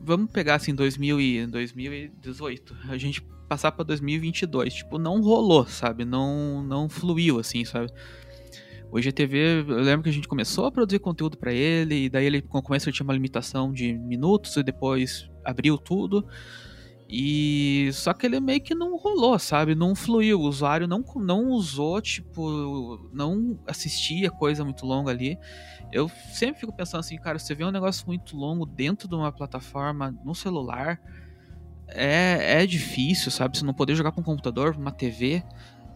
Vamos 0.00 0.30
pegar 0.30 0.56
assim, 0.56 0.74
2000 0.74 1.20
e 1.20 1.46
2018. 1.46 2.76
A 2.88 2.96
gente 2.98 3.22
passar 3.48 3.72
pra 3.72 3.84
2022. 3.84 4.74
Tipo, 4.74 4.98
não 4.98 5.20
rolou, 5.20 5.66
sabe? 5.66 6.04
Não, 6.04 6.62
não 6.62 6.88
fluiu, 6.88 7.38
assim, 7.38 7.64
sabe? 7.64 7.90
O 8.90 8.98
IGTV, 8.98 9.64
eu 9.66 9.80
lembro 9.80 10.04
que 10.04 10.08
a 10.08 10.12
gente 10.12 10.28
começou 10.28 10.66
a 10.66 10.72
produzir 10.72 11.00
conteúdo 11.00 11.36
para 11.36 11.52
ele, 11.52 12.04
e 12.04 12.08
daí 12.08 12.26
ele 12.26 12.44
no 12.52 12.62
começo 12.62 12.92
tinha 12.92 13.04
uma 13.04 13.12
limitação 13.12 13.72
de 13.72 13.92
minutos, 13.92 14.56
e 14.56 14.62
depois 14.62 15.28
abriu 15.44 15.76
tudo. 15.76 16.26
E 17.08 17.90
só 17.92 18.14
que 18.14 18.26
ele 18.26 18.40
meio 18.40 18.60
que 18.60 18.74
não 18.74 18.96
rolou, 18.96 19.38
sabe? 19.38 19.74
Não 19.74 19.94
fluiu. 19.94 20.40
O 20.40 20.48
usuário 20.48 20.88
não, 20.88 21.04
não 21.16 21.48
usou, 21.50 22.00
tipo, 22.00 23.08
não 23.12 23.58
assistia 23.66 24.30
coisa 24.30 24.64
muito 24.64 24.86
longa 24.86 25.10
ali. 25.10 25.38
Eu 25.92 26.08
sempre 26.32 26.60
fico 26.60 26.72
pensando 26.72 27.00
assim, 27.00 27.16
cara, 27.16 27.38
você 27.38 27.54
vê 27.54 27.64
um 27.64 27.70
negócio 27.70 28.06
muito 28.06 28.36
longo 28.36 28.64
dentro 28.64 29.06
de 29.06 29.14
uma 29.14 29.30
plataforma 29.30 30.12
no 30.24 30.34
celular, 30.34 31.00
é, 31.88 32.62
é 32.62 32.66
difícil, 32.66 33.30
sabe? 33.30 33.58
Você 33.58 33.64
não 33.64 33.74
poder 33.74 33.94
jogar 33.94 34.12
com 34.12 34.20
um 34.20 34.24
computador, 34.24 34.74
uma 34.76 34.90
TV, 34.90 35.42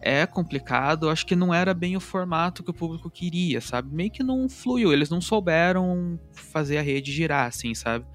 é 0.01 0.25
complicado. 0.25 1.09
Acho 1.09 1.25
que 1.25 1.35
não 1.35 1.53
era 1.53 1.73
bem 1.73 1.95
o 1.95 1.99
formato 1.99 2.63
que 2.63 2.71
o 2.71 2.73
público 2.73 3.09
queria, 3.09 3.61
sabe? 3.61 3.93
Meio 3.93 4.11
que 4.11 4.23
não 4.23 4.47
fluiu, 4.49 4.93
eles 4.93 5.09
não 5.09 5.21
souberam 5.21 6.19
fazer 6.31 6.77
a 6.77 6.81
rede 6.81 7.11
girar, 7.11 7.47
assim, 7.47 7.73
sabe? 7.73 8.05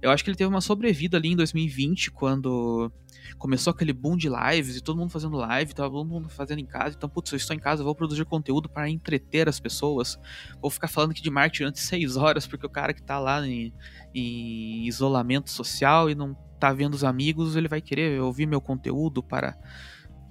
Eu 0.00 0.10
acho 0.10 0.22
que 0.22 0.28
ele 0.28 0.36
teve 0.36 0.50
uma 0.50 0.60
sobrevida 0.60 1.16
ali 1.16 1.30
em 1.30 1.36
2020, 1.36 2.10
quando 2.10 2.92
começou 3.38 3.70
aquele 3.70 3.92
boom 3.92 4.18
de 4.18 4.28
lives 4.28 4.76
e 4.76 4.82
todo 4.82 4.98
mundo 4.98 5.10
fazendo 5.10 5.34
live, 5.36 5.74
todo 5.74 6.04
mundo 6.04 6.28
fazendo 6.28 6.58
em 6.58 6.66
casa. 6.66 6.94
Então, 6.94 7.08
putz, 7.08 7.32
eu 7.32 7.36
estou 7.36 7.56
em 7.56 7.58
casa, 7.58 7.82
vou 7.82 7.94
produzir 7.94 8.24
conteúdo 8.26 8.68
para 8.68 8.88
entreter 8.88 9.48
as 9.48 9.58
pessoas. 9.58 10.18
Vou 10.60 10.70
ficar 10.70 10.88
falando 10.88 11.12
aqui 11.12 11.22
de 11.22 11.30
marketing 11.30 11.62
durante 11.62 11.80
seis 11.80 12.18
horas, 12.18 12.46
porque 12.46 12.66
o 12.66 12.70
cara 12.70 12.92
que 12.92 13.00
está 13.00 13.18
lá 13.18 13.46
em, 13.46 13.72
em 14.14 14.86
isolamento 14.86 15.50
social 15.50 16.10
e 16.10 16.14
não 16.14 16.34
tá 16.60 16.70
vendo 16.72 16.94
os 16.94 17.02
amigos, 17.02 17.56
ele 17.56 17.68
vai 17.68 17.80
querer 17.80 18.20
ouvir 18.20 18.46
meu 18.46 18.60
conteúdo 18.60 19.22
para 19.22 19.56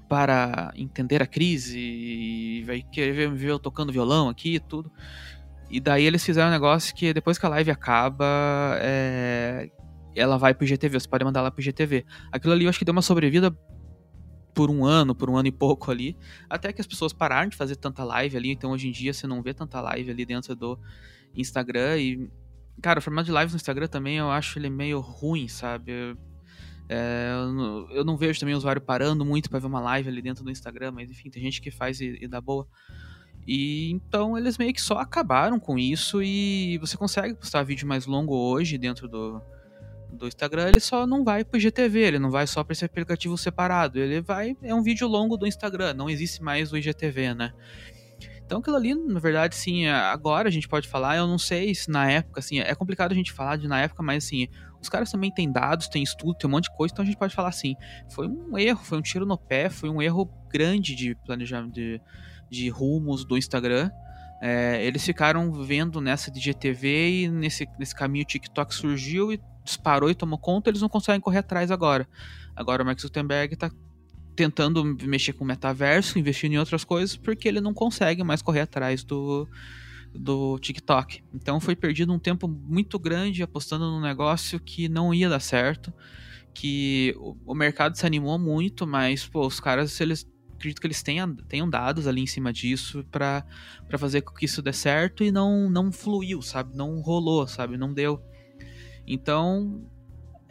para 0.08 0.72
entender 0.76 1.22
a 1.22 1.28
crise 1.28 1.80
e 1.80 2.63
vai 2.66 2.82
querer 2.82 3.32
ver 3.32 3.50
eu 3.50 3.60
tocando 3.60 3.92
violão 3.92 4.30
aqui 4.30 4.56
e 4.56 4.60
tudo. 4.60 4.92
E 5.70 5.80
daí 5.80 6.06
eles 6.06 6.24
fizeram 6.24 6.50
um 6.50 6.52
negócio 6.52 6.94
que 6.94 7.13
depois 7.13 7.38
que 7.38 7.46
a 7.46 7.50
live 7.50 7.72
acaba, 7.72 8.78
é, 8.80 9.70
ela 10.16 10.38
vai 10.38 10.54
pro 10.54 10.66
IGTV, 10.66 11.00
você 11.00 11.08
pode 11.08 11.26
mandar 11.26 11.39
ela 11.39 11.52
pro 11.52 11.62
IGTV. 11.62 12.06
Aquilo 12.32 12.54
ali 12.54 12.66
eu 12.66 12.70
acho 12.70 12.78
que 12.78 12.86
deu 12.86 12.92
uma 12.92 13.02
sobrevida 13.02 13.56
por 14.54 14.70
um 14.70 14.86
ano, 14.86 15.16
por 15.16 15.30
um 15.30 15.38
ano 15.38 15.48
e 15.48 15.52
pouco 15.52 15.89
ali, 15.89 16.16
até 16.50 16.72
que 16.72 16.80
as 16.80 16.86
pessoas 16.86 17.12
pararam 17.12 17.50
de 17.50 17.58
fazer 17.58 17.76
tanta 17.76 18.04
live 18.04 18.38
ali, 18.38 18.52
então 18.52 18.72
hoje 18.72 18.88
em 18.88 18.92
dia 18.92 19.12
você 19.12 19.26
não 19.26 19.42
vê 19.42 19.54
tanta 19.54 19.82
live 19.82 20.12
ali 20.12 20.26
dentro 20.26 20.56
do 20.56 20.80
Instagram 21.36 21.98
e 21.98 22.30
cara, 22.82 23.00
o 23.00 23.02
formato 23.02 23.26
de 23.26 23.36
lives 23.36 23.54
no 23.54 23.58
Instagram 23.58 23.88
também 23.88 24.18
eu 24.18 24.30
acho 24.30 24.60
ele 24.60 24.70
meio 24.70 25.00
ruim, 25.00 25.48
sabe? 25.48 26.16
É, 26.89 27.32
eu 27.91 28.04
não 28.04 28.17
vejo 28.17 28.39
também 28.39 28.54
o 28.54 28.58
usuário 28.58 28.82
parando 28.82 29.24
muito 29.24 29.50
para 29.50 29.60
ver 29.60 29.67
uma 29.67 29.80
live 29.80 30.10
ali 30.10 30.22
dentro 30.22 30.43
do 30.43 30.52
Instagram, 30.52 30.91
mas 30.91 31.10
enfim, 31.10 31.30
tem 31.30 31.41
gente 31.41 31.62
que 31.62 31.72
faz 31.72 32.02
e, 32.02 32.17
e 32.22 32.28
dá 32.28 32.41
boa. 32.41 32.67
E 33.48 33.91
então 33.91 34.38
eles 34.38 34.58
meio 34.58 34.74
que 34.74 34.82
só 34.82 34.96
acabaram 34.96 35.60
com 35.60 35.78
isso 35.78 36.22
e 36.22 36.78
você 36.78 36.96
consegue 36.96 37.34
postar 37.34 37.63
vídeo 37.63 37.88
mais 37.88 38.06
longo 38.06 38.36
hoje 38.36 38.78
dentro 38.78 39.08
do, 39.08 39.41
do 40.12 40.28
Instagram, 40.28 40.69
ele 40.69 40.80
só 40.80 41.06
não 41.06 41.24
vai 41.24 41.43
pro 41.43 41.60
IGTV, 41.60 42.00
ele 42.00 42.19
não 42.19 42.32
vai 42.32 42.48
só 42.48 42.63
para 42.63 42.74
esse 42.74 42.86
aplicativo 42.86 43.38
separado, 43.38 44.00
ele 44.00 44.22
vai 44.22 44.56
é 44.62 44.74
um 44.74 44.82
vídeo 44.82 45.08
longo 45.08 45.36
do 45.36 45.46
Instagram, 45.46 45.93
não 45.93 46.10
existe 46.10 46.41
mais 46.41 46.72
o 46.72 46.78
IGTV, 46.78 47.34
né? 47.34 47.54
Então 48.54 48.62
aquilo 48.62 48.76
ali, 48.76 48.94
na 48.94 49.20
verdade, 49.20 49.56
sim, 49.56 49.88
agora 49.88 50.48
a 50.48 50.52
gente 50.52 50.68
pode 50.68 50.88
falar, 50.88 51.18
eu 51.18 51.26
não 51.26 51.39
sei 51.39 51.74
se 51.74 51.89
na 51.89 52.08
época, 52.08 52.39
assim, 52.39 52.60
é 52.60 52.76
complicado 52.76 53.12
a 53.12 53.16
gente 53.16 53.32
falar 53.32 53.56
de 53.56 53.68
na 53.68 53.82
época, 53.82 54.04
mas 54.04 54.26
assim, 54.26 54.48
os 54.80 54.88
caras 54.88 55.12
também 55.12 55.34
têm 55.34 55.52
dados, 55.52 55.88
têm 55.88 56.04
estudo, 56.04 56.36
tem 56.36 56.48
um 56.48 56.52
monte 56.52 56.66
de 56.66 56.78
coisa, 56.78 56.94
então 56.94 57.02
a 57.02 57.06
gente 57.08 57.18
pode 57.18 57.34
falar 57.34 57.50
assim, 57.50 57.76
foi 58.12 58.28
um 58.28 58.56
erro, 58.56 58.84
foi 58.84 59.00
um 59.00 59.02
tiro 59.02 59.26
no 59.26 59.39
pé, 59.39 59.72
foi 59.72 59.89
um 59.89 60.00
erro 60.00 60.30
grande 60.52 60.94
de 60.94 61.16
planejamento 61.26 61.74
de, 61.74 62.00
de 62.48 62.70
rumos 62.70 63.26
do 63.26 63.36
Instagram. 63.36 63.89
É, 64.39 64.86
eles 64.86 65.04
ficaram 65.04 65.52
vendo 65.52 66.00
nessa 66.00 66.30
de 66.30 66.39
GTV 66.39 67.24
e 67.24 67.30
nesse, 67.30 67.68
nesse 67.80 67.96
caminho 67.96 68.24
o 68.24 68.28
TikTok 68.28 68.72
surgiu 68.76 69.34
e 69.34 69.42
disparou 69.63 70.12
e 70.12 70.16
tomou 70.16 70.38
conta, 70.38 70.70
eles 70.70 70.82
não 70.82 70.89
conseguem 70.89 71.20
correr 71.20 71.39
atrás 71.39 71.72
agora. 71.72 72.08
Agora 72.56 72.84
o 72.84 72.86
Mark 72.86 73.00
Zuckerberg 73.02 73.56
está 73.56 73.72
tentando 74.36 74.84
mexer 75.04 75.34
com 75.34 75.43
o 75.43 75.48
metaverso, 75.48 76.17
investindo 76.19 76.54
em 76.54 76.58
outras 76.58 76.84
coisas, 76.84 77.15
porque 77.15 77.48
ele 77.48 77.62
não 77.62 77.74
consegue 77.74 78.24
mais 78.24 78.41
correr 78.41 78.62
atrás 78.62 79.04
do, 79.04 79.48
do 80.13 80.58
TikTok. 80.60 81.24
Então 81.34 81.60
foi 81.60 81.76
perdido 81.76 82.13
um 82.13 82.19
tempo 82.19 82.48
muito 82.48 82.98
grande 83.00 83.43
apostando 83.43 83.89
num 83.89 84.02
negócio 84.02 84.60
que 84.60 84.89
não 84.89 85.13
ia 85.13 85.30
dar 85.30 85.39
certo, 85.39 85.93
que 86.54 87.15
o, 87.17 87.36
o 87.46 87.56
mercado 87.56 87.98
se 87.98 88.06
animou 88.06 88.38
muito, 88.38 88.86
mas 88.86 89.26
pô, 89.26 89.46
os 89.46 89.60
caras 89.60 90.00
eles 90.00 90.28
acredito 90.63 90.80
que 90.80 90.88
eles 90.88 91.04
tenham, 91.04 91.36
tenham 91.36 91.69
dados 91.69 92.08
ali 92.08 92.22
em 92.22 92.28
cima 92.28 92.54
disso 92.54 93.04
para 93.12 93.46
fazer 93.98 94.22
com 94.22 94.34
que 94.34 94.46
isso 94.46 94.62
dê 94.62 94.72
certo 94.72 95.24
e 95.24 95.32
não 95.32 95.69
não 95.69 95.91
fluiu, 95.91 96.41
sabe? 96.41 96.76
Não 96.76 97.02
rolou, 97.02 97.46
sabe? 97.48 97.78
Não 97.78 97.93
deu. 97.93 98.22
Então, 99.06 99.86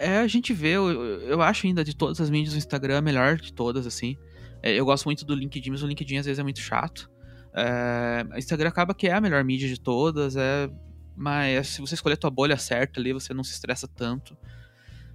é, 0.03 0.19
a 0.19 0.27
gente 0.27 0.53
vê, 0.53 0.71
eu, 0.71 0.91
eu 1.23 1.41
acho 1.41 1.67
ainda 1.67 1.85
de 1.85 1.95
todas 1.95 2.21
as 2.21 2.29
mídias 2.29 2.55
o 2.55 2.59
Instagram 2.59 2.99
a 2.99 3.01
melhor 3.01 3.37
de 3.37 3.53
todas, 3.53 3.87
assim. 3.87 4.17
É, 4.63 4.73
eu 4.73 4.85
gosto 4.85 5.05
muito 5.05 5.25
do 5.25 5.35
LinkedIn, 5.35 5.71
mas 5.71 5.83
o 5.83 5.87
LinkedIn 5.87 6.17
às 6.17 6.27
vezes 6.27 6.39
é 6.41 6.43
muito 6.43 6.61
chato. 6.61 7.09
É, 7.55 8.27
Instagram 8.37 8.69
acaba 8.69 8.95
que 8.95 9.07
é 9.07 9.13
a 9.13 9.21
melhor 9.21 9.45
mídia 9.45 9.69
de 9.69 9.81
todas, 9.81 10.35
é, 10.37 10.69
mas 11.17 11.69
se 11.69 11.81
você 11.81 11.95
escolher 11.95 12.15
a 12.15 12.17
tua 12.17 12.31
bolha 12.31 12.57
certa 12.57 12.99
ali, 12.99 13.13
você 13.13 13.33
não 13.33 13.45
se 13.45 13.53
estressa 13.53 13.87
tanto. 13.87 14.37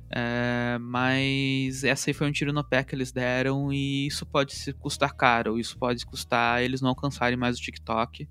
É, 0.09 0.77
mas 0.79 1.83
essa 1.83 2.09
aí 2.09 2.13
foi 2.13 2.27
um 2.27 2.31
tiro 2.31 2.53
no 2.53 2.63
pé 2.63 2.81
que 2.81 2.95
eles 2.95 3.11
deram 3.11 3.73
e 3.73 4.07
isso 4.07 4.25
pode 4.25 4.55
se 4.55 4.71
custar 4.71 5.13
caro, 5.13 5.59
isso 5.59 5.77
pode 5.77 6.05
custar 6.05 6.63
eles 6.63 6.79
não 6.79 6.89
alcançarem 6.89 7.37
mais 7.37 7.57
o 7.57 7.61
TikTok. 7.61 8.27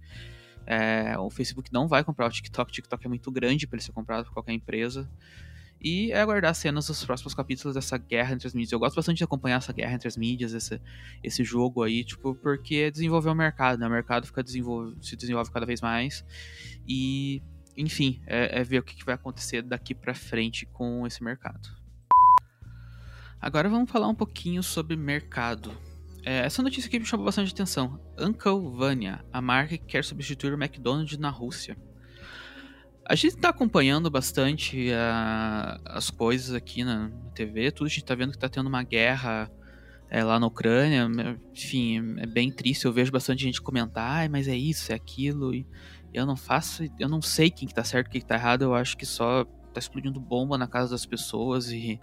É, 0.67 1.19
o 1.19 1.29
Facebook 1.29 1.71
não 1.73 1.87
vai 1.87 2.03
comprar 2.03 2.27
o 2.27 2.31
TikTok, 2.31 2.71
o 2.71 2.73
TikTok 2.73 3.05
é 3.05 3.09
muito 3.09 3.31
grande 3.31 3.67
para 3.67 3.77
ele 3.77 3.85
ser 3.85 3.93
comprado 3.93 4.25
por 4.25 4.33
qualquer 4.33 4.53
empresa. 4.53 5.09
E 5.81 6.11
é 6.11 6.21
aguardar 6.21 6.55
cenas 6.55 6.87
dos 6.87 7.05
próximos 7.05 7.35
capítulos 7.35 7.75
dessa 7.75 7.99
guerra 7.99 8.35
entre 8.35 8.47
as 8.49 8.55
mídias. 8.55 8.73
Eu 8.73 8.79
gosto 8.79 8.97
bastante 8.97 9.19
de 9.19 9.25
acompanhar 9.25 9.57
essa 9.57 9.73
guerra 9.73 9.95
entre 9.95 10.09
as 10.09 10.17
mídias, 10.17 10.53
esse, 10.53 10.81
esse 11.23 11.45
jogo 11.45 11.83
aí, 11.83 12.03
tipo, 12.03 12.35
porque 12.35 12.91
desenvolver 12.91 13.31
o 13.31 13.35
mercado, 13.35 13.79
né? 13.79 13.87
O 13.87 13.91
mercado 13.91 14.27
fica 14.27 14.43
desenvolve, 14.43 14.97
se 15.03 15.17
desenvolve 15.17 15.51
cada 15.51 15.67
vez 15.67 15.81
mais. 15.81 16.25
E, 16.89 17.43
enfim, 17.77 18.21
é, 18.27 18.61
é 18.61 18.65
ver 18.65 18.79
o 18.79 18.83
que, 18.83 18.97
que 18.97 19.05
vai 19.05 19.15
acontecer 19.15 19.63
daqui 19.63 19.95
para 19.95 20.15
frente 20.15 20.67
com 20.67 21.07
esse 21.07 21.23
mercado. 21.23 21.69
Agora 23.41 23.69
vamos 23.69 23.91
falar 23.91 24.09
um 24.09 24.15
pouquinho 24.15 24.63
sobre 24.63 24.97
mercado. 24.97 25.73
É, 26.25 26.39
essa 26.39 26.61
notícia 26.61 26.89
aqui 26.89 26.99
me 26.99 27.05
chamou 27.05 27.25
bastante 27.25 27.53
atenção. 27.53 28.01
Uncle 28.19 28.77
Vanya, 28.77 29.25
a 29.33 29.41
marca 29.41 29.79
que 29.79 29.85
quer 29.85 30.03
substituir 30.03 30.53
o 30.53 30.61
McDonald's 30.61 31.17
na 31.19 31.31
Rússia. 31.31 31.77
A 33.09 33.15
gente 33.15 33.37
está 33.37 33.51
acompanhando 33.51 34.11
bastante 34.11 34.91
uh, 34.91 35.81
as 35.85 36.11
coisas 36.11 36.53
aqui 36.55 36.83
na, 36.83 37.09
TV, 37.35 37.71
tudo 37.71 37.87
a 37.87 37.89
gente 37.89 38.03
está 38.03 38.17
vendo 38.17 38.31
que 38.31 38.37
está 38.37 38.49
tendo 38.49 38.67
uma 38.67 38.83
guerra 38.83 39.49
é, 40.11 40.25
lá 40.25 40.41
na 40.41 40.47
Ucrânia. 40.49 41.09
Enfim, 41.53 42.17
é 42.19 42.27
bem 42.27 42.51
triste. 42.51 42.85
Eu 42.85 42.93
vejo 42.93 43.13
bastante 43.13 43.45
gente 43.45 43.63
comentar, 43.63 44.29
mas 44.29 44.49
é 44.49 44.57
isso, 44.57 44.91
é 44.91 44.95
aquilo. 44.97 45.55
E 45.55 45.65
eu 46.13 46.27
não 46.27 46.37
faço, 46.37 46.85
eu 46.99 47.09
não 47.09 47.23
sei 47.23 47.49
quem 47.49 47.69
que 47.69 47.75
tá 47.75 47.85
certo, 47.85 48.11
quem 48.11 48.21
que 48.21 48.27
tá 48.27 48.35
errado. 48.35 48.63
Eu 48.63 48.75
acho 48.75 48.97
que 48.97 49.07
só 49.07 49.45
tá 49.73 49.79
explodindo 49.79 50.19
bomba 50.19 50.59
na 50.59 50.67
casa 50.67 50.91
das 50.91 51.07
pessoas 51.07 51.71
e, 51.71 52.01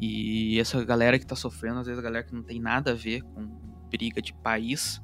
e 0.00 0.58
essa 0.58 0.82
galera 0.82 1.18
que 1.18 1.26
tá 1.26 1.36
sofrendo, 1.36 1.80
às 1.80 1.86
vezes 1.86 1.98
a 1.98 2.02
galera 2.02 2.24
que 2.24 2.34
não 2.34 2.42
tem 2.42 2.58
nada 2.58 2.92
a 2.92 2.94
ver 2.94 3.22
com 3.22 3.46
briga 3.90 4.22
de 4.22 4.32
país. 4.32 5.02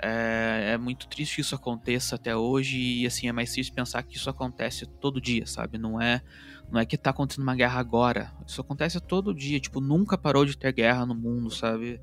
É, 0.00 0.72
é, 0.74 0.78
muito 0.78 1.08
triste 1.08 1.36
que 1.36 1.40
isso 1.40 1.54
aconteça 1.54 2.14
até 2.14 2.36
hoje 2.36 2.78
e 2.78 3.06
assim 3.06 3.28
é 3.28 3.32
mais 3.32 3.52
triste 3.52 3.72
pensar 3.72 4.02
que 4.04 4.16
isso 4.16 4.30
acontece 4.30 4.86
todo 4.86 5.20
dia, 5.20 5.46
sabe? 5.46 5.76
Não 5.76 6.00
é 6.00 6.22
não 6.70 6.78
é 6.78 6.86
que 6.86 6.98
tá 6.98 7.10
acontecendo 7.10 7.42
uma 7.44 7.54
guerra 7.54 7.80
agora. 7.80 8.32
Isso 8.46 8.60
acontece 8.60 9.00
todo 9.00 9.34
dia, 9.34 9.58
tipo, 9.58 9.80
nunca 9.80 10.18
parou 10.18 10.44
de 10.44 10.56
ter 10.56 10.72
guerra 10.72 11.06
no 11.06 11.14
mundo, 11.14 11.50
sabe? 11.50 12.00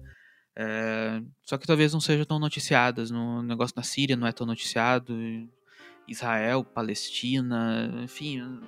É, 0.57 1.21
só 1.43 1.57
que 1.57 1.67
talvez 1.67 1.93
não 1.93 2.01
seja 2.01 2.25
tão 2.25 2.39
noticiadas. 2.39 3.11
No 3.11 3.43
negócio 3.43 3.75
na 3.77 3.83
Síria 3.83 4.15
não 4.15 4.27
é 4.27 4.31
tão 4.31 4.47
noticiado. 4.47 5.15
Israel, 6.07 6.63
Palestina, 6.63 7.91
enfim, 8.03 8.61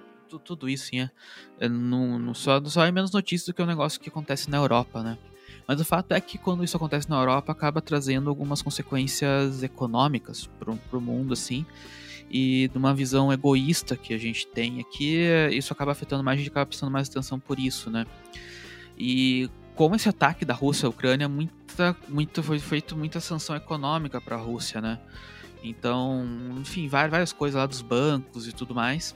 tudo, 0.44 0.68
isso, 0.68 0.88
sim, 0.88 1.02
é, 1.02 1.12
é 1.60 1.70
não, 1.70 2.20
não, 2.20 2.34
só, 2.34 2.64
só 2.66 2.84
é 2.84 2.92
menos 2.92 3.12
notícia 3.12 3.52
do 3.52 3.56
que 3.56 3.62
o 3.62 3.66
negócio 3.66 4.00
que 4.00 4.10
acontece 4.10 4.50
na 4.50 4.58
Europa, 4.58 5.04
né? 5.04 5.18
Mas 5.68 5.82
o 5.82 5.86
fato 5.86 6.14
é 6.14 6.22
que 6.22 6.38
quando 6.38 6.64
isso 6.64 6.78
acontece 6.78 7.10
na 7.10 7.18
Europa, 7.18 7.52
acaba 7.52 7.82
trazendo 7.82 8.30
algumas 8.30 8.62
consequências 8.62 9.62
econômicas 9.64 10.50
para 10.60 10.98
o 10.98 11.02
mundo, 11.02 11.34
assim. 11.34 11.66
E 12.30 12.70
de 12.70 12.78
uma 12.78 12.94
visão 12.94 13.32
egoísta 13.32 13.96
que 13.96 14.14
a 14.14 14.18
gente 14.18 14.48
tem 14.48 14.80
aqui, 14.80 15.18
isso 15.52 15.74
acaba 15.74 15.92
afetando 15.92 16.24
mais, 16.24 16.38
a 16.38 16.40
gente 16.40 16.52
acaba 16.52 16.66
prestando 16.66 16.92
mais 16.92 17.10
atenção 17.10 17.40
por 17.40 17.60
isso, 17.60 17.90
né? 17.90 18.06
E 18.98 19.50
como 19.76 19.96
esse 19.96 20.10
ataque 20.10 20.44
da 20.44 20.54
Rússia 20.54 20.88
à 20.88 20.90
Ucrânia, 20.90 21.28
muita, 21.30 21.96
muito, 22.08 22.42
foi 22.42 22.60
feito 22.60 22.96
muita 22.98 23.20
sanção 23.20 23.56
econômica 23.56 24.20
para 24.20 24.36
a 24.36 24.40
Rússia, 24.40 24.82
né? 24.82 25.00
Então, 25.64 26.26
enfim, 26.58 26.88
várias 26.88 27.34
coisas 27.34 27.60
lá 27.60 27.66
dos 27.66 27.82
bancos 27.82 28.48
e 28.48 28.52
tudo 28.52 28.74
mais. 28.74 29.16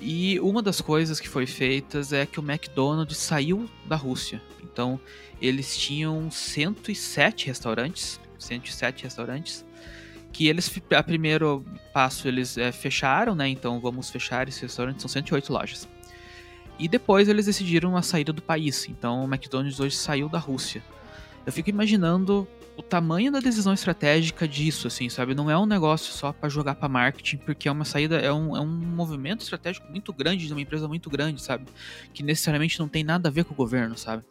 E 0.00 0.38
uma 0.40 0.62
das 0.62 0.80
coisas 0.80 1.18
que 1.18 1.28
foi 1.28 1.46
feitas 1.46 2.12
é 2.12 2.24
que 2.24 2.38
o 2.38 2.42
McDonald's 2.42 3.16
saiu 3.16 3.68
da 3.86 3.96
Rússia. 3.96 4.40
Então, 4.62 5.00
eles 5.40 5.76
tinham 5.76 6.30
107 6.30 7.46
restaurantes, 7.46 8.20
107 8.38 9.04
restaurantes, 9.04 9.64
que 10.32 10.46
eles, 10.46 10.72
a 10.96 11.02
primeiro 11.02 11.64
passo, 11.92 12.28
eles 12.28 12.56
é, 12.56 12.70
fecharam, 12.70 13.34
né? 13.34 13.48
Então, 13.48 13.80
vamos 13.80 14.10
fechar 14.10 14.46
esses 14.46 14.60
restaurantes, 14.60 15.02
são 15.02 15.08
108 15.08 15.52
lojas. 15.52 15.88
E 16.78 16.86
depois 16.86 17.28
eles 17.28 17.46
decidiram 17.46 17.96
a 17.96 18.02
saída 18.02 18.32
do 18.32 18.40
país. 18.40 18.88
Então, 18.88 19.24
o 19.24 19.26
McDonald's 19.26 19.80
hoje 19.80 19.96
saiu 19.96 20.28
da 20.28 20.38
Rússia. 20.38 20.82
Eu 21.44 21.52
fico 21.52 21.70
imaginando 21.70 22.46
o 22.78 22.82
tamanho 22.82 23.32
da 23.32 23.40
decisão 23.40 23.72
estratégica 23.72 24.46
disso, 24.46 24.86
assim, 24.86 25.08
sabe? 25.08 25.34
Não 25.34 25.50
é 25.50 25.58
um 25.58 25.66
negócio 25.66 26.12
só 26.12 26.32
para 26.32 26.48
jogar 26.48 26.76
para 26.76 26.88
marketing, 26.88 27.38
porque 27.38 27.66
é 27.66 27.72
uma 27.72 27.84
saída, 27.84 28.18
é 28.18 28.32
um, 28.32 28.56
é 28.56 28.60
um 28.60 28.68
movimento 28.68 29.40
estratégico 29.40 29.90
muito 29.90 30.12
grande 30.12 30.46
de 30.46 30.52
uma 30.52 30.60
empresa 30.60 30.86
muito 30.86 31.10
grande, 31.10 31.42
sabe? 31.42 31.64
Que 32.14 32.22
necessariamente 32.22 32.78
não 32.78 32.86
tem 32.86 33.02
nada 33.02 33.28
a 33.28 33.32
ver 33.32 33.44
com 33.44 33.52
o 33.52 33.56
governo, 33.56 33.98
sabe? 33.98 34.22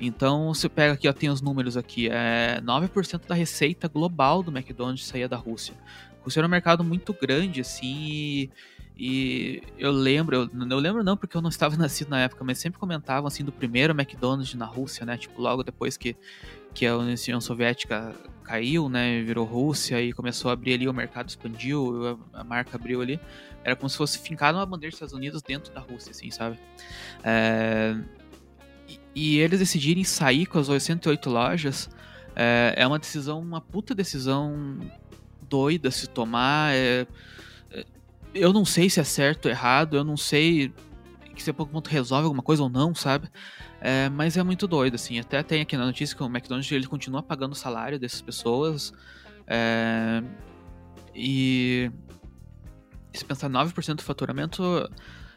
Então, 0.00 0.54
você 0.54 0.68
pega 0.68 0.92
aqui, 0.92 1.08
ó, 1.08 1.12
tem 1.12 1.28
os 1.28 1.40
números 1.40 1.76
aqui, 1.76 2.08
é 2.08 2.60
9% 2.62 3.26
da 3.26 3.34
receita 3.34 3.88
global 3.88 4.40
do 4.40 4.56
McDonald's 4.56 5.04
saía 5.04 5.28
da 5.28 5.36
Rússia. 5.36 5.74
A 6.20 6.24
Rússia 6.24 6.38
era 6.38 6.46
um 6.46 6.50
mercado 6.50 6.84
muito 6.84 7.12
grande, 7.12 7.60
assim, 7.60 7.92
e 7.92 8.50
e 8.96 9.60
eu 9.76 9.90
lembro, 9.90 10.36
eu, 10.36 10.50
eu 10.70 10.78
lembro 10.78 11.02
não 11.02 11.16
porque 11.16 11.36
eu 11.36 11.42
não 11.42 11.48
estava 11.48 11.74
nascido 11.76 12.10
na 12.10 12.20
época, 12.20 12.44
mas 12.44 12.58
sempre 12.58 12.78
comentavam 12.78 13.26
assim 13.26 13.44
do 13.44 13.50
primeiro 13.50 13.92
McDonald's 13.92 14.54
na 14.54 14.66
Rússia, 14.66 15.04
né? 15.04 15.16
Tipo, 15.16 15.40
logo 15.42 15.64
depois 15.64 15.96
que, 15.96 16.16
que 16.74 16.86
a 16.86 16.96
União 16.96 17.40
Soviética 17.40 18.14
caiu, 18.42 18.88
né? 18.88 19.22
Virou 19.22 19.46
Rússia 19.46 20.02
e 20.02 20.12
começou 20.12 20.50
a 20.50 20.54
abrir 20.54 20.74
ali, 20.74 20.88
o 20.88 20.92
mercado 20.92 21.28
expandiu, 21.28 22.18
a, 22.32 22.44
marca 22.44 22.76
abriu 22.76 23.00
ali. 23.00 23.18
Era 23.62 23.74
como 23.74 23.88
se 23.88 23.96
fosse 23.96 24.18
fincado 24.18 24.58
uma 24.58 24.66
bandeira 24.66 24.90
dos 24.90 24.96
Estados 24.96 25.14
Unidos 25.14 25.40
dentro 25.40 25.72
da 25.72 25.80
Rússia, 25.80 26.10
assim, 26.10 26.30
sabe? 26.30 26.58
É, 27.22 27.96
e 29.14 29.38
eles 29.38 29.60
decidirem 29.60 30.04
sair 30.04 30.44
com 30.44 30.58
as 30.58 30.68
88 30.68 31.30
lojas 31.30 31.88
é, 32.36 32.74
é 32.76 32.86
uma 32.86 32.98
decisão, 32.98 33.40
uma 33.40 33.60
puta 33.60 33.94
decisão 33.94 34.78
doida 35.48 35.90
se 35.90 36.08
tomar. 36.08 36.74
É, 36.74 37.06
é, 37.70 37.86
eu 38.34 38.52
não 38.52 38.64
sei 38.64 38.90
se 38.90 39.00
é 39.00 39.04
certo 39.04 39.46
ou 39.46 39.50
errado, 39.50 39.96
eu 39.96 40.04
não 40.04 40.16
sei 40.16 40.72
se 41.36 41.50
a 41.50 41.54
pouco 41.54 41.72
ponto 41.72 41.88
resolve 41.88 42.24
alguma 42.24 42.42
coisa 42.42 42.62
ou 42.62 42.68
não, 42.68 42.94
sabe? 42.94 43.28
É, 43.86 44.08
mas 44.08 44.34
é 44.38 44.42
muito 44.42 44.66
doido, 44.66 44.94
assim. 44.94 45.18
Até 45.18 45.42
tem 45.42 45.60
aqui 45.60 45.76
na 45.76 45.84
notícia 45.84 46.16
que 46.16 46.22
o 46.22 46.26
McDonald's 46.26 46.72
ele 46.72 46.86
continua 46.86 47.22
pagando 47.22 47.52
o 47.52 47.54
salário 47.54 48.00
dessas 48.00 48.22
pessoas. 48.22 48.94
É, 49.46 50.22
e 51.14 51.90
se 53.12 53.22
pensar 53.26 53.50
9% 53.50 53.96
do 53.96 54.02
faturamento 54.02 54.88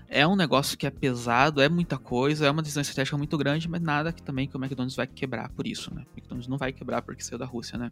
é 0.07 0.25
um 0.25 0.37
negócio 0.37 0.77
que 0.77 0.87
é 0.87 0.89
pesado, 0.89 1.61
é 1.61 1.67
muita 1.67 1.97
coisa, 1.97 2.47
é 2.47 2.49
uma 2.49 2.61
decisão 2.61 2.79
estratégica 2.79 3.17
muito 3.17 3.37
grande, 3.37 3.67
mas 3.67 3.81
nada 3.81 4.13
que 4.13 4.23
também 4.23 4.47
que 4.47 4.55
o 4.55 4.59
McDonald's 4.59 4.95
vai 4.95 5.07
quebrar 5.07 5.49
por 5.49 5.67
isso, 5.67 5.93
né? 5.93 6.05
O 6.07 6.17
McDonald's 6.17 6.47
não 6.47 6.57
vai 6.57 6.71
quebrar 6.71 7.01
porque 7.01 7.21
saiu 7.21 7.37
da 7.37 7.45
Rússia, 7.45 7.77
né? 7.77 7.91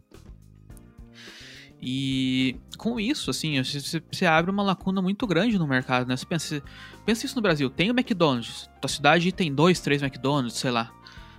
E 1.80 2.56
com 2.78 2.98
isso, 2.98 3.30
assim, 3.30 3.62
você, 3.62 4.02
você 4.10 4.26
abre 4.26 4.50
uma 4.50 4.62
lacuna 4.62 5.02
muito 5.02 5.26
grande 5.26 5.58
no 5.58 5.66
mercado, 5.66 6.06
né? 6.08 6.16
Você 6.16 6.26
pensa, 6.26 6.62
pensa 7.04 7.26
isso 7.26 7.36
no 7.36 7.42
Brasil, 7.42 7.68
tem 7.68 7.90
o 7.90 7.94
McDonald's, 7.94 8.68
tua 8.80 8.88
cidade 8.88 9.30
tem 9.30 9.54
dois, 9.54 9.80
três 9.80 10.02
McDonald's, 10.02 10.58
sei 10.58 10.70
lá. 10.70 10.90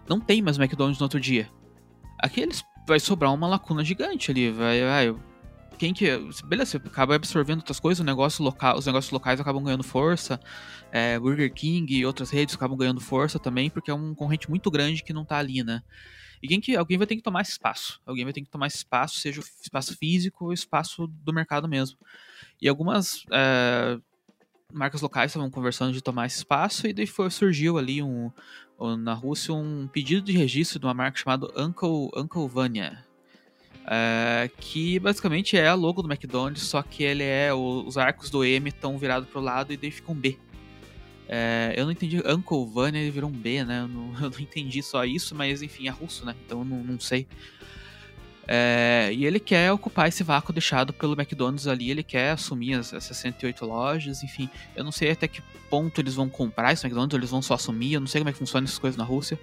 Não 0.07 0.19
tem 0.19 0.41
mais 0.41 0.57
McDonald's 0.57 0.99
no 0.99 1.05
outro 1.05 1.19
dia. 1.19 1.49
Aqui 2.19 2.41
eles 2.41 2.63
vai 2.87 2.99
sobrar 2.99 3.33
uma 3.33 3.47
lacuna 3.47 3.83
gigante 3.83 4.31
ali, 4.31 4.51
vai, 4.51 4.81
vai 4.81 5.15
quem 5.77 5.93
que. 5.93 6.07
Beleza, 6.45 6.71
você 6.71 6.77
acaba 6.77 7.15
absorvendo 7.15 7.59
outras 7.59 7.79
coisas, 7.79 8.01
o 8.01 8.03
negócio 8.03 8.43
local, 8.43 8.77
os 8.77 8.85
negócios 8.85 9.11
locais 9.11 9.39
acabam 9.39 9.63
ganhando 9.63 9.83
força. 9.83 10.39
É, 10.91 11.19
Burger 11.19 11.53
King 11.53 11.95
e 11.95 12.05
outras 12.05 12.31
redes 12.31 12.55
acabam 12.55 12.77
ganhando 12.77 12.99
força 12.99 13.37
também, 13.37 13.69
porque 13.69 13.91
é 13.91 13.93
um 13.93 14.09
concorrente 14.09 14.49
muito 14.49 14.71
grande 14.71 15.03
que 15.03 15.13
não 15.13 15.23
tá 15.23 15.37
ali, 15.37 15.63
né? 15.63 15.81
E 16.41 16.47
quem 16.47 16.61
que, 16.61 16.75
alguém 16.75 16.97
vai 16.97 17.07
ter 17.07 17.15
que 17.15 17.21
tomar 17.21 17.41
esse 17.41 17.51
espaço. 17.51 17.99
Alguém 18.05 18.23
vai 18.23 18.33
ter 18.33 18.41
que 18.41 18.49
tomar 18.49 18.67
esse 18.67 18.77
espaço, 18.77 19.19
seja 19.19 19.41
o 19.41 19.43
espaço 19.61 19.95
físico 19.97 20.45
ou 20.45 20.53
espaço 20.53 21.07
do 21.07 21.33
mercado 21.33 21.67
mesmo. 21.67 21.97
E 22.61 22.67
algumas 22.67 23.23
é, 23.31 23.99
marcas 24.71 25.01
locais 25.01 25.31
estavam 25.31 25.49
conversando 25.49 25.93
de 25.93 26.01
tomar 26.01 26.25
esse 26.25 26.37
espaço, 26.37 26.87
e 26.87 26.93
daí 26.93 27.07
foi, 27.07 27.29
surgiu 27.29 27.77
ali 27.77 28.01
um, 28.01 28.31
na 28.99 29.13
Rússia 29.13 29.53
um 29.53 29.87
pedido 29.87 30.21
de 30.21 30.31
registro 30.31 30.79
de 30.79 30.85
uma 30.85 30.93
marca 30.93 31.17
chamada 31.17 31.47
Uncle, 31.57 32.09
Uncle 32.15 32.47
Vanya. 32.47 33.05
É, 33.89 34.51
que 34.59 34.99
basicamente 34.99 35.55
é 35.55 35.69
a 35.69 35.73
logo 35.73 36.01
do 36.01 36.11
McDonald's, 36.11 36.63
só 36.63 36.83
que 36.83 37.03
ele 37.03 37.23
é. 37.23 37.53
os 37.53 37.97
arcos 37.97 38.29
do 38.29 38.43
M 38.43 38.67
estão 38.67 38.97
virados 38.97 39.29
pro 39.29 39.39
lado 39.39 39.71
e 39.71 39.77
daí 39.77 39.91
fica 39.91 40.11
um 40.11 40.15
B. 40.15 40.37
É, 41.27 41.73
eu 41.75 41.85
não 41.85 41.91
entendi. 41.91 42.17
Uncle 42.19 42.65
Vanya 42.65 42.99
ele 42.99 43.11
virou 43.11 43.29
um 43.29 43.33
B, 43.33 43.63
né? 43.63 43.81
Eu 43.81 43.87
não, 43.87 44.13
eu 44.21 44.29
não, 44.29 44.39
entendi 44.39 44.81
só 44.81 45.03
isso, 45.03 45.35
mas 45.35 45.61
enfim, 45.61 45.87
é 45.87 45.91
russo, 45.91 46.25
né? 46.25 46.35
Então 46.45 46.59
eu 46.59 46.65
não, 46.65 46.83
não 46.83 46.99
sei. 46.99 47.27
É, 48.49 49.09
e 49.13 49.25
ele 49.25 49.41
quer 49.41 49.73
ocupar 49.73 50.07
esse 50.07 50.23
vácuo 50.23 50.53
deixado 50.53 50.93
pelo 50.93 51.19
McDonald's 51.19 51.67
ali, 51.67 51.91
ele 51.91 52.01
quer 52.01 52.31
assumir 52.31 52.75
as, 52.75 52.93
as 52.93 53.03
68 53.03 53.65
lojas, 53.65 54.23
enfim. 54.23 54.49
Eu 54.73 54.85
não 54.85 54.91
sei 54.91 55.11
até 55.11 55.27
que 55.27 55.41
ponto 55.69 55.99
eles 55.99 56.15
vão 56.15 56.29
comprar 56.29 56.71
esse 56.71 56.85
McDonald's, 56.85 57.13
ou 57.13 57.19
eles 57.19 57.29
vão 57.29 57.41
só 57.41 57.55
assumir, 57.55 57.93
eu 57.93 57.99
não 57.99 58.07
sei 58.07 58.21
como 58.21 58.29
é 58.29 58.31
que 58.31 58.39
funciona 58.39 58.65
essas 58.65 58.79
coisas 58.79 58.97
na 58.97 59.03
Rússia. 59.03 59.37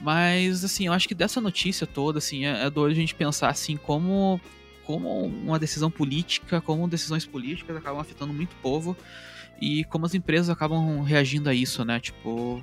Mas, 0.00 0.64
assim, 0.64 0.86
eu 0.86 0.94
acho 0.94 1.06
que 1.06 1.14
dessa 1.14 1.42
notícia 1.42 1.86
toda, 1.86 2.18
assim, 2.18 2.46
é, 2.46 2.64
é 2.64 2.70
doido 2.70 2.92
a 2.92 3.00
gente 3.00 3.14
pensar, 3.14 3.50
assim, 3.50 3.76
como, 3.76 4.40
como 4.84 5.26
uma 5.26 5.58
decisão 5.58 5.90
política, 5.90 6.58
como 6.62 6.88
decisões 6.88 7.26
políticas 7.26 7.76
acabam 7.76 8.00
afetando 8.00 8.32
muito 8.32 8.52
o 8.52 8.56
povo 8.56 8.96
e 9.62 9.84
como 9.84 10.04
as 10.04 10.12
empresas 10.12 10.50
acabam 10.50 11.02
reagindo 11.02 11.48
a 11.48 11.54
isso, 11.54 11.84
né? 11.84 12.00
Tipo, 12.00 12.60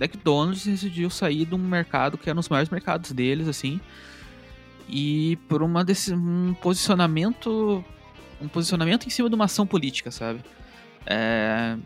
McDonald's 0.00 0.64
decidiu 0.64 1.10
sair 1.10 1.44
de 1.44 1.52
um 1.52 1.58
mercado 1.58 2.16
que 2.16 2.30
era 2.30 2.38
um 2.38 2.40
dos 2.40 2.48
maiores 2.48 2.70
mercados 2.70 3.10
deles, 3.10 3.48
assim, 3.48 3.80
e 4.88 5.36
por 5.48 5.64
uma 5.64 5.84
desse, 5.84 6.14
um 6.14 6.54
posicionamento 6.62 7.84
um 8.40 8.46
posicionamento 8.46 9.04
em 9.04 9.10
cima 9.10 9.28
de 9.28 9.34
uma 9.34 9.46
ação 9.46 9.66
política, 9.66 10.12
sabe? 10.12 10.40
É, 11.04 11.76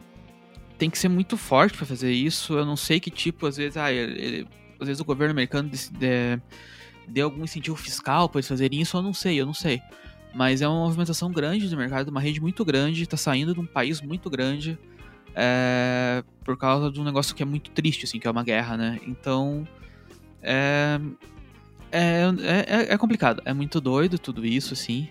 tem 0.76 0.90
que 0.90 0.98
ser 0.98 1.08
muito 1.08 1.38
forte 1.38 1.74
para 1.74 1.86
fazer 1.86 2.12
isso. 2.12 2.52
Eu 2.52 2.66
não 2.66 2.76
sei 2.76 3.00
que 3.00 3.10
tipo, 3.10 3.46
às 3.46 3.56
vezes, 3.56 3.78
ah, 3.78 3.90
ele, 3.90 4.46
às 4.78 4.86
vezes 4.86 5.00
o 5.00 5.04
governo 5.04 5.32
americano 5.32 5.70
deu 7.08 7.24
algum 7.24 7.42
incentivo 7.42 7.74
fiscal 7.74 8.28
para 8.28 8.40
eles 8.40 8.48
fazerem 8.48 8.82
isso, 8.82 8.98
eu 8.98 9.02
não 9.02 9.14
sei, 9.14 9.40
eu 9.40 9.46
não 9.46 9.54
sei. 9.54 9.80
Mas 10.34 10.62
é 10.62 10.68
uma 10.68 10.84
movimentação 10.84 11.30
grande 11.30 11.68
do 11.68 11.76
mercado, 11.76 12.08
uma 12.08 12.20
rede 12.20 12.40
muito 12.40 12.64
grande, 12.64 13.02
está 13.02 13.16
saindo 13.16 13.52
de 13.54 13.60
um 13.60 13.66
país 13.66 14.00
muito 14.00 14.30
grande 14.30 14.78
é, 15.34 16.22
por 16.44 16.56
causa 16.56 16.90
de 16.90 17.00
um 17.00 17.04
negócio 17.04 17.34
que 17.34 17.42
é 17.42 17.46
muito 17.46 17.70
triste, 17.70 18.04
assim, 18.04 18.18
que 18.18 18.26
é 18.26 18.30
uma 18.30 18.42
guerra, 18.42 18.76
né? 18.76 18.98
Então, 19.06 19.66
é, 20.42 20.98
é, 21.90 22.22
é, 22.66 22.94
é 22.94 22.98
complicado, 22.98 23.42
é 23.44 23.52
muito 23.52 23.80
doido 23.80 24.18
tudo 24.18 24.44
isso, 24.44 24.74
assim. 24.74 25.08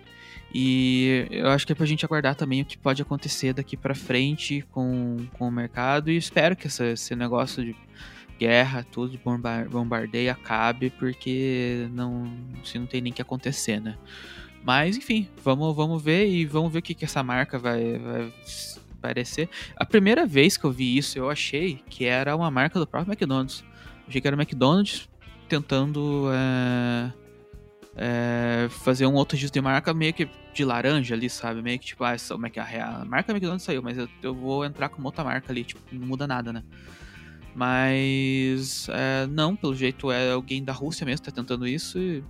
E 0.54 1.28
eu 1.32 1.50
acho 1.50 1.66
que 1.66 1.72
é 1.72 1.76
pra 1.76 1.86
gente 1.86 2.04
aguardar 2.04 2.36
também 2.36 2.62
o 2.62 2.66
que 2.66 2.78
pode 2.78 3.02
acontecer 3.02 3.54
daqui 3.54 3.78
para 3.78 3.96
frente 3.96 4.66
com, 4.72 5.26
com 5.34 5.48
o 5.48 5.52
mercado. 5.52 6.12
E 6.12 6.18
espero 6.18 6.58
que 6.58 6.68
essa, 6.68 6.86
esse 6.88 7.16
negócio 7.16 7.64
de 7.64 7.74
guerra, 8.38 8.86
tudo 8.92 9.12
de 9.12 9.20
bombardeio 9.70 10.32
acabe, 10.32 10.90
porque 10.90 11.88
não, 11.94 12.30
se 12.66 12.78
não 12.78 12.86
tem 12.86 13.00
nem 13.00 13.14
que 13.14 13.22
acontecer, 13.22 13.80
né? 13.80 13.98
Mas, 14.64 14.98
enfim, 14.98 15.28
vamos, 15.44 15.76
vamos 15.76 16.02
ver 16.02 16.28
e 16.28 16.46
vamos 16.46 16.72
ver 16.72 16.80
o 16.80 16.82
que, 16.82 16.94
que 16.94 17.06
essa 17.06 17.24
marca 17.24 17.58
vai, 17.58 17.98
vai 17.98 18.34
parecer. 19.02 19.50
A 19.76 19.86
primeira 19.86 20.26
vez 20.26 20.56
que 20.56 20.64
eu 20.64 20.72
vi 20.72 20.98
isso, 20.98 21.18
eu 21.18 21.30
achei 21.30 21.82
que 21.90 22.06
era 22.06 22.36
uma 22.36 22.52
marca 22.52 22.80
do 22.80 22.86
próprio 22.86 23.12
McDonald's. 23.12 23.64
Eu 24.02 24.06
achei 24.08 24.22
que 24.22 24.28
era 24.28 24.38
o 24.38 24.40
McDonald's 24.40 25.10
tentando 25.50 26.30
é, 26.32 27.12
é, 27.96 28.70
fazer 28.70 29.06
um 29.08 29.16
outro 29.16 29.36
registro 29.36 29.60
de 29.60 29.64
marca 29.64 29.94
meio 29.94 30.14
que 30.14 30.30
de 30.54 30.64
laranja 30.64 31.16
ali, 31.16 31.30
sabe? 31.30 31.62
Meio 31.62 31.80
que 31.80 31.88
tipo, 31.88 32.04
ah, 32.04 32.16
como 32.30 32.46
é 32.46 32.50
que 32.50 32.60
a, 32.60 33.02
a 33.02 33.06
marca 33.06 33.32
McDonald's 33.32 33.66
saiu, 33.66 33.82
mas 33.82 33.98
eu, 33.98 34.08
eu 34.22 34.36
vou 34.36 34.64
entrar 34.64 34.90
com 34.90 35.02
outra 35.04 35.24
marca 35.24 35.52
ali, 35.52 35.64
tipo, 35.64 35.82
não 35.92 36.08
muda 36.08 36.28
nada, 36.28 36.54
né? 36.54 36.64
Mas 37.56 38.88
é, 38.90 39.28
não, 39.28 39.56
pelo 39.56 39.76
jeito 39.76 40.12
é 40.12 40.32
alguém 40.32 40.64
da 40.64 40.72
Rússia 40.72 41.06
mesmo 41.06 41.24
que 41.26 41.32
tá 41.32 41.36
tentando 41.36 41.68
isso 41.68 42.00
e 42.00 42.24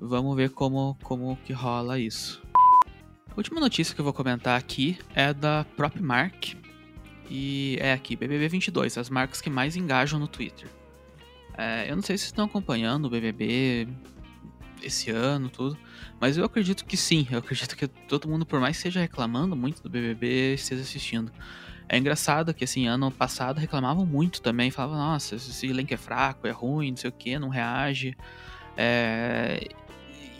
vamos 0.00 0.34
ver 0.34 0.50
como, 0.50 0.96
como 1.02 1.36
que 1.44 1.52
rola 1.52 1.98
isso. 1.98 2.42
A 3.30 3.34
última 3.36 3.60
notícia 3.60 3.94
que 3.94 4.00
eu 4.00 4.04
vou 4.04 4.12
comentar 4.12 4.58
aqui 4.58 4.98
é 5.14 5.32
da 5.32 5.64
própria 5.76 6.02
Mark 6.02 6.54
e 7.28 7.76
é 7.80 7.92
aqui, 7.92 8.16
BBB 8.16 8.48
22, 8.48 8.98
as 8.98 9.08
marcas 9.08 9.40
que 9.40 9.48
mais 9.48 9.76
engajam 9.76 10.18
no 10.18 10.26
Twitter. 10.26 10.68
É, 11.56 11.90
eu 11.90 11.94
não 11.94 12.02
sei 12.02 12.18
se 12.18 12.24
estão 12.24 12.46
acompanhando 12.46 13.04
o 13.04 13.10
BBB 13.10 13.86
esse 14.82 15.10
ano, 15.10 15.48
tudo, 15.48 15.78
mas 16.18 16.36
eu 16.36 16.44
acredito 16.44 16.84
que 16.84 16.96
sim, 16.96 17.28
eu 17.30 17.38
acredito 17.38 17.76
que 17.76 17.86
todo 17.86 18.28
mundo, 18.28 18.46
por 18.46 18.58
mais 18.58 18.76
que 18.76 18.78
esteja 18.78 19.00
reclamando 19.00 19.54
muito 19.54 19.82
do 19.82 19.90
BBB, 19.90 20.54
esteja 20.54 20.82
assistindo. 20.82 21.30
É 21.88 21.98
engraçado 21.98 22.54
que, 22.54 22.62
assim, 22.62 22.86
ano 22.86 23.10
passado 23.10 23.58
reclamavam 23.58 24.06
muito 24.06 24.40
também. 24.40 24.70
Falavam, 24.70 24.96
nossa, 24.96 25.34
esse 25.34 25.66
elenco 25.66 25.92
é 25.92 25.96
fraco, 25.96 26.46
é 26.46 26.50
ruim, 26.52 26.90
não 26.90 26.96
sei 26.96 27.10
o 27.10 27.12
que, 27.12 27.36
não 27.36 27.48
reage. 27.48 28.16
É... 28.76 29.68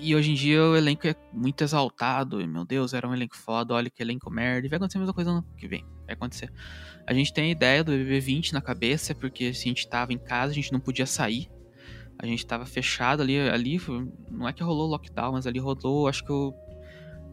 E 0.03 0.17
hoje 0.17 0.31
em 0.31 0.35
dia 0.35 0.63
o 0.65 0.75
elenco 0.75 1.07
é 1.07 1.15
muito 1.31 1.63
exaltado. 1.63 2.41
E, 2.41 2.47
meu 2.47 2.65
Deus, 2.65 2.95
era 2.95 3.07
um 3.07 3.13
elenco 3.13 3.37
foda, 3.37 3.75
olha 3.75 3.91
que 3.91 4.03
elenco 4.03 4.31
merda. 4.31 4.67
E 4.67 4.71
vai 4.71 4.79
acontecer 4.79 4.97
a 4.97 5.01
mesma 5.01 5.13
coisa 5.13 5.31
no 5.31 5.43
que 5.59 5.69
vem. 5.69 5.85
Vai 6.07 6.15
acontecer. 6.15 6.51
A 7.07 7.13
gente 7.13 7.35
tem 7.35 7.45
a 7.45 7.51
ideia 7.51 7.85
do 7.85 7.93
BBB 7.93 8.19
20 8.21 8.55
na 8.55 8.63
cabeça, 8.63 9.15
porque 9.15 9.53
se 9.53 9.67
a 9.67 9.69
gente 9.69 9.87
tava 9.89 10.15
em 10.15 10.19
casa, 10.19 10.53
a 10.53 10.55
gente 10.55 10.73
não 10.73 10.81
podia 10.81 11.05
sair. 11.05 11.51
A 12.19 12.25
gente 12.25 12.47
tava 12.47 12.65
fechado 12.65 13.21
ali. 13.21 13.39
Ali 13.39 13.79
não 14.31 14.49
é 14.49 14.55
que 14.55 14.63
rolou 14.63 14.89
lockdown, 14.89 15.33
mas 15.33 15.47
ali 15.47 15.59
rolou, 15.59 16.09
acho 16.09 16.25
que 16.25 16.33
o, 16.33 16.55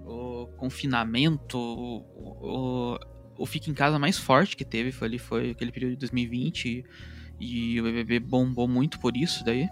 o 0.06 0.48
confinamento, 0.58 1.58
o, 1.58 2.98
o, 2.98 3.00
o 3.38 3.46
Fica 3.46 3.70
em 3.70 3.74
Casa 3.74 3.98
mais 3.98 4.18
forte 4.18 4.58
que 4.58 4.66
teve 4.66 4.92
foi 4.92 5.08
ali, 5.08 5.20
foi 5.20 5.52
aquele 5.52 5.72
período 5.72 5.92
de 5.92 6.00
2020 6.00 6.86
e, 7.40 7.76
e 7.76 7.80
o 7.80 7.84
BBB 7.86 8.20
bombou 8.20 8.68
muito 8.68 9.00
por 9.00 9.16
isso 9.16 9.46
daí. 9.46 9.70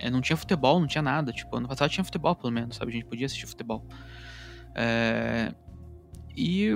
É, 0.00 0.10
não 0.10 0.20
tinha 0.20 0.36
futebol, 0.36 0.80
não 0.80 0.86
tinha 0.86 1.02
nada. 1.02 1.32
Tipo, 1.32 1.56
ano 1.56 1.68
passado 1.68 1.90
tinha 1.90 2.04
futebol, 2.04 2.34
pelo 2.34 2.52
menos, 2.52 2.76
sabe? 2.76 2.90
A 2.90 2.94
gente 2.94 3.06
podia 3.06 3.26
assistir 3.26 3.46
futebol. 3.46 3.86
É, 4.74 5.54
e, 6.36 6.70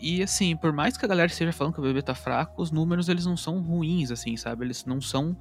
e 0.00 0.22
assim, 0.22 0.56
por 0.56 0.72
mais 0.72 0.96
que 0.96 1.04
a 1.04 1.08
galera 1.08 1.30
esteja 1.30 1.52
falando 1.52 1.74
que 1.74 1.80
o 1.80 1.82
BBB 1.82 2.02
tá 2.02 2.14
fraco, 2.14 2.62
os 2.62 2.70
números 2.70 3.08
eles 3.08 3.26
não 3.26 3.36
são 3.36 3.60
ruins, 3.60 4.10
assim, 4.10 4.36
sabe? 4.36 4.64
Eles 4.64 4.84
não 4.84 5.00
são 5.00 5.38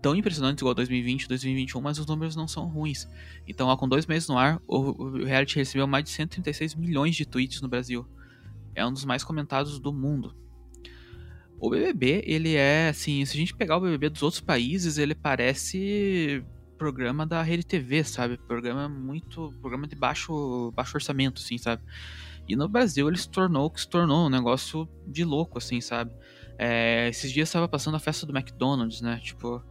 tão 0.00 0.14
impressionantes 0.14 0.62
igual 0.62 0.74
2020, 0.74 1.28
2021, 1.28 1.80
mas 1.80 1.98
os 1.98 2.06
números 2.06 2.36
não 2.36 2.48
são 2.48 2.66
ruins. 2.66 3.08
Então, 3.46 3.68
ó, 3.68 3.76
com 3.76 3.88
dois 3.88 4.06
meses 4.06 4.28
no 4.28 4.38
ar, 4.38 4.60
o, 4.66 4.78
o 4.78 5.24
reality 5.24 5.56
recebeu 5.56 5.86
mais 5.86 6.04
de 6.04 6.10
136 6.10 6.74
milhões 6.74 7.16
de 7.16 7.26
tweets 7.26 7.60
no 7.60 7.68
Brasil 7.68 8.08
é 8.74 8.86
um 8.86 8.92
dos 8.92 9.04
mais 9.04 9.24
comentados 9.24 9.78
do 9.78 9.92
mundo. 9.92 10.34
O 11.58 11.68
BBB, 11.68 12.22
ele 12.24 12.54
é 12.54 12.88
assim, 12.88 13.24
se 13.24 13.36
a 13.36 13.40
gente 13.40 13.54
pegar 13.54 13.76
o 13.76 13.80
BBB 13.80 14.08
dos 14.10 14.22
outros 14.22 14.40
países, 14.40 14.96
ele 14.96 15.14
parece 15.14 16.42
programa 16.80 17.26
da 17.26 17.42
Rede 17.42 17.62
TV, 17.62 18.02
sabe? 18.02 18.38
Programa 18.38 18.88
muito, 18.88 19.54
programa 19.60 19.86
de 19.86 19.94
baixo, 19.94 20.72
baixo 20.74 20.96
orçamento, 20.96 21.42
assim, 21.42 21.58
sabe? 21.58 21.82
E 22.48 22.56
no 22.56 22.66
Brasil 22.66 23.06
ele 23.06 23.18
se 23.18 23.28
tornou 23.28 23.68
que 23.68 23.82
se 23.82 23.86
tornou, 23.86 24.26
um 24.26 24.30
negócio 24.30 24.88
de 25.06 25.22
louco, 25.22 25.58
assim, 25.58 25.78
sabe? 25.82 26.10
É, 26.58 27.06
esses 27.10 27.30
dias 27.30 27.50
estava 27.50 27.68
passando 27.68 27.96
a 27.96 28.00
festa 28.00 28.24
do 28.24 28.34
McDonald's, 28.34 29.02
né? 29.02 29.20
Tipo, 29.22 29.62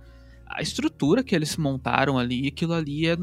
a 0.45 0.61
estrutura 0.61 1.23
que 1.23 1.33
eles 1.33 1.57
montaram 1.57 2.19
ali, 2.19 2.47
aquilo 2.47 2.73
ali 2.73 3.07
é, 3.07 3.17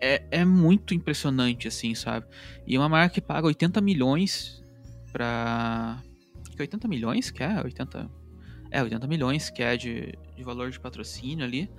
é, 0.00 0.26
é 0.40 0.44
muito 0.44 0.92
impressionante, 0.92 1.68
assim, 1.68 1.94
sabe? 1.94 2.26
E 2.66 2.76
uma 2.76 2.88
marca 2.88 3.14
que 3.14 3.20
paga 3.20 3.46
80 3.46 3.80
milhões 3.80 4.64
pra. 5.12 6.02
Que 6.56 6.60
80 6.60 6.88
milhões 6.88 7.30
que 7.30 7.44
é? 7.44 7.62
80. 7.62 8.10
É, 8.68 8.82
80 8.82 9.06
milhões 9.06 9.48
que 9.48 9.62
é 9.62 9.76
de, 9.76 10.12
de 10.36 10.42
valor 10.42 10.72
de 10.72 10.80
patrocínio 10.80 11.44
ali. 11.44 11.70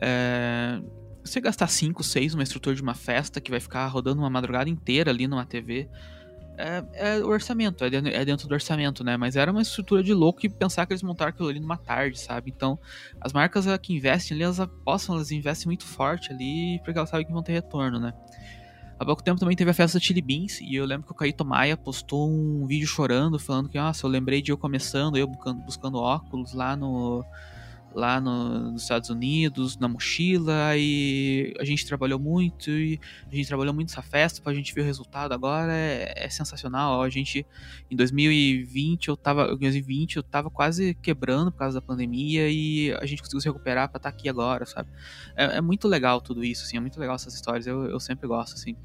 É, 0.00 0.80
você 1.24 1.40
gastar 1.40 1.68
5, 1.68 2.02
6 2.02 2.34
numa 2.34 2.42
estrutura 2.42 2.74
de 2.74 2.82
uma 2.82 2.94
festa 2.94 3.40
que 3.40 3.50
vai 3.50 3.60
ficar 3.60 3.86
rodando 3.86 4.20
uma 4.20 4.30
madrugada 4.30 4.68
inteira 4.68 5.10
ali 5.10 5.26
numa 5.26 5.44
TV. 5.44 5.88
É, 6.56 6.84
é 6.92 7.18
o 7.20 7.28
orçamento, 7.28 7.82
é 7.84 7.88
dentro, 7.88 8.10
é 8.10 8.24
dentro, 8.24 8.46
do 8.46 8.52
orçamento, 8.52 9.02
né? 9.02 9.16
Mas 9.16 9.34
era 9.36 9.50
uma 9.50 9.62
estrutura 9.62 10.02
de 10.02 10.12
louco 10.12 10.44
e 10.44 10.48
pensar 10.48 10.84
que 10.84 10.92
eles 10.92 11.02
montaram 11.02 11.30
aquilo 11.30 11.48
ali 11.48 11.58
numa 11.58 11.78
tarde, 11.78 12.18
sabe? 12.18 12.52
Então, 12.54 12.78
as 13.20 13.32
marcas 13.32 13.64
que 13.78 13.94
investem 13.94 14.34
ali, 14.34 14.44
elas 14.44 14.60
apostam, 14.60 15.14
elas 15.14 15.30
investem 15.30 15.68
muito 15.68 15.86
forte 15.86 16.30
ali, 16.32 16.78
porque 16.84 16.98
elas 16.98 17.08
sabem 17.08 17.24
que 17.24 17.32
vão 17.32 17.42
ter 17.42 17.52
retorno, 17.52 17.98
né? 17.98 18.12
Há 18.98 19.04
pouco 19.06 19.22
tempo 19.22 19.40
também 19.40 19.56
teve 19.56 19.70
a 19.70 19.74
festa 19.74 19.98
Chili 19.98 20.20
Beans, 20.20 20.60
e 20.60 20.74
eu 20.74 20.84
lembro 20.84 21.06
que 21.06 21.12
o 21.12 21.14
Caíto 21.14 21.42
Maia 21.42 21.74
postou 21.74 22.30
um 22.30 22.66
vídeo 22.66 22.86
chorando, 22.86 23.38
falando 23.38 23.66
que, 23.70 23.78
nossa, 23.78 24.04
eu 24.04 24.10
lembrei 24.10 24.42
de 24.42 24.52
eu 24.52 24.58
começando, 24.58 25.16
eu 25.16 25.26
buscando 25.26 25.96
óculos 25.96 26.52
lá 26.52 26.76
no 26.76 27.24
lá 27.94 28.20
no, 28.20 28.72
nos 28.72 28.82
Estados 28.82 29.10
Unidos, 29.10 29.76
na 29.76 29.88
mochila, 29.88 30.76
e 30.76 31.54
a 31.58 31.64
gente 31.64 31.86
trabalhou 31.86 32.18
muito, 32.18 32.70
e 32.70 33.00
a 33.30 33.34
gente 33.34 33.48
trabalhou 33.48 33.74
muito 33.74 33.90
essa 33.90 34.02
festa, 34.02 34.40
pra 34.40 34.54
gente 34.54 34.74
ver 34.74 34.82
o 34.82 34.84
resultado 34.84 35.32
agora, 35.32 35.72
é, 35.72 36.12
é 36.16 36.28
sensacional. 36.28 37.02
A 37.02 37.08
gente, 37.08 37.46
em 37.90 37.96
2020, 37.96 39.08
eu 39.08 39.16
tava, 39.16 39.48
2020, 39.48 40.16
eu 40.16 40.22
tava 40.22 40.50
quase 40.50 40.94
quebrando 40.94 41.50
por 41.50 41.58
causa 41.58 41.80
da 41.80 41.86
pandemia, 41.86 42.48
e 42.48 42.92
a 43.00 43.06
gente 43.06 43.20
conseguiu 43.20 43.40
se 43.40 43.48
recuperar 43.48 43.88
pra 43.88 43.98
estar 43.98 44.10
tá 44.10 44.16
aqui 44.16 44.28
agora, 44.28 44.64
sabe? 44.66 44.88
É, 45.36 45.56
é, 45.56 45.60
muito 45.60 45.88
legal 45.88 46.20
tudo 46.20 46.44
isso, 46.44 46.64
assim, 46.64 46.76
é 46.76 46.80
muito 46.80 46.98
legal 46.98 47.16
essas 47.16 47.34
histórias, 47.34 47.66
eu, 47.66 47.84
eu 47.84 48.00
sempre 48.00 48.26
gosto, 48.26 48.54
assim. 48.54 48.76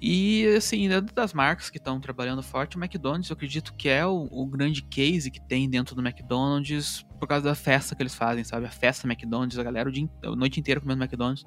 E, 0.00 0.46
assim, 0.56 0.88
das 1.12 1.32
marcas 1.32 1.70
que 1.70 1.78
estão 1.78 2.00
trabalhando 2.00 2.40
forte, 2.40 2.76
o 2.76 2.80
McDonald's 2.80 3.30
eu 3.30 3.34
acredito 3.34 3.74
que 3.74 3.88
é 3.88 4.06
o, 4.06 4.28
o, 4.30 4.46
grande 4.46 4.80
case 4.82 5.28
que 5.28 5.40
tem 5.40 5.68
dentro 5.68 5.94
do 5.96 6.06
McDonald's 6.06 7.04
por 7.18 7.26
causa 7.26 7.44
da 7.44 7.54
festa 7.54 7.94
que 7.94 8.02
eles 8.02 8.14
fazem, 8.14 8.44
sabe? 8.44 8.66
A 8.66 8.70
festa 8.70 9.06
McDonald's, 9.06 9.58
a 9.58 9.62
galera 9.62 9.88
o 9.88 9.92
dia, 9.92 10.08
a 10.24 10.36
noite 10.36 10.60
inteira 10.60 10.80
comendo 10.80 11.02
McDonald's. 11.02 11.44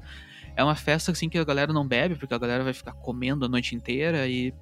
É 0.56 0.64
uma 0.64 0.76
festa, 0.76 1.12
assim, 1.12 1.30
que 1.30 1.38
a 1.38 1.44
galera 1.44 1.72
não 1.72 1.88
bebe, 1.88 2.16
porque 2.16 2.34
a 2.34 2.38
galera 2.38 2.64
vai 2.64 2.74
ficar 2.74 2.94
comendo 2.94 3.46
a 3.46 3.50
noite 3.50 3.76
inteira 3.76 4.28
e... 4.28 4.54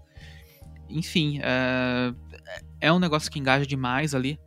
Enfim, 0.87 1.39
é, 1.43 2.13
é 2.81 2.91
um 2.91 2.97
negócio 2.97 3.31
que 3.31 3.39
engaja 3.39 3.65
demais 3.65 4.15
ali. 4.15 4.39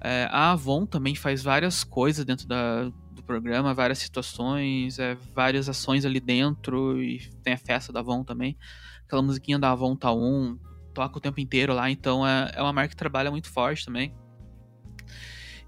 É, 0.00 0.26
a 0.30 0.52
Avon 0.52 0.86
também 0.86 1.14
faz 1.14 1.42
várias 1.42 1.84
coisas 1.84 2.24
dentro 2.24 2.48
da, 2.48 2.84
do 3.10 3.22
programa, 3.22 3.74
várias 3.74 3.98
situações, 3.98 4.98
é, 4.98 5.16
várias 5.34 5.68
ações 5.68 6.04
ali 6.04 6.18
dentro, 6.18 7.00
e 7.02 7.20
tem 7.42 7.52
a 7.52 7.58
festa 7.58 7.92
da 7.92 8.00
Avon 8.00 8.24
também. 8.24 8.56
Aquela 9.04 9.22
musiquinha 9.22 9.58
da 9.58 9.70
Avon 9.70 9.94
tá 9.94 10.12
um, 10.12 10.58
toca 10.94 11.18
o 11.18 11.20
tempo 11.20 11.40
inteiro 11.40 11.74
lá, 11.74 11.90
então 11.90 12.26
é, 12.26 12.50
é 12.54 12.62
uma 12.62 12.72
marca 12.72 12.90
que 12.90 12.96
trabalha 12.96 13.30
muito 13.30 13.50
forte 13.50 13.84
também. 13.84 14.14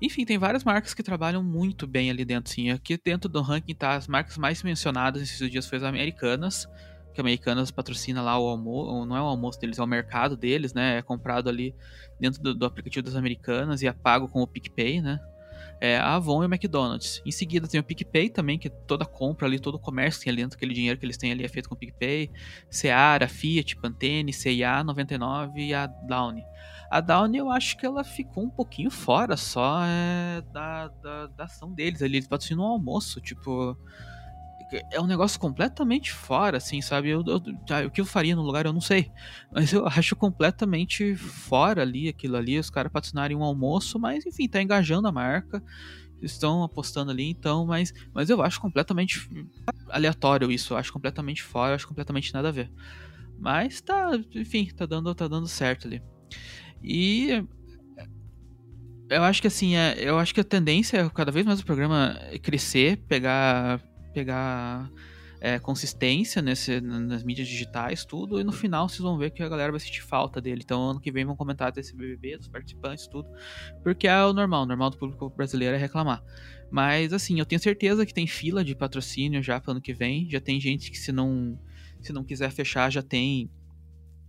Enfim, 0.05 0.25
tem 0.27 0.37
várias 0.37 0.63
marcas 0.65 0.93
que 0.93 1.03
trabalham 1.03 1.43
muito 1.43 1.87
bem 1.87 2.11
ali 2.11 2.25
dentro, 2.25 2.53
sim. 2.53 2.71
Aqui 2.71 2.99
dentro 3.03 3.29
do 3.29 3.41
ranking 3.41 3.75
tá 3.75 3.95
as 3.95 4.07
marcas 4.07 4.37
mais 4.37 4.63
mencionadas 4.63 5.23
esses 5.23 5.51
dias 5.51 5.67
foi 5.67 5.79
as 5.79 5.85
americanas, 5.85 6.69
que 7.15 7.21
Americanas 7.21 7.71
patrocina 7.71 8.21
lá 8.21 8.39
o 8.39 8.47
almoço, 8.47 9.07
não 9.07 9.17
é 9.17 9.23
o 9.23 9.25
almoço 9.25 9.59
deles, 9.59 9.79
é 9.79 9.83
o 9.83 9.87
mercado 9.87 10.37
deles, 10.37 10.75
né? 10.75 10.99
É 10.99 11.03
comprado 11.03 11.49
ali 11.49 11.75
dentro 12.21 12.43
do, 12.43 12.55
do 12.55 12.67
aplicativo 12.67 13.03
das 13.03 13.17
Americanas 13.17 13.81
e 13.81 13.87
é 13.87 13.93
pago 13.93 14.29
com 14.29 14.43
o 14.43 14.47
PicPay, 14.47 15.01
né? 15.01 15.19
é, 15.81 15.99
a 15.99 16.15
Avon 16.15 16.43
e 16.43 16.47
o 16.47 16.49
McDonald's. 16.49 17.21
Em 17.27 17.31
seguida 17.31 17.69
tem 17.69 17.81
o 17.81 17.85
PicPay 17.85 18.31
também, 18.31 18.59
que 18.59 18.71
toda 18.71 19.05
compra 19.05 19.47
ali, 19.47 19.59
todo 19.59 19.75
o 19.75 19.79
comércio 19.79 20.23
tem 20.23 20.31
ali 20.31 20.43
dentro, 20.43 20.57
aquele 20.57 20.75
dinheiro 20.75 20.99
que 20.99 21.05
eles 21.05 21.17
têm 21.17 21.33
ali 21.33 21.45
é 21.45 21.49
feito 21.49 21.69
com 21.69 21.75
o 21.75 21.79
PicPay. 21.79 22.31
Seara, 22.71 23.29
Fiat, 23.29 23.77
Pantene, 23.77 24.33
CIA, 24.33 24.83
99 24.85 25.61
e 25.61 25.75
a 25.75 25.87
Downy. 25.87 26.43
A 26.95 27.01
Downy 27.01 27.39
eu 27.39 27.51
acho 27.51 27.77
que 27.77 27.85
ela 27.85 28.05
ficou 28.05 28.45
um 28.45 28.49
pouquinho 28.49 28.89
fora 28.89 29.37
só 29.37 29.83
é, 29.85 30.41
da, 30.53 30.87
da, 30.87 31.27
da, 31.27 31.45
ação 31.45 31.73
deles 31.73 32.01
ali. 32.01 32.19
Eles 32.19 32.29
patrocinam 32.29 32.63
um 32.63 32.69
almoço, 32.69 33.21
tipo 33.21 33.77
é 34.93 35.01
um 35.01 35.07
negócio 35.07 35.39
completamente 35.41 36.13
fora, 36.13 36.59
assim, 36.59 36.81
sabe? 36.81 37.09
Eu, 37.09 37.25
eu, 37.27 37.87
o 37.87 37.91
que 37.91 38.01
eu 38.01 38.07
faria 38.07 38.37
no 38.37 38.43
lugar 38.43 38.65
eu 38.65 38.73
não 38.73 38.81
sei. 38.81 39.11
Mas 39.51 39.73
eu 39.73 39.85
acho 39.89 40.15
completamente 40.15 41.17
fora 41.17 41.83
ali 41.83 42.09
aquilo 42.09 42.37
ali, 42.37 42.61
os 42.61 42.71
caras 42.71 42.93
patrocinarem 42.93 43.37
um 43.37 43.43
almoço, 43.43 43.99
mas 43.99 44.25
enfim, 44.25 44.49
tá 44.49 44.63
engajando 44.63 45.09
a 45.09 45.13
marca. 45.13 45.61
Estão 46.23 46.63
apostando 46.63 47.11
ali, 47.11 47.29
então, 47.29 47.67
mas, 47.67 47.93
mas 48.15 48.31
eu 48.31 48.41
acho 48.41 48.61
completamente 48.61 49.29
aleatório 49.91 50.49
isso, 50.49 50.75
eu 50.75 50.77
acho 50.77 50.93
completamente 50.93 51.43
fora, 51.43 51.73
eu 51.73 51.75
acho 51.75 51.89
completamente 51.89 52.33
nada 52.33 52.51
a 52.51 52.53
ver. 52.53 52.71
Mas 53.37 53.81
tá, 53.81 54.13
enfim, 54.33 54.71
tá 54.77 54.87
dando, 54.87 55.13
tá 55.13 55.27
dando 55.27 55.49
certo 55.49 55.89
ali. 55.89 56.01
E 56.85 57.43
eu 59.09 59.23
acho 59.23 59.41
que 59.41 59.49
assim, 59.49 59.75
é, 59.75 59.97
eu 59.99 60.19
acho 60.19 60.35
que 60.35 60.41
a 60.41 60.45
tendência 60.45 60.99
é 60.99 61.09
cada 61.09 61.33
vez 61.33 61.47
mais 61.47 61.61
o 61.61 61.65
programa 61.65 62.19
crescer, 62.43 62.99
pegar 63.09 63.81
pegar 64.13 64.91
é, 65.41 65.59
consistência 65.59 66.41
nesse, 66.41 66.81
nas 66.81 67.23
mídias 67.23 67.47
digitais, 67.47 68.05
tudo, 68.05 68.41
e 68.41 68.45
no 68.45 68.51
final 68.51 68.89
vocês 68.89 69.01
vão 69.01 69.19
ver 69.19 69.31
que 69.31 69.43
a 69.43 69.49
galera 69.49 69.71
vai 69.71 69.79
sentir 69.79 70.03
falta 70.03 70.41
dele. 70.41 70.63
Então, 70.65 70.91
ano 70.91 71.01
que 71.01 71.13
vem 71.13 71.25
vão 71.25 71.37
comentar 71.37 71.71
desse 71.71 71.95
BBB, 71.95 72.39
dos 72.39 72.49
participantes, 72.49 73.07
tudo, 73.07 73.29
porque 73.83 74.09
é 74.09 74.25
o 74.25 74.33
normal, 74.33 74.63
o 74.63 74.67
normal 74.67 74.89
do 74.89 74.97
público 74.97 75.29
brasileiro 75.29 75.75
é 75.75 75.79
reclamar. 75.79 76.23
Mas, 76.71 77.13
assim, 77.13 77.39
eu 77.39 77.45
tenho 77.45 77.61
certeza 77.61 78.07
que 78.07 78.15
tem 78.15 78.27
fila 78.27 78.65
de 78.65 78.75
patrocínio 78.75 79.43
já 79.43 79.61
para 79.61 79.73
ano 79.73 79.83
que 79.83 79.93
vem, 79.93 80.31
já 80.31 80.41
tem 80.41 80.59
gente 80.59 80.91
que 80.91 80.97
se 80.97 81.13
não, 81.13 81.59
se 82.01 82.11
não 82.11 82.25
quiser 82.25 82.51
fechar, 82.51 82.91
já 82.91 83.03
tem 83.03 83.51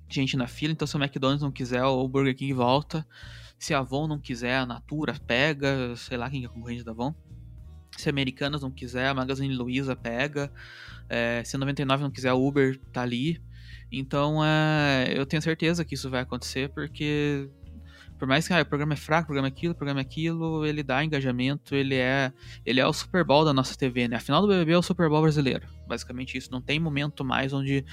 gente 0.09 0.37
na 0.37 0.47
fila, 0.47 0.73
então 0.73 0.87
se 0.87 0.95
o 0.95 1.01
McDonald's 1.01 1.43
não 1.43 1.51
quiser, 1.51 1.83
o 1.83 2.07
Burger 2.07 2.35
King 2.35 2.53
volta. 2.53 3.05
Se 3.57 3.73
a 3.73 3.79
Avon 3.79 4.07
não 4.07 4.19
quiser, 4.19 4.57
a 4.57 4.65
Natura 4.65 5.15
pega, 5.25 5.95
sei 5.95 6.17
lá 6.17 6.29
quem 6.29 6.43
é 6.43 6.47
concorrente 6.47 6.83
da 6.83 6.91
Avon. 6.91 7.13
Se 7.97 8.09
a 8.09 8.11
Americanas 8.11 8.61
não 8.61 8.69
quiser, 8.69 9.07
a 9.07 9.13
Magazine 9.13 9.55
Luiza 9.55 9.95
pega. 9.95 10.51
É, 11.07 11.41
se 11.45 11.55
a 11.55 11.59
99 11.59 12.03
não 12.03 12.11
quiser, 12.11 12.29
a 12.29 12.35
Uber 12.35 12.77
tá 12.91 13.01
ali. 13.01 13.41
Então, 13.91 14.43
é, 14.43 15.13
eu 15.15 15.25
tenho 15.25 15.41
certeza 15.41 15.85
que 15.85 15.95
isso 15.95 16.09
vai 16.09 16.21
acontecer, 16.21 16.69
porque 16.69 17.49
por 18.17 18.27
mais 18.27 18.47
que 18.47 18.53
ah, 18.53 18.61
o 18.61 18.65
programa 18.65 18.93
é 18.93 18.97
fraco, 18.97 19.23
o 19.23 19.27
programa 19.27 19.47
é 19.47 19.51
aquilo, 19.51 19.73
o 19.73 19.75
programa 19.75 19.99
é 19.99 20.03
aquilo, 20.03 20.65
ele 20.65 20.81
dá 20.81 21.03
engajamento, 21.03 21.75
ele 21.75 21.95
é, 21.95 22.31
ele 22.65 22.79
é 22.79 22.87
o 22.87 22.93
Super 22.93 23.23
Bowl 23.25 23.43
da 23.43 23.53
nossa 23.53 23.75
TV, 23.77 24.07
né? 24.07 24.15
A 24.15 24.19
final 24.19 24.41
do 24.41 24.47
BBB 24.47 24.71
é 24.71 24.77
o 24.77 24.81
Super 24.81 25.09
Bowl 25.09 25.21
brasileiro. 25.21 25.67
Basicamente 25.87 26.37
isso. 26.37 26.49
Não 26.51 26.61
tem 26.61 26.79
momento 26.79 27.25
mais 27.25 27.51
onde 27.51 27.85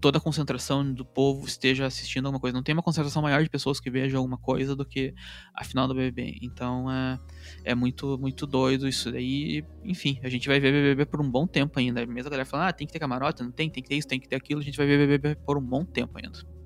toda 0.00 0.18
a 0.18 0.20
concentração 0.20 0.92
do 0.92 1.04
povo 1.04 1.46
esteja 1.46 1.86
assistindo 1.86 2.26
alguma 2.26 2.40
coisa. 2.40 2.56
Não 2.56 2.62
tem 2.62 2.72
uma 2.72 2.82
concentração 2.82 3.22
maior 3.22 3.42
de 3.42 3.50
pessoas 3.50 3.80
que 3.80 3.90
vejam 3.90 4.18
alguma 4.18 4.38
coisa 4.38 4.74
do 4.74 4.84
que 4.84 5.14
a 5.54 5.64
final 5.64 5.88
do 5.88 5.94
BBB. 5.94 6.38
Então 6.42 6.90
é, 6.90 7.18
é 7.64 7.74
muito, 7.74 8.18
muito 8.18 8.46
doido 8.46 8.88
isso 8.88 9.10
daí. 9.10 9.64
Enfim, 9.84 10.18
a 10.22 10.28
gente 10.28 10.48
vai 10.48 10.60
ver 10.60 10.72
BBB 10.72 11.06
por 11.06 11.20
um 11.20 11.30
bom 11.30 11.46
tempo 11.46 11.78
ainda. 11.78 12.04
Mesmo 12.06 12.28
a 12.28 12.30
galera 12.30 12.44
falando, 12.44 12.68
ah, 12.68 12.72
tem 12.72 12.86
que 12.86 12.92
ter 12.92 12.98
camarote, 12.98 13.42
não 13.42 13.50
tem, 13.50 13.70
tem 13.70 13.82
que 13.82 13.88
ter 13.88 13.96
isso, 13.96 14.08
tem 14.08 14.20
que 14.20 14.28
ter 14.28 14.36
aquilo. 14.36 14.60
A 14.60 14.64
gente 14.64 14.76
vai 14.76 14.86
ver 14.86 14.98
BBB 14.98 15.36
por 15.44 15.58
um 15.58 15.62
bom 15.62 15.84
tempo 15.84 16.16
ainda. 16.16 16.57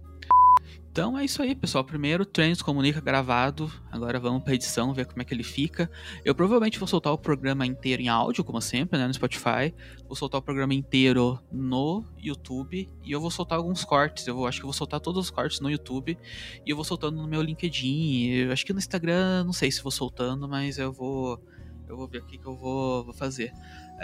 Então 0.93 1.19
é 1.19 1.25
isso 1.25 1.41
aí, 1.41 1.55
pessoal. 1.55 1.83
Primeiro, 1.83 2.27
Trends 2.27 2.61
Comunica 2.61 3.01
gravado. 3.01 3.73
Agora 3.91 4.21
vamos 4.21 4.43
para 4.43 4.55
edição, 4.55 4.93
ver 4.93 5.07
como 5.07 5.23
é 5.23 5.25
que 5.25 5.33
ele 5.33 5.43
fica. 5.43 5.91
Eu 6.23 6.35
provavelmente 6.35 6.79
vou 6.79 6.87
soltar 6.87 7.11
o 7.15 7.17
programa 7.17 7.65
inteiro 7.65 8.03
em 8.03 8.11
áudio, 8.11 8.45
como 8.45 8.61
sempre, 8.61 8.99
né, 8.99 9.07
no 9.07 9.15
Spotify. 9.15 9.75
Vou 10.07 10.15
soltar 10.15 10.39
o 10.39 10.43
programa 10.45 10.75
inteiro 10.75 11.41
no 11.51 12.05
YouTube 12.19 12.91
e 13.03 13.11
eu 13.11 13.23
vou 13.23 13.31
soltar 13.31 13.57
alguns 13.57 13.87
cortes. 13.87 14.27
Eu 14.27 14.35
vou, 14.35 14.47
acho 14.47 14.59
que 14.59 14.67
vou 14.67 14.75
soltar 14.75 15.01
todos 15.01 15.19
os 15.25 15.31
cortes 15.31 15.61
no 15.61 15.71
YouTube 15.71 16.19
e 16.67 16.71
eu 16.71 16.77
vou 16.77 16.85
soltando 16.85 17.17
no 17.17 17.27
meu 17.27 17.41
LinkedIn. 17.41 18.27
Eu 18.27 18.53
acho 18.53 18.67
que 18.67 18.75
no 18.75 18.79
Instagram, 18.79 19.45
não 19.45 19.55
sei 19.55 19.73
se 19.73 19.83
vou 19.83 19.91
soltando, 19.91 20.47
mas 20.47 20.77
eu 20.77 20.93
vou 20.93 21.43
eu 21.89 21.97
vou 21.97 22.07
ver 22.07 22.19
o 22.19 22.27
que, 22.27 22.39
que 22.39 22.47
eu 22.47 22.57
vou, 22.57 23.05
vou 23.05 23.15
fazer. 23.15 23.53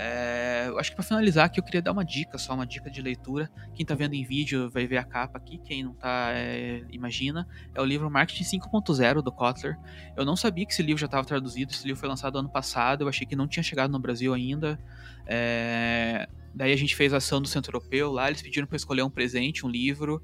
É, 0.00 0.66
eu 0.68 0.78
acho 0.78 0.90
que 0.90 0.96
para 0.96 1.04
finalizar 1.04 1.46
aqui 1.46 1.58
eu 1.58 1.64
queria 1.64 1.82
dar 1.82 1.90
uma 1.90 2.04
dica, 2.04 2.38
só 2.38 2.54
uma 2.54 2.64
dica 2.64 2.88
de 2.88 3.02
leitura. 3.02 3.50
Quem 3.74 3.82
está 3.82 3.96
vendo 3.96 4.14
em 4.14 4.24
vídeo 4.24 4.70
vai 4.70 4.86
ver 4.86 4.98
a 4.98 5.02
capa 5.02 5.36
aqui, 5.36 5.58
quem 5.58 5.82
não 5.82 5.90
está 5.90 6.30
é, 6.32 6.84
imagina. 6.90 7.48
É 7.74 7.80
o 7.80 7.84
livro 7.84 8.08
Marketing 8.08 8.44
5.0 8.44 9.22
do 9.22 9.32
Kotler. 9.32 9.76
Eu 10.16 10.24
não 10.24 10.36
sabia 10.36 10.64
que 10.64 10.72
esse 10.72 10.84
livro 10.84 11.00
já 11.00 11.06
estava 11.06 11.26
traduzido, 11.26 11.72
esse 11.72 11.84
livro 11.84 11.98
foi 11.98 12.08
lançado 12.08 12.38
ano 12.38 12.48
passado, 12.48 13.02
eu 13.02 13.08
achei 13.08 13.26
que 13.26 13.34
não 13.34 13.48
tinha 13.48 13.62
chegado 13.62 13.90
no 13.90 13.98
Brasil 13.98 14.32
ainda. 14.32 14.78
É, 15.26 16.28
daí 16.54 16.72
a 16.72 16.76
gente 16.76 16.94
fez 16.94 17.12
a 17.12 17.16
ação 17.16 17.42
do 17.42 17.48
Centro 17.48 17.76
Europeu 17.76 18.12
lá, 18.12 18.28
eles 18.28 18.40
pediram 18.40 18.68
para 18.68 18.76
escolher 18.76 19.02
um 19.02 19.10
presente, 19.10 19.66
um 19.66 19.68
livro, 19.68 20.22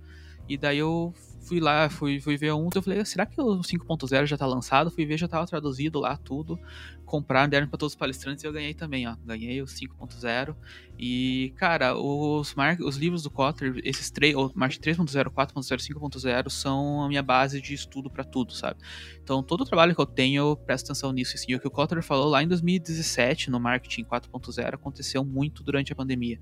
e 0.48 0.56
daí 0.56 0.78
eu 0.78 1.12
fui 1.44 1.60
lá, 1.60 1.88
fui, 1.90 2.20
fui 2.20 2.36
ver 2.36 2.52
um, 2.52 2.68
eu 2.74 2.82
falei, 2.82 3.00
ah, 3.00 3.04
será 3.04 3.26
que 3.26 3.40
o 3.40 3.62
5.0 3.62 4.26
já 4.26 4.36
tá 4.36 4.46
lançado? 4.46 4.90
Fui 4.90 5.04
ver, 5.06 5.18
já 5.18 5.28
tava 5.28 5.46
traduzido 5.46 6.00
lá 6.00 6.16
tudo. 6.16 6.58
Comprar, 7.04 7.46
deram 7.46 7.68
pra 7.68 7.78
todos 7.78 7.92
os 7.92 7.98
palestrantes 7.98 8.42
e 8.44 8.46
eu 8.46 8.52
ganhei 8.52 8.74
também, 8.74 9.06
ó. 9.06 9.16
Ganhei 9.24 9.62
o 9.62 9.66
5.0. 9.66 10.56
E, 10.96 11.52
cara, 11.56 11.96
os, 11.96 12.54
mar... 12.54 12.76
os 12.80 12.96
livros 12.96 13.22
do 13.22 13.30
Kotler, 13.30 13.80
esses 13.84 14.10
três, 14.10 14.34
o 14.36 14.50
March 14.54 14.78
3.0, 14.78 15.24
4.0, 15.28 15.30
5.0, 15.30 16.50
são 16.50 17.02
a 17.02 17.08
minha 17.08 17.22
base 17.22 17.60
de 17.60 17.74
estudo 17.74 18.08
para 18.08 18.22
tudo, 18.22 18.52
sabe? 18.52 18.78
Então, 19.22 19.42
todo 19.42 19.62
o 19.62 19.64
trabalho 19.64 19.94
que 19.94 20.00
eu 20.00 20.06
tenho, 20.06 20.40
eu 20.50 20.56
presto 20.56 20.86
atenção 20.86 21.12
nisso. 21.12 21.34
Assim, 21.34 21.54
o 21.54 21.60
que 21.60 21.66
o 21.66 21.70
Kotler 21.70 22.02
falou 22.02 22.28
lá 22.28 22.42
em 22.42 22.48
2017, 22.48 23.50
no 23.50 23.58
Marketing 23.58 24.04
4.0, 24.04 24.74
aconteceu 24.74 25.24
muito 25.24 25.64
durante 25.64 25.92
a 25.92 25.96
pandemia, 25.96 26.38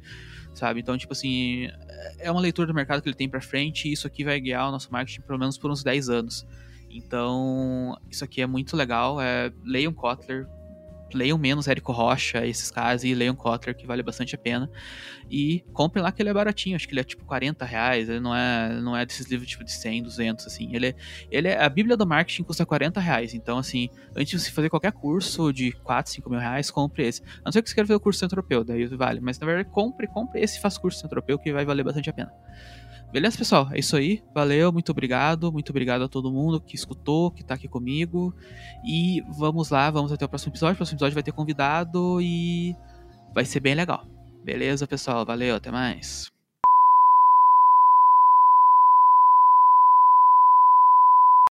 sabe? 0.53 0.80
Então, 0.80 0.98
tipo 0.98 1.12
assim, 1.14 1.68
é 2.18 2.30
uma 2.30 2.40
leitura 2.40 2.66
do 2.66 2.74
mercado 2.74 3.00
que 3.00 3.09
ele 3.09 3.16
tem 3.16 3.28
para 3.28 3.40
frente 3.40 3.88
e 3.88 3.92
isso 3.92 4.07
aqui 4.07 4.22
vai 4.22 4.38
guiar 4.38 4.68
o 4.68 4.72
nosso 4.72 4.92
marketing 4.92 5.22
pelo 5.22 5.38
menos 5.38 5.57
por 5.57 5.70
uns 5.70 5.82
10 5.82 6.11
anos. 6.11 6.46
Então, 6.90 7.98
isso 8.11 8.22
aqui 8.22 8.42
é 8.42 8.46
muito 8.46 8.76
legal. 8.76 9.18
É, 9.18 9.50
leiam 9.64 9.94
Kotler, 9.94 10.46
leiam 11.16 11.38
menos 11.38 11.68
Érico 11.68 11.92
Rocha, 11.92 12.46
esses 12.46 12.70
caras, 12.70 13.04
e 13.04 13.14
leiam 13.14 13.34
Kotler, 13.34 13.76
que 13.76 13.86
vale 13.86 14.02
bastante 14.02 14.34
a 14.34 14.38
pena. 14.38 14.70
E 15.30 15.64
comprem 15.72 16.02
lá 16.02 16.12
que 16.12 16.20
ele 16.22 16.28
é 16.28 16.34
baratinho, 16.34 16.76
acho 16.76 16.86
que 16.86 16.92
ele 16.92 17.00
é 17.00 17.04
tipo 17.04 17.24
40 17.24 17.64
reais, 17.64 18.08
ele 18.08 18.20
não 18.20 18.34
é, 18.34 18.80
não 18.80 18.96
é 18.96 19.06
desses 19.06 19.26
livros 19.26 19.48
tipo 19.48 19.64
de 19.64 19.72
100, 19.72 20.02
200, 20.02 20.46
assim. 20.46 20.74
Ele 20.74 20.88
é, 20.88 20.94
ele 21.30 21.48
é, 21.48 21.62
a 21.62 21.68
Bíblia 21.68 21.96
do 21.96 22.06
Marketing 22.06 22.42
custa 22.42 22.66
40 22.66 23.00
reais, 23.00 23.34
então 23.34 23.58
assim, 23.58 23.88
antes 24.14 24.30
de 24.30 24.40
você 24.40 24.50
fazer 24.50 24.68
qualquer 24.68 24.92
curso 24.92 25.52
de 25.52 25.72
4, 25.72 26.12
5 26.12 26.30
mil 26.30 26.38
reais, 26.38 26.70
compre 26.70 27.06
esse. 27.06 27.22
A 27.22 27.42
não 27.46 27.52
ser 27.52 27.62
que 27.62 27.68
você 27.68 27.74
queira 27.74 27.86
fazer 27.86 27.96
o 27.96 28.00
curso 28.00 28.20
centro 28.20 28.38
europeu, 28.38 28.64
daí 28.64 28.86
vale, 28.86 29.20
mas 29.20 29.38
na 29.38 29.46
verdade 29.46 29.68
compre, 29.70 30.06
compre 30.06 30.40
esse 30.40 30.58
e 30.58 30.60
faça 30.60 30.80
curso 30.80 30.98
centro 30.98 31.16
europeu, 31.16 31.38
que 31.38 31.52
vai 31.52 31.64
valer 31.64 31.84
bastante 31.84 32.10
a 32.10 32.12
pena. 32.12 32.32
Beleza, 33.12 33.36
pessoal? 33.36 33.68
É 33.70 33.78
isso 33.78 33.94
aí. 33.94 34.22
Valeu, 34.34 34.72
muito 34.72 34.90
obrigado. 34.90 35.52
Muito 35.52 35.68
obrigado 35.68 36.02
a 36.02 36.08
todo 36.08 36.32
mundo 36.32 36.58
que 36.58 36.74
escutou, 36.74 37.30
que 37.30 37.44
tá 37.44 37.54
aqui 37.54 37.68
comigo. 37.68 38.34
E 38.82 39.20
vamos 39.36 39.68
lá, 39.68 39.90
vamos 39.90 40.10
até 40.10 40.24
o 40.24 40.28
próximo 40.28 40.50
episódio. 40.50 40.72
O 40.72 40.76
próximo 40.78 40.96
episódio 40.96 41.14
vai 41.14 41.22
ter 41.22 41.32
convidado 41.32 42.20
e 42.22 42.74
vai 43.34 43.44
ser 43.44 43.60
bem 43.60 43.74
legal. 43.74 44.06
Beleza, 44.42 44.86
pessoal? 44.86 45.26
Valeu, 45.26 45.56
até 45.56 45.70
mais. 45.70 46.32